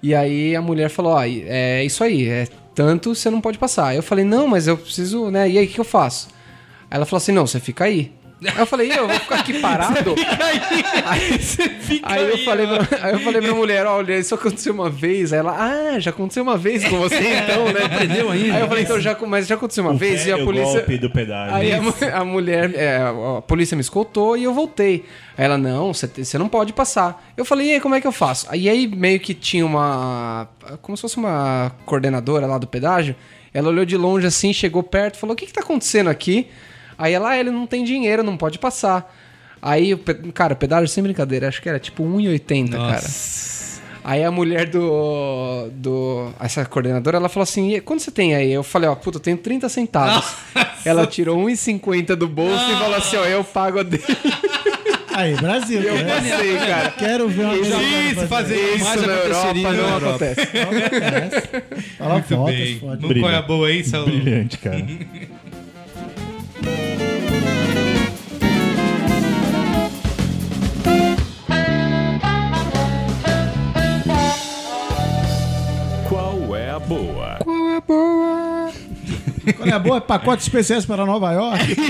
[0.00, 2.46] e aí a mulher falou: Ó, é isso aí, é
[2.76, 3.92] tanto você não pode passar.
[3.92, 5.50] Eu falei: Não, mas eu preciso, né?
[5.50, 6.28] E aí o que eu faço?
[6.88, 8.12] Aí ela falou assim: Não, você fica aí.
[8.44, 10.14] Aí eu falei, "E eu vou ficar aqui parado.
[11.04, 11.30] Aí,
[12.02, 15.32] aí eu falei pra, aí eu falei pra mulher, olha, isso aconteceu uma vez.
[15.32, 17.84] Aí ela, ah, já aconteceu uma vez com você então, né?
[17.84, 18.54] Aprendeu ainda.
[18.54, 20.78] Aí eu falei, então já, mas já aconteceu uma o vez e a polícia.
[20.80, 21.54] golpe do pedágio.
[21.54, 22.98] Aí a, a mulher, é,
[23.38, 25.04] a polícia me escoltou e eu voltei.
[25.36, 27.30] Aí ela, não, você não pode passar.
[27.36, 28.46] Eu falei, e aí, como é que eu faço?
[28.50, 30.48] Aí aí meio que tinha uma.
[30.82, 33.14] Como se fosse uma coordenadora lá do pedágio.
[33.52, 36.46] Ela olhou de longe assim, chegou perto, falou: o que, que tá acontecendo aqui?
[37.00, 39.10] Aí ela, ah, ele não tem dinheiro, não pode passar.
[39.62, 42.92] Aí, o pe- cara, o pedágio sem brincadeira, acho que era tipo 1,80, cara.
[42.92, 43.80] Nossa.
[44.04, 46.30] Aí a mulher do, do.
[46.40, 48.50] Essa coordenadora, ela falou assim: "E quanto você tem aí?
[48.52, 50.24] Eu falei: Ó, puta, eu tenho 30 centavos.
[50.84, 54.02] Ela tirou 1,50 do bolso e falou assim: Ó, eu pago a dele.
[55.12, 55.82] Aí, Brasil.
[55.82, 56.04] Eu né?
[56.14, 56.90] passei, cara.
[56.92, 60.06] Quero ver uma coisa Isso, fazer Isso Mas na Europa não na Europa.
[60.06, 60.46] acontece.
[61.98, 63.20] Fala Muito fotos, bem.
[63.20, 64.06] Não é a boa aí, Saulo?
[64.06, 64.78] Brilhante, cara.
[77.86, 78.72] boa?
[79.56, 80.00] Qual é a boa?
[80.00, 81.76] Pacotes especiais para Nova York.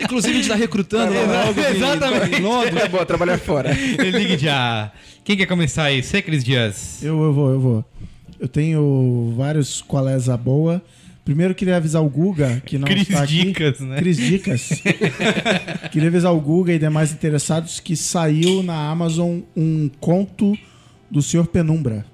[0.00, 2.36] Inclusive, a gente tá recrutando algo de- Exatamente.
[2.36, 2.76] de Londres.
[2.76, 3.72] É boa trabalhar fora.
[3.72, 4.90] Ligue já.
[5.24, 6.02] Quem quer começar aí?
[6.02, 7.02] Você, Cris Dias?
[7.02, 7.84] Eu, eu vou, eu vou.
[8.38, 10.82] Eu tenho vários qualés a boa.
[11.24, 13.44] Primeiro queria avisar o Guga, que não Cris está aqui.
[13.44, 13.96] Dicas, né?
[13.98, 14.70] Cris Dicas.
[15.92, 20.56] queria avisar o Guga e demais interessados que saiu na Amazon um conto
[21.10, 21.46] do Sr.
[21.46, 22.06] Penumbra.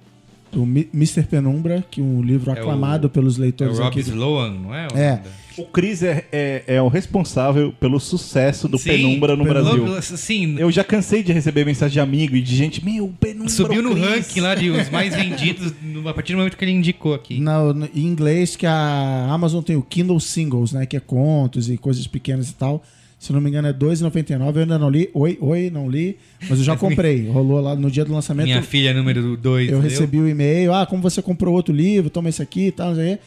[0.52, 1.22] Do Mr.
[1.24, 4.00] Penumbra, que é um livro É aclamado pelos É o leitores Rob aqui.
[4.00, 4.86] Sloan, não é?
[4.94, 5.20] É.
[5.58, 9.62] O Cris é, é, é o responsável pelo sucesso do Sim, Penumbra no Penumbra.
[9.92, 10.02] Brasil.
[10.16, 13.48] Sim, Eu já cansei de receber mensagem de amigo e de gente, meu, Penumbra.
[13.48, 15.72] subiu o no Cris." ranking lá de os mais vendidos
[16.06, 17.40] a partir do momento que ele indicou aqui.
[17.40, 20.84] No- em inglês, que a Amazon tem o Kindle Singles, né?
[20.84, 22.82] Que é contos e coisas pequenas e tal.
[23.18, 24.54] Se não me engano, é R$ 2,99.
[24.56, 25.08] Eu ainda não li.
[25.14, 26.18] Oi, oi, não li.
[26.48, 27.26] Mas eu já comprei.
[27.28, 28.46] Rolou lá no dia do lançamento.
[28.46, 29.70] Minha filha número 2.
[29.72, 32.94] Eu recebi o e-mail, ah, como você comprou outro livro, toma esse aqui e tal.
[32.94, 33.18] E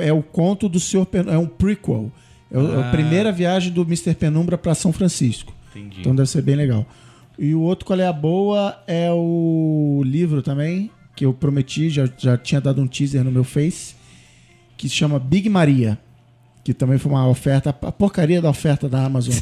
[0.00, 1.06] é o conto do Sr.
[1.06, 1.24] Pen...
[1.28, 2.10] é um prequel.
[2.50, 2.88] É, é Ah.
[2.88, 4.14] a primeira viagem do Mr.
[4.14, 5.54] Penumbra para São Francisco.
[5.74, 6.00] Entendi.
[6.00, 6.84] Então deve ser bem legal.
[7.38, 12.08] E o outro, qual é a boa, é o livro também, que eu prometi, já,
[12.18, 13.94] já tinha dado um teaser no meu Face,
[14.76, 15.96] que se chama Big Maria.
[16.62, 19.32] Que também foi uma oferta, a porcaria da oferta da Amazon.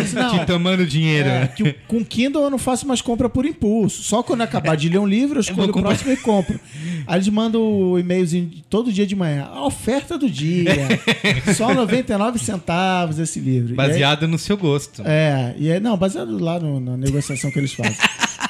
[0.00, 1.28] Assim, não, Te tomando dinheiro.
[1.28, 1.46] é, né?
[1.48, 4.02] que com Kindle eu não faço mais compra por impulso.
[4.02, 6.58] Só quando eu acabar de ler um livro, eu escolho vou o próximo e compro.
[7.06, 9.48] Aí eles mandam o e-mailzinho todo dia de manhã.
[9.52, 10.70] A oferta do dia.
[11.56, 13.70] Só 99 centavos esse livro.
[13.70, 15.02] E aí- Baseado no seu gosto.
[15.04, 17.96] é, e é, não, baseado lá no- na negociação que eles fazem.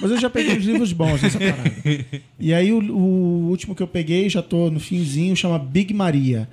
[0.01, 1.73] Mas eu já peguei uns livros bons nessa parada.
[2.39, 6.47] E aí o, o último que eu peguei, já tô no finzinho, chama Big Maria.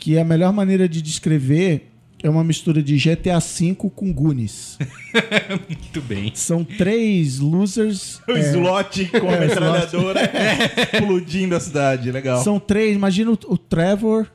[0.00, 1.90] Que é a melhor maneira de descrever
[2.22, 4.78] é uma mistura de GTA V com Goonies.
[5.68, 6.32] Muito bem.
[6.34, 8.20] São três losers.
[8.28, 10.20] O é, slot com a É, metralhadora
[10.92, 12.10] explodindo a cidade.
[12.10, 12.42] Legal.
[12.42, 14.26] São três, imagina o, o Trevor,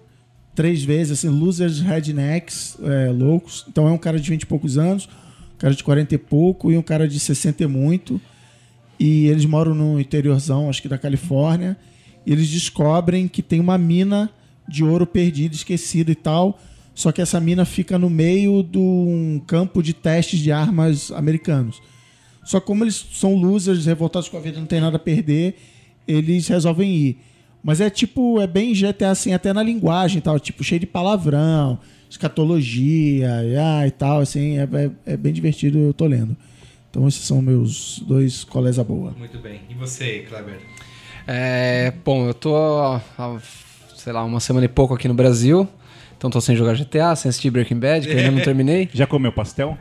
[0.56, 3.66] três vezes, assim, losers, rednecks, é, loucos.
[3.68, 5.08] Então é um cara de 20 e poucos anos,
[5.56, 8.20] um cara de 40 e pouco e um cara de 60 e muito.
[9.00, 11.78] E eles moram no interiorzão, acho que da Califórnia.
[12.26, 14.32] E eles descobrem que tem uma mina
[14.68, 16.60] de ouro perdida, esquecida e tal.
[16.94, 21.82] Só que essa mina fica no meio de um campo de testes de armas americanos.
[22.44, 25.56] Só que como eles são losers, revoltados com a vida, não tem nada a perder,
[26.08, 27.18] eles resolvem ir.
[27.62, 30.86] Mas é tipo, é bem GTA assim, até na linguagem e tal, tipo, cheio de
[30.86, 36.38] palavrão, escatologia e, ah, e tal, assim, é, é, é bem divertido, eu tô lendo.
[36.90, 39.12] Então esses são meus dois colegas a boa.
[39.18, 39.62] Muito bem.
[39.68, 40.62] E você, Kleber?
[41.28, 43.02] É, bom, eu tô
[44.06, 45.68] sei lá, uma semana e pouco aqui no Brasil.
[46.16, 48.88] Então tô sem jogar GTA, sem assistir Breaking Bad, que ainda não terminei.
[48.94, 49.76] Já comeu pastel?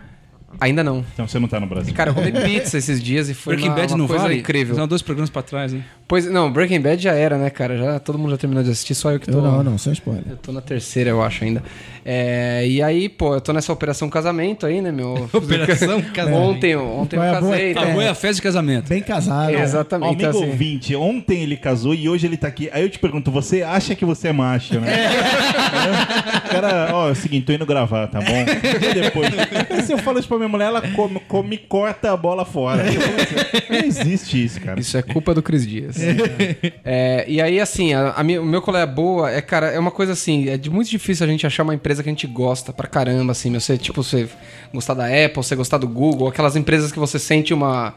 [0.60, 1.04] Ainda não.
[1.12, 1.92] Então você não tá no Brasil.
[1.94, 4.38] Cara, eu comi pizza esses dias e foi Breaking uma, Bad uma não coisa vale?
[4.38, 4.74] incrível.
[4.74, 5.82] São dois programas pra trás, né?
[6.06, 7.76] Pois, não, Breaking Bad já era, né, cara?
[7.76, 9.38] Já, todo mundo já terminou de assistir, só eu que tô...
[9.38, 10.24] Eu não, não, sem spoiler.
[10.30, 11.62] Eu tô na terceira, eu acho, ainda.
[12.04, 15.28] É, e aí, pô, eu tô nessa operação casamento aí, né, meu?
[15.32, 16.38] Operação casamento.
[16.40, 17.52] Ontem, ontem eu Qual é boa?
[17.52, 17.78] casei, É.
[17.78, 17.92] A né?
[17.92, 18.88] boa é a festa de casamento.
[18.88, 19.54] Bem casado.
[19.54, 20.08] Ó, Exatamente.
[20.08, 22.68] amigo então, assim, ouvinte, ontem ele casou e hoje ele tá aqui.
[22.72, 24.92] Aí eu te pergunto, você acha que você é macho, né?
[24.92, 26.48] É.
[26.54, 28.44] Cara, ó, é o seguinte, tô indo gravar, tá bom?
[28.90, 29.30] E depois.
[29.70, 32.82] Aí se eu falo isso pra minha mulher, ela come, come corta a bola fora.
[33.70, 34.78] Não existe isso, cara.
[34.80, 35.96] Isso é culpa do Cris Dias.
[36.84, 39.90] É, e aí, assim, a, a minha- o meu colé boa é, cara, é uma
[39.90, 42.72] coisa assim, é de muito difícil a gente achar uma empresa que a gente gosta
[42.72, 44.28] pra caramba, assim, meu, você, tipo, você
[44.72, 47.94] gostar da Apple, você gostar do Google, aquelas empresas que você sente uma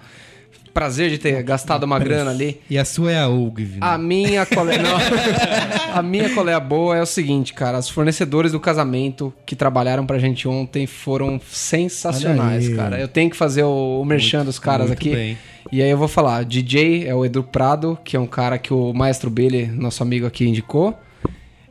[0.78, 2.62] prazer de ter gastado uma grana ali.
[2.70, 3.78] E a sua é a Ogv.
[3.82, 4.46] A minha.
[4.56, 5.98] Não.
[5.98, 10.20] a minha colé boa é o seguinte, cara, os fornecedores do casamento que trabalharam pra
[10.20, 13.00] gente ontem foram sensacionais, cara.
[13.00, 15.16] Eu tenho que fazer o, o merchan dos caras muito aqui.
[15.16, 15.38] bem.
[15.72, 18.72] E aí eu vou falar, DJ é o Edu Prado, que é um cara que
[18.72, 20.96] o Maestro Billy, nosso amigo aqui, indicou.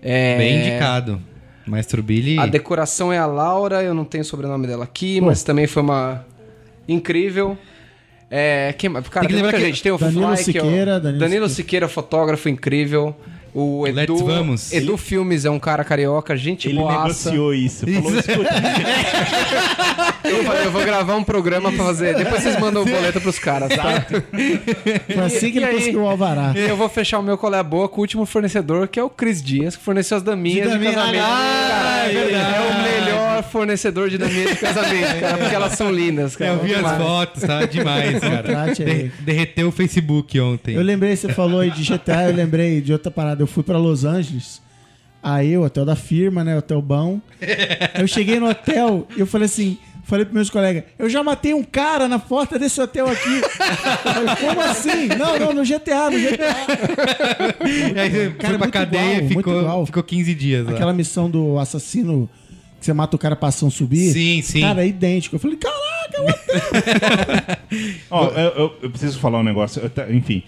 [0.03, 1.23] É, Bem indicado.
[1.65, 2.41] Maestro Billy.
[2.41, 5.83] A decoração é a Laura, eu não tenho o sobrenome dela aqui, mas também foi
[5.85, 6.27] uma
[6.89, 7.57] incrível.
[8.31, 9.09] É, quem, mais?
[9.09, 9.83] cara, Tem que lembrar que gente.
[9.83, 13.15] Tem o Danilo Fly, que é o- Siqueira, Danilo, Danilo Siqueira, fotógrafo incrível.
[13.59, 14.71] O Edu, Let's vamos.
[14.73, 17.31] Edu Filmes é um cara carioca, gente Ele boaça.
[17.31, 17.87] negociou isso.
[17.87, 18.51] Falou, escuta,
[20.29, 22.17] Eu, falei, eu vou gravar um programa pra fazer.
[22.17, 24.05] Depois vocês mandam o boleto pros caras, tá?
[25.15, 26.53] Foi assim que E ele conseguiu o alvará.
[26.55, 29.09] E eu vou fechar o meu colé boa com o último fornecedor, que é o
[29.09, 31.25] Cris Dias, que forneceu as daminhas De de, daminha- casamento.
[31.27, 32.55] Ah, é ele verdade.
[32.55, 36.53] é o melhor fornecedor de daminhas de casamento, cara, porque elas são lindas, cara.
[36.53, 38.73] Eu vi as fotos, tá demais, cara.
[38.75, 40.75] De- derreteu o Facebook ontem.
[40.75, 43.43] Eu lembrei, você falou aí de GTA, eu lembrei de outra parada.
[43.43, 44.61] Eu fui pra Los Angeles,
[45.23, 46.57] aí o hotel da firma, né?
[46.57, 47.21] Hotel bom.
[47.99, 49.79] Eu cheguei no hotel e eu falei assim.
[50.09, 53.41] Falei pros meus colegas, eu já matei um cara na porta desse hotel aqui.
[54.05, 55.09] Falei, Como assim?
[55.09, 56.55] Não, não, no GTA, no GTA.
[57.67, 60.69] E aí Cara, foi pra cadeia igual, ficou, ficou 15 dias.
[60.69, 62.31] Aquela missão do assassino
[62.87, 64.11] você mata o cara pra ação subir.
[64.13, 64.61] Sim, sim.
[64.63, 65.37] Cara, é idêntico.
[65.37, 66.97] Eu falei, caraca.
[68.11, 69.83] Ó, eu, eu- eu preciso falar um negócio.
[69.83, 70.43] eu ta- enfim.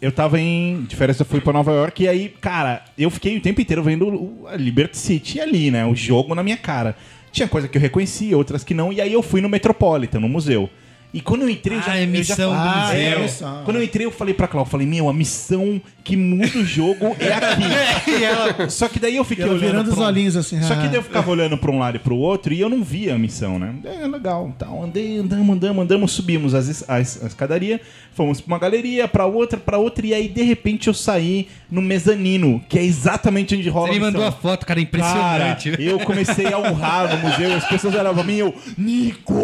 [0.00, 0.82] Eu tava em.
[0.88, 3.82] De férias, eu fui pra Nova York e aí, cara, eu fiquei o tempo inteiro
[3.82, 5.86] vendo o, a Liberty City ali, né?
[5.86, 6.96] O jogo na minha cara.
[7.30, 8.92] Tinha coisa que eu reconhecia, outras que não.
[8.92, 10.68] E aí eu fui no Metropolitan, no museu.
[11.14, 13.00] E quando eu entrei, eu já, Ah, é eu já missão do falei- museu.
[13.00, 13.62] É, Ah, missão.
[13.64, 17.14] Quando eu entrei, eu falei pra Cláudia, falei, meu, a missão que muda o jogo
[17.20, 17.62] é aqui.
[18.70, 19.66] Só que daí eu fiquei Ela olhando.
[19.70, 20.60] virando os um- olhinhos assim.
[20.62, 20.86] Só que ah.
[20.86, 23.18] daí eu ficava olhando pra um lado e pro outro e eu não via a
[23.18, 23.74] missão, né?
[23.84, 24.82] É legal, tal.
[24.82, 27.78] Andei, andamos, andamos, andamos, subimos as, as, a escadaria,
[28.14, 31.82] fomos pra uma galeria, pra outra, pra outra, e aí de repente eu saí no
[31.82, 34.40] mezanino, que é exatamente onde rola Você me a mandou a missão.
[34.40, 35.74] foto, cara, Cara, impressionante.
[35.78, 39.34] eu comecei a honrar no museu, as pessoas olhavam pra mim e eu, Nico!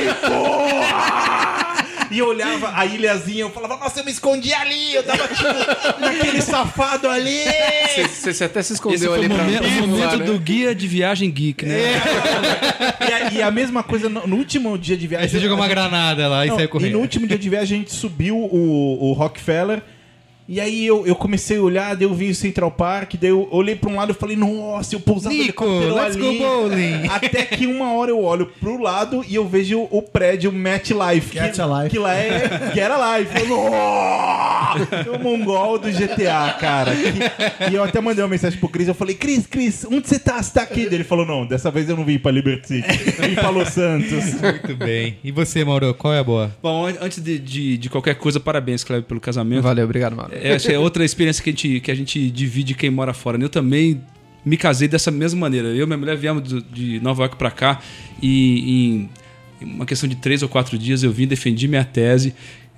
[0.00, 0.69] Nico!
[2.10, 6.00] E eu olhava a ilhazinha, eu falava, nossa, eu me escondi ali, eu tava tipo
[6.00, 7.44] naquele safado ali!
[8.08, 10.24] Você, até se Esse escondeu foi ali pra momento, o pra momento né?
[10.24, 11.76] do guia de viagem geek, né?
[13.08, 15.24] E a, e a mesma coisa no, no último dia de viagem.
[15.26, 16.92] Aí você jogou uma gente- granada lá e saiu e correndo.
[16.94, 19.80] no último dia de viagem a gente subiu o, o Rockefeller.
[20.52, 23.46] E aí eu, eu comecei a olhar, daí eu vi o Central Park, daí eu
[23.52, 26.38] olhei pra um lado e falei, nossa, eu pousava Nico, let's ali.
[26.38, 27.06] go bowling.
[27.08, 31.32] Até que uma hora eu olho pro lado e eu vejo o prédio Match Life.
[31.38, 31.90] Get que, Alive.
[31.90, 33.30] que lá é Get Alive.
[33.48, 36.92] Eu, "Nossa!" o mongol do GTA, cara.
[36.96, 40.18] Que- e eu até mandei uma mensagem pro Cris, eu falei, Cris, Cris, onde você
[40.18, 40.42] tá?
[40.42, 40.80] Você tá aqui?
[40.82, 43.32] Ele falou, não, dessa vez eu não vim pra Liberty City.
[43.34, 44.34] Pra Los Santos.
[44.40, 45.16] Muito bem.
[45.22, 46.50] E você, Mauro, qual é a boa?
[46.62, 49.62] Bom, an- antes de, de, de qualquer coisa, parabéns, Cleber, pelo casamento.
[49.62, 50.30] Valeu, obrigado, mano.
[50.42, 53.40] Essa é outra experiência que a gente, que a gente divide quem mora fora.
[53.40, 54.00] Eu também
[54.44, 55.68] me casei dessa mesma maneira.
[55.68, 57.80] Eu e minha mulher viemos de Nova York pra cá
[58.22, 59.08] e
[59.60, 62.34] em uma questão de três ou quatro dias eu vim, defendi minha tese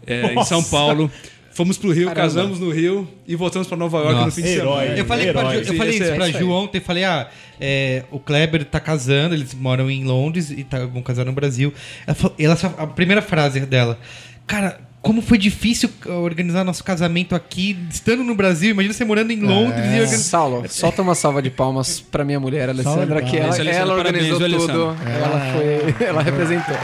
[0.06, 0.62] é, em São!
[0.62, 1.10] Paulo.
[1.55, 2.22] Fomos pro Rio, Caramba.
[2.22, 4.80] casamos no Rio e voltamos pra Nova York no Nossa, fim de herói.
[4.84, 4.98] semana.
[4.98, 5.52] Eu falei, pra Herói.
[5.52, 6.80] Ju- eu Sim, falei isso é- pra isso Ju ontem.
[6.80, 7.28] Falei, ah,
[7.60, 11.70] é, o Kleber tá casando, eles moram em Londres e tá- vão casar no Brasil.
[12.06, 13.98] Ela falou, ela a primeira frase dela,
[14.47, 18.70] cara, como foi difícil organizar nosso casamento aqui, estando no Brasil.
[18.70, 20.23] Imagina você morando em Londres e organizando.
[20.23, 23.47] Saulo, solta uma salva de palmas pra minha mulher, Alessandra, que ela.
[23.49, 24.85] Alessandra, ela organizou parabéns, tudo.
[24.87, 25.12] Alessandra.
[25.12, 25.83] Ela foi.
[26.12, 26.74] Ela representou.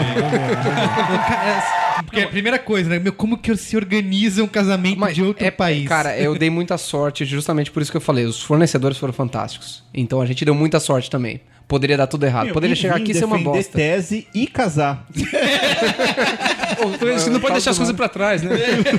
[2.04, 2.98] Porque é a primeira coisa, né?
[2.98, 5.86] Meu, como que se organiza um casamento Mas de outro é- país?
[5.88, 8.24] Cara, eu dei muita sorte, justamente por isso que eu falei.
[8.24, 9.84] Os fornecedores foram fantásticos.
[9.94, 11.40] Então a gente deu muita sorte também.
[11.68, 12.46] Poderia dar tudo errado.
[12.46, 13.76] Meu, Poderia chegar aqui e ser uma bosta.
[13.76, 15.06] tese e casar.
[17.14, 18.56] Você não pode deixar as coisas pra trás, né?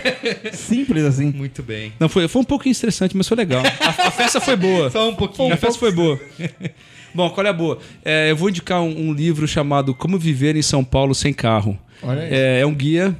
[0.53, 1.31] Simples assim.
[1.31, 1.93] Muito bem.
[1.99, 3.63] Não, foi, foi um pouco estressante, mas foi legal.
[3.65, 4.89] A, a festa foi boa.
[4.91, 5.53] Só um pouquinho.
[5.53, 6.19] A festa foi boa.
[7.13, 7.79] Bom, qual é a boa?
[8.05, 11.77] É, eu vou indicar um, um livro chamado Como Viver em São Paulo Sem Carro.
[12.03, 12.29] Olha aí.
[12.31, 13.17] É, é um guia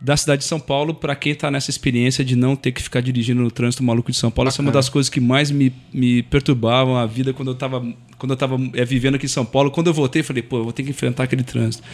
[0.00, 3.00] da cidade de São Paulo para quem tá nessa experiência de não ter que ficar
[3.02, 4.48] dirigindo no trânsito maluco de São Paulo.
[4.48, 7.86] Essa é uma das coisas que mais me, me perturbavam a vida quando eu tava,
[8.18, 9.70] quando eu tava é, vivendo aqui em São Paulo.
[9.70, 11.86] Quando eu voltei, falei, pô, eu vou ter que enfrentar aquele trânsito.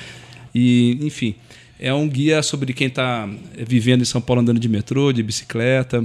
[0.54, 1.34] E, enfim,
[1.78, 5.22] é um guia sobre quem tá é, vivendo em São Paulo andando de metrô, de
[5.22, 6.04] bicicleta.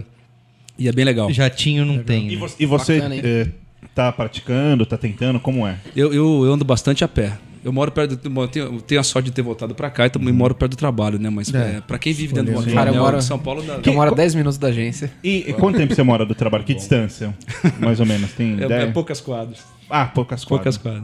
[0.77, 1.31] E é bem legal.
[1.31, 2.27] Jatinho não tem.
[2.31, 2.37] E né?
[2.37, 3.21] você, e você hein?
[3.23, 3.47] eh,
[3.93, 5.77] tá praticando, tá tentando, como é?
[5.95, 7.37] Eu, eu, eu ando bastante a pé.
[7.63, 10.09] Eu moro perto do, bom, tenho, tenho a sorte de ter voltado pra cá e
[10.09, 11.29] também moro perto do trabalho, né?
[11.29, 11.77] Mas É.
[11.77, 13.93] é, para quem vive dentro de uma Cara, eu moro- de São Paulo, dá, Eu
[13.93, 15.11] moro 10 minutos da agência.
[15.23, 16.63] E, e quanto tempo você mora do trabalho?
[16.63, 17.35] Que distância?
[17.79, 18.31] Mais ou menos.
[18.33, 18.83] Tem é, dez?
[18.83, 19.59] é poucas quadras.
[19.87, 21.03] Ah, poucas Poucas quadras.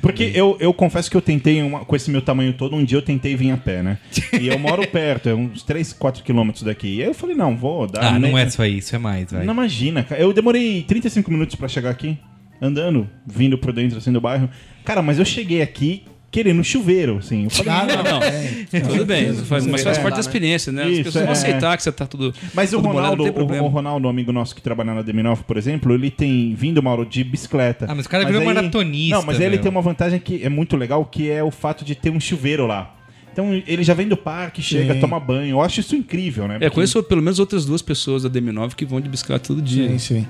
[0.00, 2.98] Porque eu, eu confesso que eu tentei, uma- com esse meu tamanho todo, um dia
[2.98, 3.98] eu tentei vir a pé, né?
[4.40, 6.96] E eu moro perto, é uns 3, 4 quilômetros daqui.
[6.96, 8.14] E aí eu falei, não, vou dar.
[8.14, 9.44] Ah, não é só isso, é mais, vai.
[9.44, 10.20] Não imagina, cara.
[10.20, 12.16] Eu demorei 35 minutos pra chegar aqui,
[12.60, 14.48] andando, vindo por dentro assim do bairro.
[14.84, 17.44] Cara, mas eu cheguei aqui querendo chuveiro, assim.
[17.44, 18.20] Eu falei, Ah, não, não.
[18.20, 20.84] Não, É, tudo bem, faz- mas faz É, parte da experiência, né?
[20.84, 21.36] As Isso, pessoas vão é.
[21.36, 22.34] aceitar que você tá tudo.
[22.54, 23.64] Mas o tudo molhado, Ronaldo, tem o, problema.
[23.66, 27.06] o Ronaldo, um amigo nosso que trabalha na DM9, por exemplo, ele tem vindo, Mauro,
[27.06, 27.86] de bicicleta.
[27.88, 30.48] Ah, mas o cara virou maratonista, Não, mas aí ele tem uma vantagem que é
[30.48, 32.94] muito legal, que é o fato de ter um chuveiro lá.
[33.32, 35.00] Então ele já vem do parque, chega, Sim.
[35.00, 35.50] toma banho.
[35.50, 36.56] Eu acho isso incrível, né?
[36.56, 39.62] É, Porque- conheço pelo menos outras duas pessoas da DM9 que vão de bicicleta todo
[39.62, 39.88] dia.
[39.90, 40.26] sim, sim.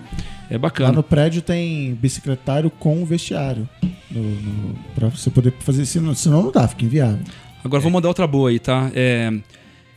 [0.50, 0.92] É Lá bacana.
[0.92, 3.68] no prédio tem bicicletário com vestiário.
[4.10, 7.20] No, no, pra você poder fazer, senão, senão não dá, fica inviável.
[7.62, 8.90] Agora vou mandar outra boa aí, tá?
[8.94, 9.32] É,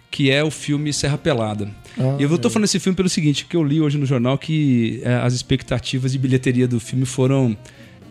[0.09, 1.69] que é o filme Serra Pelada.
[1.97, 4.37] Ah, e eu tô falando desse filme pelo seguinte, que eu li hoje no jornal
[4.37, 7.55] que é, as expectativas de bilheteria do filme foram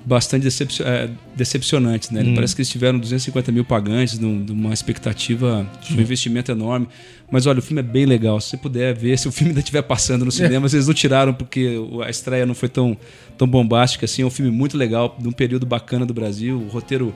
[0.04, 2.20] bastante decepcio- é, decepcionantes, né?
[2.20, 6.88] Ele Parece que eles tiveram 250 mil pagantes, num- numa expectativa, um investimento enorme.
[7.30, 8.40] Mas olha, o filme é bem legal.
[8.40, 11.32] Se você puder ver, se o filme ainda estiver passando no cinema, eles não tiraram
[11.34, 12.96] porque a estreia não foi tão,
[13.38, 14.22] tão bombástica assim.
[14.22, 17.14] É um filme muito legal, de um período bacana do Brasil, o roteiro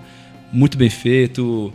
[0.53, 1.73] muito bem feito,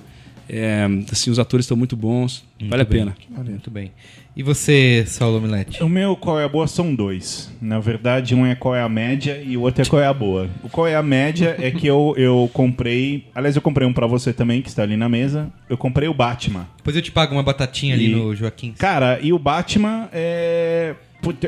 [0.50, 3.00] é, assim, os atores estão muito bons, vale a bem.
[3.00, 3.16] pena.
[3.46, 3.92] Muito bem.
[4.36, 5.84] E você, Saulo Milete?
[5.84, 7.52] O meu qual é a boa são dois.
[7.62, 10.14] Na verdade, um é qual é a média e o outro é qual é a
[10.14, 10.50] boa.
[10.64, 13.26] O qual é a média é que eu, eu comprei.
[13.36, 15.52] Aliás, eu comprei um pra você também, que está ali na mesa.
[15.70, 16.68] Eu comprei o Batman.
[16.78, 18.72] Depois eu te pago uma batatinha ali E- no Joaquim.
[18.78, 20.96] Cara, e o Batman é.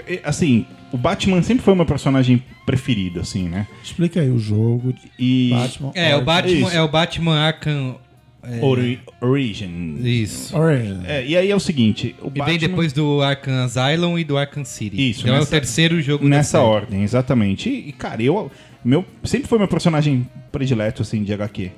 [0.08, 3.68] é, Assim, o Batman sempre foi o meu personagem preferido, assim, né?
[3.82, 4.94] Explica aí o jogo.
[5.18, 5.52] E.
[5.54, 5.92] Batman.
[5.96, 6.76] É, o Batman, Isso.
[6.76, 7.96] é o Batman Arkham.
[8.44, 9.98] É, Ori- Origin.
[10.04, 10.56] Isso.
[10.58, 11.02] Origin.
[11.06, 12.46] É, e aí é o seguinte: o E Batman.
[12.46, 15.10] vem depois do Arkham Asylum e do Arkham City.
[15.10, 16.74] Isso, Então é o nessa- terceiro jogo Nessa da série.
[16.76, 17.70] ordem, exatamente.
[17.70, 18.52] E, e, cara, eu.
[18.84, 21.72] Meu, sempre foi meu personagem predileto, assim, de HQ.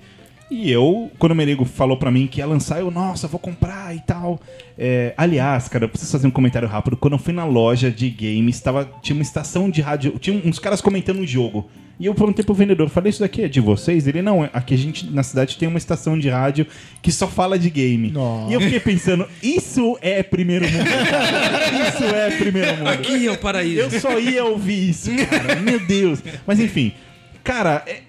[0.49, 3.93] E eu, quando o Merigo falou pra mim que ia lançar, eu, nossa, vou comprar
[3.95, 4.39] e tal.
[4.77, 6.95] É, aliás, cara, eu preciso fazer um comentário rápido.
[6.95, 10.59] Quando eu fui na loja de games, tava, tinha uma estação de rádio, tinha uns
[10.59, 11.69] caras comentando um jogo.
[12.03, 14.05] E eu perguntei pro vendedor, falei, isso daqui é de vocês?
[14.07, 16.67] Ele, não, aqui a gente, na cidade, tem uma estação de rádio
[17.01, 18.11] que só fala de game.
[18.11, 18.51] Nossa.
[18.51, 20.83] E eu fiquei pensando, isso é primeiro mundo.
[20.83, 21.71] cara.
[21.87, 22.89] isso é primeiro mundo.
[22.89, 23.79] Aqui é o paraíso.
[23.79, 25.55] Eu só ia ouvir isso, cara.
[25.61, 26.21] Meu Deus.
[26.45, 26.91] Mas enfim,
[27.41, 28.01] cara, é-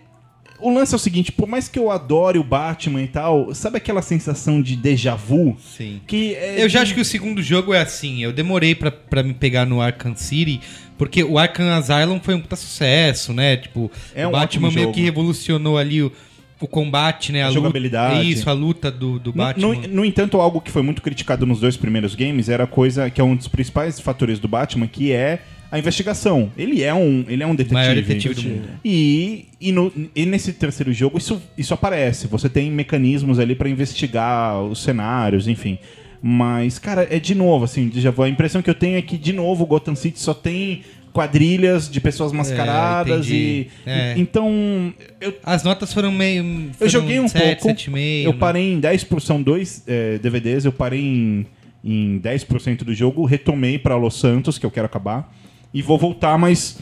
[0.68, 3.76] o lance é o seguinte: por mais que eu adore o Batman e tal, sabe
[3.76, 5.56] aquela sensação de déjà vu?
[5.60, 6.00] Sim.
[6.06, 8.22] Que é Eu já de- acho que o segundo jogo é assim.
[8.22, 10.60] Eu demorei pra, pra me pegar no Arkham City,
[10.98, 13.56] porque o Arkham Asylum foi um puta sucesso, né?
[13.56, 16.12] Tipo, É o um Batman ótimo meio que revolucionou ali o,
[16.60, 17.42] o combate, né?
[17.42, 18.30] A luta- jogabilidade.
[18.30, 19.74] Isso, a luta do, do No, Batman.
[19.74, 23.10] no- no entanto, algo que foi muito criticado nos dois primeiros games era a coisa
[23.10, 25.40] que é um dos principais fatores do Batman, que é
[25.74, 26.52] a investigação.
[26.56, 27.74] Ele é um, ele é um detetive.
[27.74, 28.68] Maior detetive do mundo.
[28.84, 32.28] E, e, no- e nesse terceiro jogo isso, isso aparece.
[32.28, 35.78] Você tem mecanismos ali pra investigar os cenários, enfim.
[36.22, 38.22] Mas, cara, é de novo, assim, déjà vu.
[38.22, 40.82] A impressão que eu tenho é que, de novo, Gotham City só tem
[41.12, 43.66] quadrilhas de pessoas mascaradas entendi.
[43.86, 43.90] e.
[43.90, 44.14] É.
[44.16, 46.42] Então, eu, As notas foram meio.
[46.42, 47.78] eu foram joguei um 7, pouco.
[47.80, 48.24] 7,5.
[48.24, 48.38] eu né?
[48.38, 51.46] parei em 10%, são dois é, DVDs, eu parei em,
[51.84, 55.32] em 10% do jogo, retomei pra Los Santos, que eu quero acabar,
[55.74, 56.78] e vou voltar, mas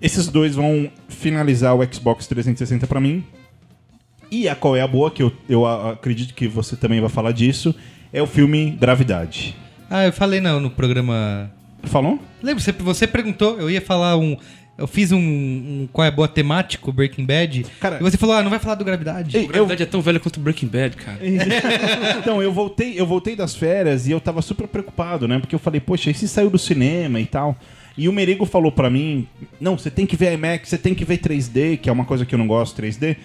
[0.00, 3.24] esses dois vão finalizar o Xbox 360 pra mim.
[4.30, 7.32] E a qual é a boa, que eu, eu acredito que você também vai falar
[7.32, 7.74] disso,
[8.12, 9.56] é o filme Gravidade.
[9.90, 11.50] Ah, eu falei não no programa.
[11.84, 12.20] Falou?
[12.42, 14.36] Lembra, você, você perguntou, eu ia falar um.
[14.78, 17.64] Eu fiz um, um qual é a boa temático, Breaking Bad.
[17.80, 19.34] Cara- e você falou, ah, não vai falar do Gravidade.
[19.34, 21.18] Ei, gravidade é tão velha quanto Breaking Bad, cara.
[22.18, 25.38] então, eu voltei, eu voltei das férias e eu tava super preocupado, né?
[25.38, 27.56] Porque eu falei, poxa, esse saiu do cinema e tal.
[27.98, 29.26] E o Merigo falou pra mim:
[29.60, 32.24] não, você tem que ver IMAX, você tem que ver 3D, que é uma coisa
[32.26, 33.16] que eu não gosto, 3D.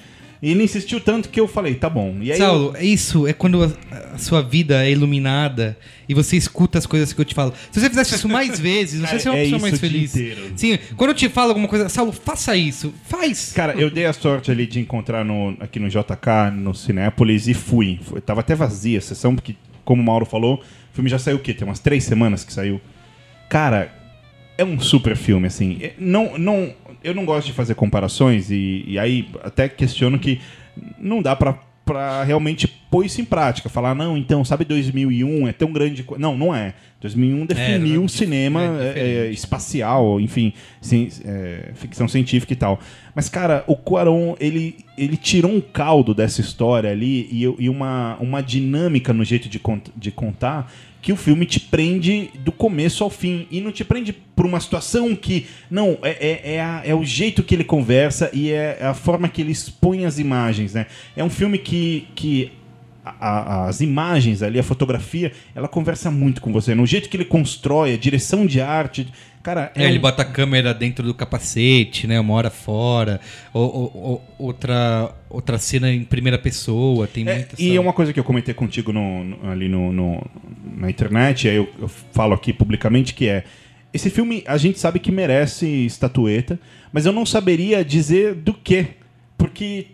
[0.44, 2.18] E ele insistiu tanto que eu falei, tá bom.
[2.20, 3.72] E aí eu- Saulo, isso é quando a,
[4.16, 5.78] a sua vida é iluminada
[6.10, 7.54] e você escuta as coisas que eu te falo.
[7.72, 10.16] Se você fizesse isso mais vezes, você Cara, seria uma é pessoa mais feliz.
[10.16, 10.42] inteiro.
[10.56, 12.92] Sim, quando eu te falo alguma coisa, Saulo, faça isso.
[13.08, 13.52] Faz.
[13.54, 17.54] Cara, eu dei a sorte ali de encontrar no, aqui no JK, no Cinépolis, e
[17.54, 18.00] fui.
[18.02, 21.36] Foi- tava até vazia a sessão, porque, como o Mauro falou, o filme já saiu
[21.38, 21.54] o quê?
[21.54, 22.82] Tem umas três semanas que saiu.
[23.48, 23.94] Cara,
[24.58, 25.78] é um super filme, assim.
[25.82, 26.74] É- Não, não,
[27.04, 30.40] eu não gosto de fazer comparações, e, e aí até questiono que
[31.00, 31.54] não dá pra,
[31.86, 33.70] pra realmente pôr isso em prática.
[33.70, 36.04] Falar, não, então, sabe 2001 é tão grande...
[36.04, 36.74] co-" Não, não é.
[37.02, 40.54] 2001 definiu não, o cinema é é, é, espacial, enfim,
[41.26, 42.80] é, ficção científica e tal.
[43.16, 48.18] Mas, cara, o Cuarón, ele, ele tirou um caldo dessa história ali e, e uma,
[48.20, 50.72] uma dinâmica no jeito de, cont- de contar
[51.02, 53.48] que o filme te prende do começo ao fim.
[53.50, 55.48] E não te prende por uma situação que.
[55.70, 59.28] Não, é, é, é, a- é o jeito que ele conversa e é a forma
[59.28, 60.86] que ele expõe as imagens, né?
[61.16, 62.08] É um filme que.
[62.14, 62.52] que
[63.04, 66.76] a- a- as imagens ali, a fotografia, ela conversa muito com você.
[66.76, 69.08] No jeito que ele constrói, a direção de arte.
[69.44, 72.20] Cara, É, ele um- bota a câmera dentro do capacete, né?
[72.20, 73.20] Uma hora fora.
[73.54, 77.08] Ou, ou- ou- outra, outra cena em primeira pessoa.
[77.08, 79.92] Tem É, muita e é uma coisa que eu comentei contigo no- no- ali no,
[79.92, 80.24] no-
[80.78, 83.44] na internet, aí eu, eu falo aqui publicamente, que é.
[83.94, 86.60] Esse filme a gente sabe que merece estatueta,
[86.94, 88.86] mas eu não saberia dizer do que.
[89.38, 89.88] Porque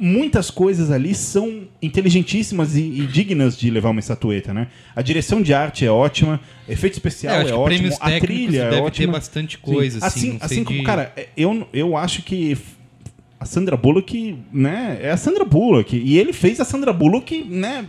[0.00, 4.68] muitas coisas ali são inteligentíssimas e, e dignas de levar uma estatueta, né?
[4.96, 8.70] A direção de arte é ótima, efeito É, especial é, que ótimo, a trilha é
[8.70, 9.06] deve ótima.
[9.06, 10.06] ter bastante coisa, Sim.
[10.06, 10.28] assim.
[10.28, 12.56] assim, assim como, de- cara, eu, eu acho que
[13.38, 15.96] a Sandra Bullock, né, é a Sandra Bullock.
[15.96, 17.84] E ele fez a Sandra Bullock, né,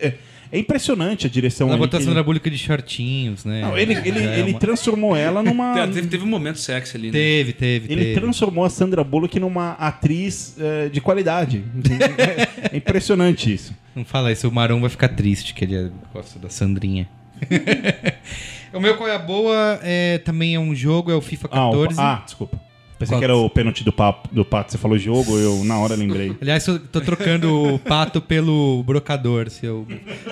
[0.00, 0.14] é,
[0.52, 1.66] é impressionante a direção.
[1.68, 3.62] Ela ali botou a Sandra ele, Bullock de shortinhos, né?
[3.62, 5.78] não, ele, ele, é ele uma- transformou ela numa...
[5.78, 7.12] É, teve, teve um momento sexy ali, né?
[7.12, 8.20] Teve, teve, Ele teve.
[8.20, 11.64] transformou a Sandra Bullock numa atriz eh, de qualidade.
[12.70, 13.74] é, é impressionante isso.
[13.94, 17.08] Não fala isso, o Marão vai ficar triste, que ele gosta da Sandrinha.
[18.72, 21.68] o meu qual é a boa é, também é um jogo, é o FIFA Ah,
[21.68, 22.00] o- 14.
[22.00, 22.60] ah, desculpa.
[22.98, 23.18] Pensei Qual?
[23.20, 24.72] que era o pênalti do, papo, do Pato.
[24.72, 26.34] Você falou jogo, eu na hora lembrei.
[26.40, 29.50] Aliás, eu tô trocando o pato pelo brocador.
[29.50, 29.86] Se o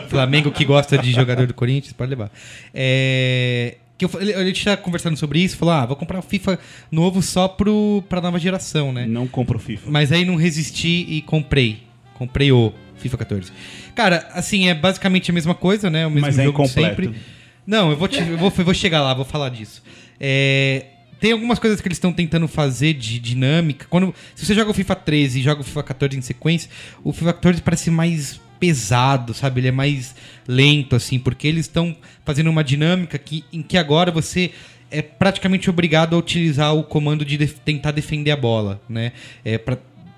[0.08, 2.30] Flamengo que gosta de jogador do Corinthians, pode levar.
[2.72, 6.58] É, que eu, a gente tá conversando sobre isso, falou: ah, vou comprar o FIFA
[6.90, 9.06] novo só pro, pra nova geração, né?
[9.06, 9.90] Não compro FIFA.
[9.90, 11.82] Mas aí não resisti e comprei.
[12.14, 13.52] Comprei o FIFA 14.
[13.94, 16.06] Cara, assim, é basicamente a mesma coisa, né?
[16.06, 17.02] O mesmo Mas é jogo incompleto.
[17.02, 17.20] sempre.
[17.66, 19.82] Não, eu vou, te- eu vou, eu vou chegar lá, vou falar disso.
[20.20, 20.86] É,
[21.20, 23.86] tem algumas coisas que eles estão tentando fazer de dinâmica.
[23.88, 26.70] Quando, se você joga o FIFA 13 e joga o FIFA 14 em sequência,
[27.02, 29.60] o FIFA 14 parece mais pesado, sabe?
[29.60, 30.14] Ele é mais
[30.46, 34.52] lento, assim, porque eles estão fazendo uma dinâmica que, em que agora você
[34.90, 39.12] é praticamente obrigado a utilizar o comando de def- tentar defender a bola, né?
[39.44, 39.76] É para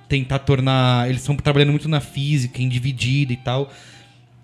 [0.08, 1.08] tentar tornar.
[1.08, 3.72] Eles estão trabalhando muito na física, em dividida e tal.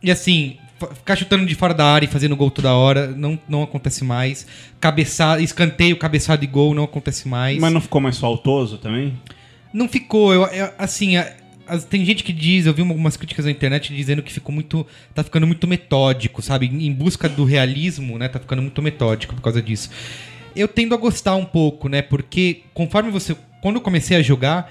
[0.03, 0.57] E assim,
[0.89, 4.47] ficar chutando de fora da área e fazendo gol toda hora não, não acontece mais.
[4.81, 7.59] Cabeçada, escanteio, cabeçada e gol não acontece mais.
[7.59, 9.15] Mas não ficou mais faltoso também?
[9.73, 11.33] Não ficou, eu, eu- assim, a-
[11.67, 14.87] as- tem gente que diz, eu vi algumas críticas na internet dizendo que ficou muito,
[15.15, 16.67] tá ficando muito metódico, sabe?
[16.67, 18.29] Em em busca do realismo, né?
[18.29, 19.89] Tá ficando muito metódico por causa disso.
[20.55, 22.03] Eu tendo a gostar um pouco, né?
[22.03, 24.71] Porque conforme você, quando eu comecei a jogar,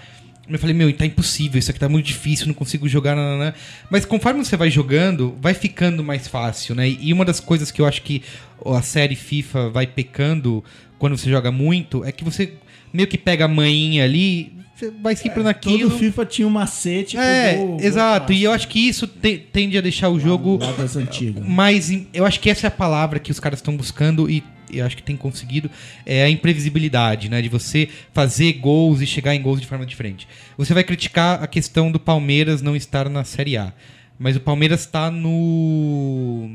[0.55, 3.53] eu falei, meu, tá impossível, isso aqui tá muito difícil, não consigo jogar, nananã.
[3.89, 6.89] Mas conforme você vai jogando, vai ficando mais fácil, né?
[6.89, 8.21] E uma das coisas que eu acho que
[8.65, 10.63] a série FIFA vai pecando
[10.99, 12.53] quando você joga muito é que você
[12.93, 15.89] meio que pega a manhinha ali, você vai sempre naquilo.
[15.89, 17.15] Todo FIFA tinha um macete.
[17.17, 18.33] É, gol- gol exato.
[18.33, 21.45] E eu acho que isso te- tende a deixar o jogo Lá antigas.
[21.45, 21.91] mais.
[22.13, 24.95] Eu acho que essa é a palavra que os caras estão buscando e eu acho
[24.97, 25.69] que tem conseguido.
[26.05, 27.41] É a imprevisibilidade, né?
[27.41, 30.27] De você fazer gols e chegar em gols de forma diferente.
[30.57, 33.73] Você vai criticar a questão do Palmeiras não estar na Série A.
[34.19, 36.49] Mas o Palmeiras está no.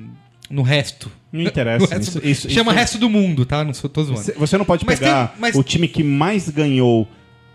[0.49, 1.11] no resto.
[1.33, 1.85] Não interessa.
[1.85, 3.65] No resto- Isso- isso- chama isso- resto do mundo, tá?
[3.65, 4.21] Não sou, tô zoando.
[4.23, 7.09] Você- Você não pode Mas pegar tem- mas- o time que mais ganhou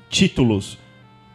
[0.09, 0.77] títulos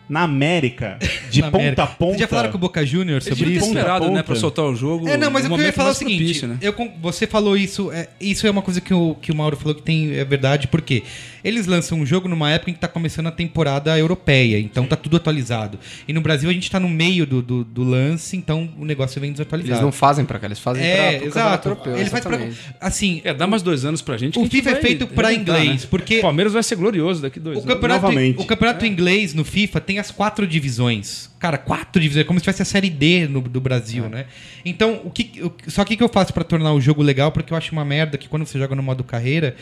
[0.09, 0.99] na América,
[1.31, 1.83] de Na ponta América.
[1.83, 2.11] a ponta.
[2.13, 3.67] Vocês já falaram com o Boca Júnior sobre isso?
[3.67, 5.09] Esperado, né, pra soltar o jogo.
[5.09, 6.59] É, não, mas no o que eu ia falar é o seguinte: propício, né?
[6.61, 9.75] eu você falou isso, é, isso é uma coisa que o, que o Mauro falou
[9.75, 11.03] que tem, é verdade, porque
[11.43, 14.97] eles lançam um jogo numa época em que tá começando a temporada europeia, então tá
[14.97, 15.79] tudo atualizado.
[16.07, 19.21] E no Brasil a gente tá no meio do, do, do lance, então o negócio
[19.21, 19.73] vem desatualizado.
[19.75, 21.69] Eles não fazem pra cá, eles fazem é, pra, exato.
[21.69, 21.97] europeu.
[21.97, 22.39] Ele faz pra,
[22.81, 24.35] assim, É, dá mais dois anos pra gente.
[24.35, 25.89] que O a gente FIFA é feito pra inglês, né?
[25.91, 27.73] porque- O Palmeiras vai ser glorioso daqui dois O anos.
[27.75, 28.41] campeonato, Novamente.
[28.41, 31.31] o campeonato inglês no FIFA tem as quatro divisões.
[31.39, 32.25] Cara, quatro divisões.
[32.25, 34.27] É como se tivesse a série D no, do Brasil, né?
[34.65, 37.31] Então, o que, o- só que o que eu faço pra tornar o jogo legal?
[37.33, 39.55] Porque eu acho uma merda que quando você joga no modo carreira,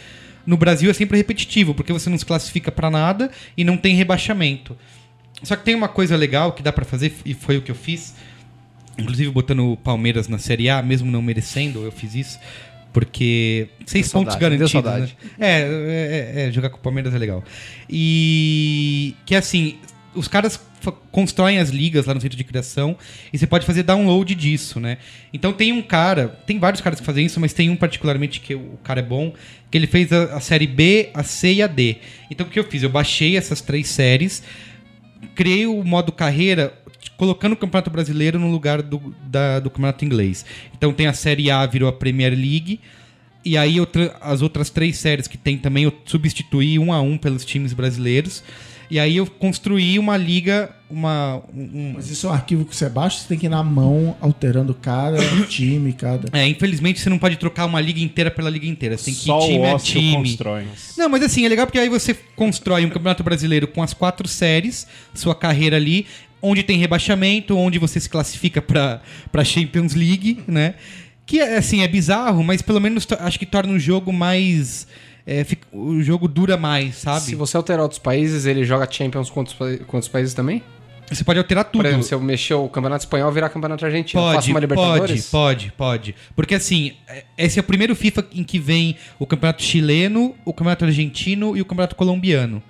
[0.47, 3.95] no Brasil é sempre repetitivo, porque você não se classifica pra nada e não tem
[3.95, 4.77] rebaixamento.
[5.43, 7.75] Só que tem uma coisa legal que dá pra fazer, e foi o que eu
[7.75, 8.15] fiz.
[8.97, 12.39] Inclusive botando o Palmeiras na Série A, mesmo não merecendo, eu fiz isso.
[12.93, 15.17] Porque seis pontos deu garantidos.
[15.37, 15.47] Né?
[15.49, 17.43] É, é, é, é, jogar com o Palmeiras é legal.
[17.91, 19.79] E que assim,
[20.15, 20.61] os caras
[21.11, 22.97] constroem as ligas lá no centro de criação
[23.33, 24.99] e você pode fazer download disso, né?
[25.33, 28.55] Então tem um cara, tem vários caras que fazem isso, mas tem um particularmente que
[28.55, 29.33] o cara é bom,
[29.71, 31.97] que ele fez a, a série B, a C e a D.
[32.31, 32.83] Então o que eu fiz?
[32.83, 34.43] Eu baixei essas três séries,
[35.35, 36.73] criei o modo carreira
[37.17, 40.45] colocando o Campeonato Brasileiro no lugar do, da- do Campeonato Inglês.
[40.77, 42.81] Então tem a Série A virou a Premier League.
[43.45, 47.01] E aí eu tra- as outras três séries que tem também eu substituí um a
[47.03, 48.43] um pelos times brasileiros.
[48.95, 51.43] E aí eu construí uma liga, uma.
[51.53, 54.17] um- Mas isso é um arquivo que você baixa, você tem que ir na mão
[54.21, 55.19] alterando cada
[55.51, 56.29] time, cada.
[56.33, 58.97] É, infelizmente você não pode trocar uma liga inteira pela liga inteira.
[58.97, 60.13] Você tem que ir Só time o a time.
[60.15, 60.65] constrói.
[60.97, 64.29] Não, mas assim, é legal porque aí você constrói um campeonato brasileiro com as quatro
[64.29, 66.07] séries, sua carreira ali,
[66.41, 69.01] onde tem rebaixamento, onde você se classifica pra
[69.33, 70.75] pra Champions League, né?
[71.27, 74.87] Que, assim, é bizarro, mas pelo menos acho que torna o jogo mais...
[75.27, 77.21] é, fica- o jogo dura mais, sabe?
[77.23, 80.63] Se você alterar outros países, ele joga Champions com outros países também?
[81.11, 81.83] Você pode alterar tudo.
[81.83, 84.23] Por exemplo, se eu mexer o Campeonato Espanhol, virar Campeonato Argentino.
[84.23, 86.15] Pode, pode, pode, pode.
[86.35, 90.53] Porque assim, é- esse é o primeiro FIFA em que vem o campeonato chileno, o
[90.55, 92.63] campeonato argentino e o campeonato colombiano.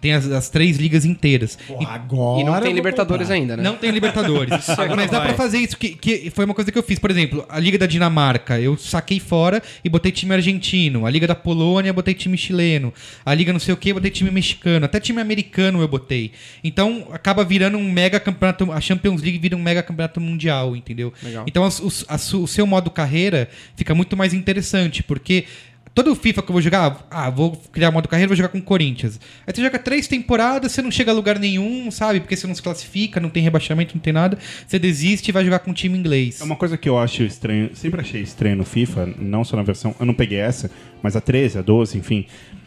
[0.00, 1.58] Tem as, as três ligas inteiras.
[1.66, 2.40] Pô, agora.
[2.40, 3.34] E não tem Libertadores comprar.
[3.34, 3.62] ainda, né?
[3.62, 4.66] Não tem Libertadores.
[4.94, 6.98] Mas dá pra fazer isso, que, que foi uma coisa que eu fiz.
[6.98, 11.04] Por exemplo, a Liga da Dinamarca, eu saquei fora e botei time argentino.
[11.06, 12.92] A Liga da Polônia, botei time chileno.
[13.24, 14.84] A Liga não sei o que, botei time mexicano.
[14.84, 16.32] Até time americano eu botei.
[16.62, 18.70] Então acaba virando um mega campeonato.
[18.72, 21.12] A Champions League vira um mega campeonato mundial, entendeu?
[21.22, 21.44] Legal.
[21.46, 25.44] Então as- os- a su- o seu modo carreira fica muito mais interessante, porque.
[25.98, 28.62] Todo FIFA que eu vou jogar, ah, vou criar modo carreira, vou jogar com o
[28.62, 29.18] Corinthians.
[29.44, 32.20] Aí você joga três temporadas, você não chega a lugar nenhum, sabe?
[32.20, 34.38] Porque você não se classifica, não tem rebaixamento, não tem nada.
[34.64, 36.40] Você desiste e vai jogar com um time inglês.
[36.40, 39.64] É uma coisa que eu acho estranho, sempre achei estranho no FIFA, não só na
[39.64, 40.70] versão, eu não peguei essa,
[41.02, 42.26] mas a 13, a 12, enfim,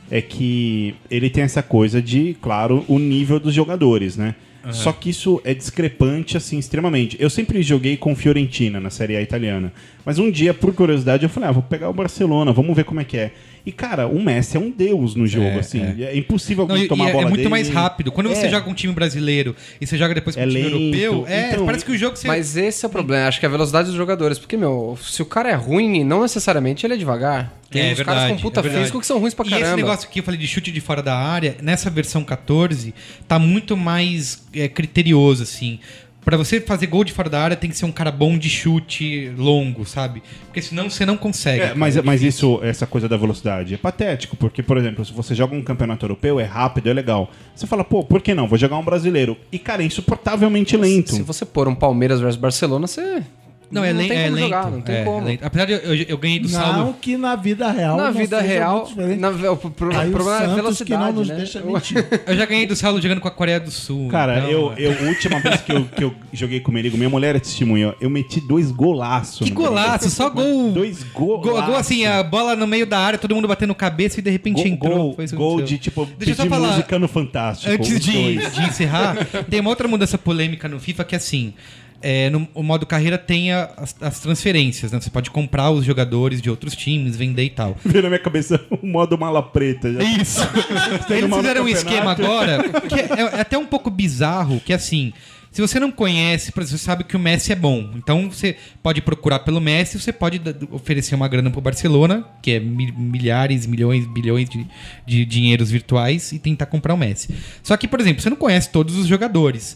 [0.10, 4.36] é que ele tem essa coisa de, claro, o nível dos jogadores, né?
[4.72, 7.18] Só que isso é discrepante, assim, extremamente.
[7.20, 9.74] Eu sempre joguei com Fiorentina na Série A italiana.
[10.06, 13.00] Mas um dia, por curiosidade, eu falei, ah, vou pegar o Barcelona, vamos ver como
[13.00, 13.32] é que é.
[13.66, 15.82] E, cara, o Messi é um deus no jogo, É, assim.
[15.82, 16.04] é.
[16.06, 17.50] É, impossível Não, e- tomar e a é, bola é muito dele.
[17.50, 18.12] mais rápido.
[18.12, 18.50] Quando você É.
[18.50, 20.76] joga com um time brasileiro e você joga depois com É um time lento.
[20.76, 22.28] europeu, é, Então, parece que o jogo você.
[22.28, 24.40] Mas esse é o problema, acho que é a velocidade dos jogadores.
[24.40, 27.54] Porque, meu, se o cara é ruim, não necessariamente ele é devagar.
[27.70, 28.84] Tem É uns caras verdade, com puta é verdade.
[28.84, 29.68] físico que são ruins pra E caramba.
[29.68, 32.94] esse negócio que eu falei de chute de fora da área, nessa versão 14,
[33.28, 35.80] tá muito mais é, criterioso, assim.
[36.24, 38.50] Pra você fazer gol de fora da área, tem que ser um cara bom de
[38.50, 40.22] chute longo, sabe?
[40.46, 41.64] Porque senão você não consegue.
[41.64, 45.12] É, mas, é mas isso, essa coisa da velocidade é patético, porque, por exemplo, se
[45.12, 47.32] você joga um campeonato europeu, é rápido, é legal.
[47.56, 48.48] Você fala, pô, por que não?
[48.48, 49.36] Vou jogar um brasileiro.
[49.52, 51.16] E, cara, é insuportavelmente lento.
[51.16, 53.24] Se você pôr um Palmeiras versus Barcelona, você.
[53.72, 54.46] Não, é, não len- tem é como lento.
[54.46, 55.22] jogar, não tem é, como.
[55.22, 55.46] é lento.
[55.46, 56.96] Apesar de eu, eu, eu ganhei do Não Saulo.
[57.02, 57.98] que na vida real.
[57.98, 61.02] Na não vida seja real, na, o, pro, Aí o o problema é a velocidade,
[61.02, 61.36] que não nos né?
[61.36, 62.06] deixa mentir.
[62.28, 64.10] Eu já ganhei do Saulo jogando com a Coreia do Sul.
[64.10, 64.76] Cara, então, eu, é.
[64.88, 67.40] eu, a última vez que eu, que eu joguei com o Merigo, minha mulher é
[67.40, 69.48] testemunha, eu meti dois golaços.
[69.48, 70.72] Que golaço, só gol.
[70.72, 71.52] Dois golaços.
[71.52, 74.30] Gol, gol assim, a bola no meio da área, todo mundo batendo cabeça e de
[74.30, 74.98] repente Gol, entrou.
[74.98, 76.68] gol, Foi isso gol de, tipo, Deixa pedir falar.
[76.70, 77.72] música no Fantástico.
[77.72, 79.16] Antes de, de encerrar,
[79.50, 81.54] tem uma outra mudança polêmica no FIFA que é assim.
[82.02, 85.00] É, no o modo carreira tem a- as, as transferências, né?
[85.00, 87.78] Você pode comprar os jogadores de outros times, vender e tal.
[87.86, 89.92] Veio na minha cabeça o modo mala preta.
[89.94, 90.04] Já.
[90.04, 90.42] Isso.
[91.08, 94.76] Tem Eles fizeram um esquema agora que é, é até um pouco bizarro, que é
[94.76, 95.14] assim.
[95.54, 97.92] Se você não conhece, você sabe que o Messi é bom.
[97.98, 100.40] Então você pode procurar pelo Messi, você pode
[100.72, 104.66] oferecer uma grana pro Barcelona, que é mi- milhares, milhões, bilhões de,
[105.06, 107.36] de dinheiros virtuais, e tentar comprar o Messi.
[107.62, 109.76] Só que, por exemplo, você não conhece todos os jogadores.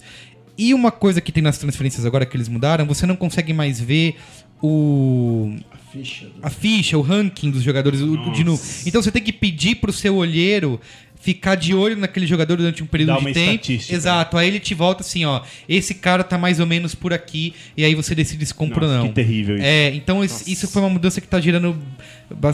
[0.57, 3.79] E uma coisa que tem nas transferências agora que eles mudaram, você não consegue mais
[3.79, 4.15] ver
[4.61, 5.55] o
[5.91, 6.27] Ficha.
[6.41, 8.59] a ficha, o ranking dos jogadores o- de nu.
[8.85, 10.79] Então você tem que pedir pro seu olheiro
[11.19, 13.39] ficar de olho naquele jogador durante um período Dá de tempo.
[13.51, 13.95] estatística.
[13.95, 14.37] Exato.
[14.37, 17.83] Aí ele te volta assim, ó, esse cara tá mais ou menos por aqui e
[17.83, 19.07] aí você decide se compra ou Nossa, não.
[19.09, 19.65] que terrível isso.
[19.65, 21.75] É, então esse- isso foi uma mudança que tá gerando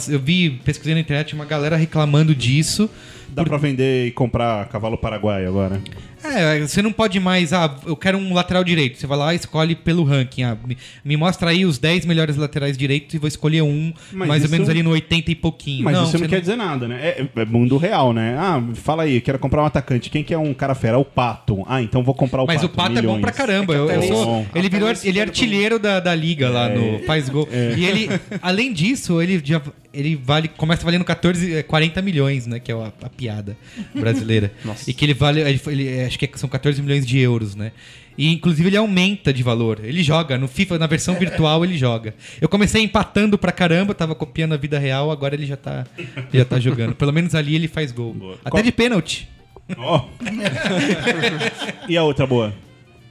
[0.10, 2.90] eu vi, pesquisei na internet uma galera reclamando disso.
[3.32, 5.82] Dá pra vender e comprar cavalo paraguaio agora.
[6.24, 8.99] É, você não pode mais, ah, eu quero um lateral direito.
[8.99, 10.44] Você vai lá e escolhe pelo ranking.
[10.44, 14.28] Ah, me, me mostra aí os 10 melhores laterais direitos e vou escolher um, Mas
[14.28, 15.84] mais ou isso- menos ali no 80 e pouquinho.
[15.84, 16.99] Mas isso você não, quer dizer nada, né?
[17.02, 18.36] É, é mundo real, né?
[18.38, 20.12] Ah, fala aí, eu quero comprar um atacante.
[20.12, 20.95] Quem que é um cara fera?
[20.95, 21.64] É o Pato.
[21.68, 22.68] Ah, então vou comprar o Mas Pato.
[22.68, 23.22] o Pato é bom milhões.
[23.22, 23.74] pra caramba.
[23.74, 26.70] Eu, até eu nisso- sou- ele até virou ele é artilheiro da, da liga lá
[26.70, 27.48] no Faz Gol.
[27.52, 28.10] E ele,
[28.44, 29.60] além disso, ele já
[29.94, 32.62] ele vale, começa valendo 14, eh, 40 milhões, né?
[32.62, 33.56] Que é a, a piada
[33.93, 34.52] brasileira.
[34.88, 37.72] E que ele vale, ele, ele- acho que são 14 milhões de euros, né?
[38.18, 39.80] E inclusive ele aumenta de valor.
[39.84, 42.14] Ele joga no FIFA, na versão virtual ele joga.
[42.41, 45.85] Eu comecei empatando pra caramba, tava copiando a vida real, agora ele já tá,
[46.34, 46.93] já tá jogando.
[46.95, 48.38] Pelo menos ali ele faz gol.
[48.41, 49.30] Até Qual- de pênalti.
[49.77, 50.06] Ó.
[51.88, 52.53] e a outra boa?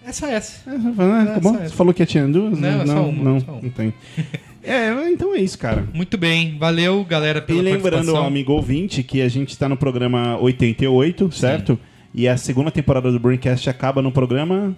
[0.04, 0.62] Essa é essa.
[0.66, 1.54] Ah, tá bom.
[1.54, 1.68] essa é.
[1.68, 2.58] Você falou que tinha duas?
[2.58, 3.62] Não, é só uma, Não, só uma.
[3.62, 3.94] não tem.
[4.62, 5.86] É, então é isso, cara.
[5.92, 6.56] Muito bem.
[6.58, 11.32] Valeu, galera, E pela lembrando ao amigo ouvinte que a gente tá no programa 88,
[11.32, 11.78] certo?
[12.12, 14.76] E a segunda temporada do Braincast acaba no programa.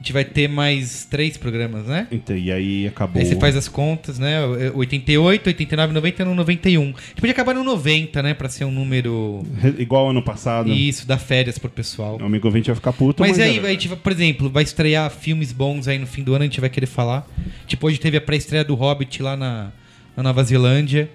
[0.00, 2.06] A gente vai ter mais três programas, né?
[2.10, 3.20] Então, e aí acabou.
[3.20, 4.38] Aí você faz as contas, né?
[4.74, 6.80] 88, 89, 90 no 91.
[6.80, 8.32] A gente podia acabar no 90, né?
[8.32, 9.44] Pra ser um número.
[9.78, 10.72] Igual ano passado.
[10.72, 12.16] Isso, dá férias pro pessoal.
[12.18, 13.22] O amigo ouvinte vai ficar puto.
[13.22, 16.22] Mas aí, é- a gente, vai- por exemplo, vai estrear filmes bons aí no fim
[16.22, 17.28] do ano, a gente vai querer falar.
[17.66, 19.70] Tipo, hoje teve a pré-estreia do Hobbit lá na,
[20.16, 21.10] na Nova Zelândia.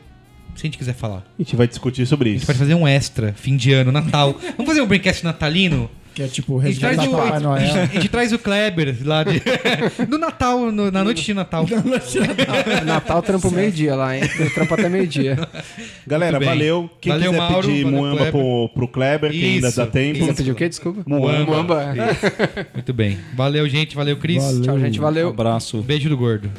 [0.56, 1.26] Se a gente quiser falar.
[1.40, 2.46] A gente vai discutir sobre A gente isso.
[2.48, 4.40] pode fazer um extra, fim de ano, Natal.
[4.56, 5.90] Vamos fazer um Braincast natalino?
[6.16, 7.88] Que é tipo A resgatar o, Papai a Noel.
[7.88, 9.42] gente traz o Kleber lá de,
[10.10, 11.66] no Natal, no- na noite de Natal.
[12.86, 14.24] Natal trampo meio-dia lá, hein?
[14.40, 15.38] Eu trampo até meio-dia.
[16.08, 16.90] Galera, valeu.
[17.02, 18.32] Quem Valeu, quiser Mauro, pedir valeu, Muamba Kleber.
[18.32, 20.26] pro, pro Kleber, que ainda Isso, dá tempo.
[20.26, 20.70] Você pediu o quê?
[20.70, 21.02] Desculpa?
[21.06, 21.46] Muamba.
[21.46, 21.94] Muamba.
[22.74, 23.18] Muito bem.
[23.36, 23.94] Valeu, gente.
[23.94, 24.42] Valeu, Cris.
[24.42, 24.62] Valeu.
[24.62, 25.00] Tchau, gente.
[25.00, 25.30] Valeu.
[25.30, 25.82] abraço.
[25.82, 26.50] Beijo do gordo.